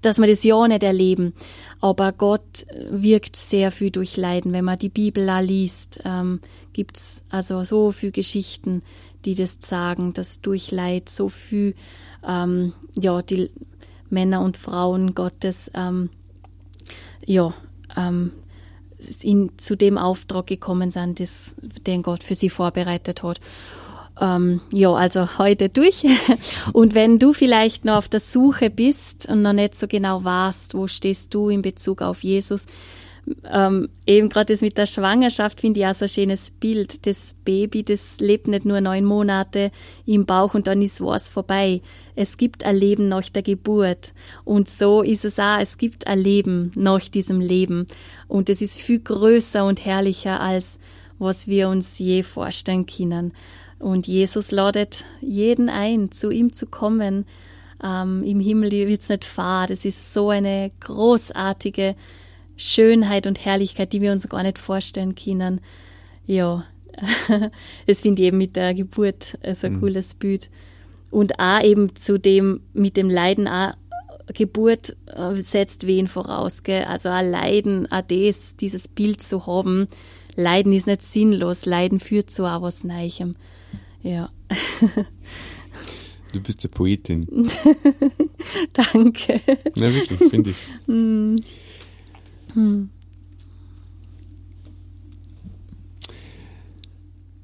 dass 0.00 0.18
wir 0.18 0.26
das 0.26 0.44
ja 0.44 0.66
nicht 0.68 0.82
erleben. 0.82 1.34
Aber 1.80 2.12
Gott 2.12 2.66
wirkt 2.90 3.36
sehr 3.36 3.70
viel 3.70 3.90
durch 3.90 4.16
Leiden. 4.16 4.52
Wenn 4.52 4.64
man 4.64 4.78
die 4.78 4.88
Bibel 4.88 5.28
auch 5.28 5.40
liest, 5.40 6.00
ähm, 6.04 6.40
gibt's 6.72 7.24
also 7.30 7.64
so 7.64 7.92
viele 7.92 8.12
Geschichten, 8.12 8.82
die 9.24 9.34
das 9.34 9.58
sagen, 9.60 10.12
dass 10.12 10.40
durch 10.40 10.70
Leid 10.70 11.08
so 11.08 11.28
viel, 11.28 11.74
ähm, 12.26 12.72
ja, 12.96 13.22
die 13.22 13.50
Männer 14.10 14.40
und 14.42 14.56
Frauen 14.56 15.14
Gottes, 15.14 15.70
ähm, 15.74 16.10
ja, 17.26 17.52
ähm, 17.96 18.32
in, 19.22 19.52
zu 19.58 19.76
dem 19.76 19.98
Auftrag 19.98 20.46
gekommen 20.46 20.90
sind, 20.90 21.20
das, 21.20 21.56
den 21.86 22.02
Gott 22.02 22.24
für 22.24 22.34
sie 22.34 22.50
vorbereitet 22.50 23.22
hat. 23.22 23.40
Ähm, 24.20 24.60
ja, 24.72 24.92
also 24.92 25.38
heute 25.38 25.68
durch. 25.68 26.04
Und 26.72 26.94
wenn 26.94 27.18
du 27.18 27.32
vielleicht 27.32 27.84
noch 27.84 27.96
auf 27.96 28.08
der 28.08 28.20
Suche 28.20 28.70
bist 28.70 29.28
und 29.28 29.42
noch 29.42 29.52
nicht 29.52 29.74
so 29.74 29.86
genau 29.86 30.24
weißt, 30.24 30.74
wo 30.74 30.86
stehst 30.86 31.34
du 31.34 31.48
in 31.48 31.62
Bezug 31.62 32.02
auf 32.02 32.24
Jesus, 32.24 32.66
ähm, 33.44 33.88
eben 34.06 34.28
gerade 34.28 34.52
das 34.52 34.62
mit 34.62 34.78
der 34.78 34.86
Schwangerschaft 34.86 35.60
finde 35.60 35.80
ich 35.80 35.86
auch 35.86 35.94
so 35.94 36.06
ein 36.06 36.08
schönes 36.08 36.50
Bild. 36.50 37.06
Das 37.06 37.34
Baby, 37.44 37.84
das 37.84 38.20
lebt 38.20 38.48
nicht 38.48 38.64
nur 38.64 38.80
neun 38.80 39.04
Monate 39.04 39.70
im 40.06 40.26
Bauch 40.26 40.54
und 40.54 40.66
dann 40.66 40.82
ist 40.82 41.00
was 41.00 41.28
vorbei. 41.28 41.82
Es 42.16 42.36
gibt 42.36 42.64
ein 42.64 42.76
Leben 42.76 43.08
nach 43.08 43.28
der 43.28 43.42
Geburt. 43.42 44.12
Und 44.44 44.68
so 44.68 45.02
ist 45.02 45.24
es 45.24 45.38
auch. 45.38 45.58
Es 45.60 45.78
gibt 45.78 46.06
ein 46.06 46.18
Leben 46.18 46.72
nach 46.74 47.06
diesem 47.08 47.40
Leben. 47.40 47.86
Und 48.26 48.50
es 48.50 48.62
ist 48.62 48.78
viel 48.78 49.00
größer 49.00 49.64
und 49.64 49.84
herrlicher 49.84 50.40
als 50.40 50.78
was 51.18 51.48
wir 51.48 51.68
uns 51.68 51.98
je 51.98 52.22
vorstellen 52.22 52.86
können. 52.86 53.32
Und 53.78 54.06
Jesus 54.06 54.50
ladet 54.50 55.04
jeden 55.20 55.68
ein, 55.68 56.10
zu 56.10 56.30
ihm 56.30 56.52
zu 56.52 56.66
kommen. 56.66 57.26
Ähm, 57.82 58.22
Im 58.24 58.40
Himmel 58.40 58.72
wird 58.72 59.00
es 59.00 59.08
nicht 59.08 59.24
fad. 59.24 59.70
Es 59.70 59.84
ist 59.84 60.12
so 60.12 60.30
eine 60.30 60.72
großartige 60.80 61.94
Schönheit 62.56 63.26
und 63.26 63.44
Herrlichkeit, 63.44 63.92
die 63.92 64.00
wir 64.00 64.12
uns 64.12 64.28
gar 64.28 64.42
nicht 64.42 64.58
vorstellen 64.58 65.14
können. 65.14 65.60
Ja, 66.26 66.64
das 67.86 68.00
finde 68.00 68.22
ich 68.22 68.28
eben 68.28 68.38
mit 68.38 68.56
der 68.56 68.74
Geburt 68.74 69.38
so 69.54 69.66
ein 69.68 69.74
mhm. 69.74 69.80
cooles 69.80 70.14
Bild. 70.14 70.50
Und 71.10 71.38
auch 71.38 71.62
eben 71.62 71.94
zu 71.94 72.18
dem, 72.18 72.60
mit 72.74 72.96
dem 72.96 73.08
Leiden 73.08 73.46
auch 73.48 73.74
Geburt 74.34 74.96
äh, 75.06 75.34
setzt 75.36 75.86
wen 75.86 76.06
voraus, 76.06 76.62
gell? 76.62 76.84
Also 76.84 77.08
auch 77.08 77.22
Leiden, 77.22 77.90
auch 77.90 78.02
das, 78.02 78.56
dieses 78.56 78.88
Bild 78.88 79.22
zu 79.22 79.46
haben. 79.46 79.88
Leiden 80.34 80.72
ist 80.72 80.86
nicht 80.86 81.02
sinnlos, 81.02 81.66
Leiden 81.66 81.98
führt 81.98 82.30
zu 82.30 82.44
auch 82.44 82.62
was 82.62 82.84
Neuem. 82.84 83.34
Ja. 84.08 84.30
Du 86.32 86.40
bist 86.40 86.64
eine 86.64 86.70
Poetin. 86.70 87.26
Danke. 88.72 89.40
Na 89.76 89.92
wirklich, 89.92 90.30
finde 90.30 90.50
ich. 90.50 90.56
Mm. 90.86 91.34
Hm. 92.54 92.88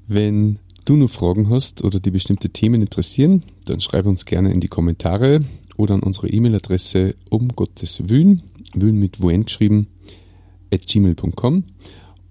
Wenn 0.07 0.57
du 0.85 0.95
noch 0.95 1.11
Fragen 1.11 1.51
hast 1.51 1.83
oder 1.83 1.99
die 1.99 2.09
bestimmte 2.09 2.49
Themen 2.49 2.81
interessieren, 2.81 3.43
dann 3.65 3.81
schreib 3.81 4.07
uns 4.07 4.25
gerne 4.25 4.51
in 4.51 4.59
die 4.59 4.67
Kommentare 4.67 5.41
oder 5.77 5.93
an 5.93 6.01
unsere 6.01 6.27
E-Mail-Adresse 6.29 7.15
um 7.29 7.49
Gottes 7.49 8.09
Willen, 8.09 8.41
Willen 8.73 8.97
mit 8.97 9.21
Wuen 9.21 9.45
geschrieben, 9.45 9.87
at 10.73 10.87
gmail.com. 10.87 11.63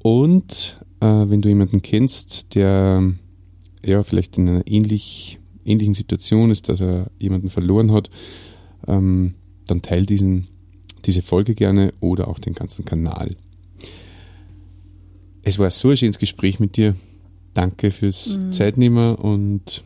Und 0.03 0.85
äh, 0.99 1.07
wenn 1.07 1.43
du 1.43 1.49
jemanden 1.49 1.80
kennst, 1.80 2.57
der 2.57 3.14
ja 3.85 4.03
vielleicht 4.03 4.39
in 4.39 4.49
einer 4.49 4.66
ähnlich, 4.66 5.39
ähnlichen 5.64 5.95
Situation 5.95 6.51
ist, 6.51 6.68
dass 6.68 6.80
er 6.80 7.11
jemanden 7.18 7.51
verloren 7.51 7.93
hat, 7.93 8.11
ähm, 8.87 9.35
dann 9.66 9.82
teil 9.82 10.07
diesen 10.07 10.49
diese 11.05 11.22
Folge 11.22 11.55
gerne 11.55 11.93
oder 12.01 12.28
auch 12.28 12.39
den 12.39 12.55
ganzen 12.55 12.85
Kanal. 12.85 13.37
Es 15.45 15.59
war 15.59 15.70
so 15.70 15.91
ein 15.91 15.97
schönes 15.97 16.18
Gespräch 16.18 16.61
mit 16.61 16.76
dir. 16.76 16.97
Danke 17.53 17.91
fürs 17.91 18.37
mhm. 18.37 18.53
Zeitnehmen 18.53 19.14
und 19.14 19.85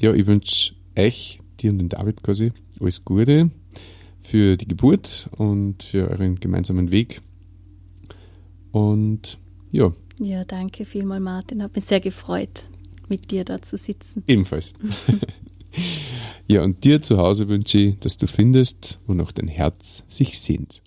ja, 0.00 0.14
ich 0.14 0.26
wünsche 0.26 0.74
euch, 0.96 1.38
dir 1.60 1.70
und 1.70 1.78
den 1.78 1.88
David 1.88 2.22
quasi, 2.22 2.52
alles 2.80 3.04
Gute 3.04 3.50
für 4.22 4.56
die 4.56 4.68
Geburt 4.68 5.28
und 5.36 5.82
für 5.82 6.08
euren 6.08 6.36
gemeinsamen 6.36 6.92
Weg. 6.92 7.20
Und 8.70 9.38
ja. 9.72 9.92
Ja, 10.18 10.44
danke 10.44 10.86
vielmal, 10.86 11.20
Martin. 11.20 11.62
Hat 11.62 11.74
mich 11.74 11.84
sehr 11.84 12.00
gefreut, 12.00 12.64
mit 13.12 13.30
dir 13.30 13.44
da 13.44 13.60
zu 13.60 13.76
sitzen. 13.76 14.24
Ebenfalls. 14.26 14.72
Ja, 16.48 16.62
und 16.64 16.84
dir 16.84 17.00
zu 17.00 17.16
Hause 17.16 17.48
wünsche 17.48 17.78
ich, 17.78 17.98
dass 18.00 18.18
du 18.18 18.26
findest, 18.26 19.00
wo 19.06 19.14
noch 19.14 19.32
dein 19.32 19.48
Herz 19.48 20.04
sich 20.08 20.38
sehnt. 20.38 20.82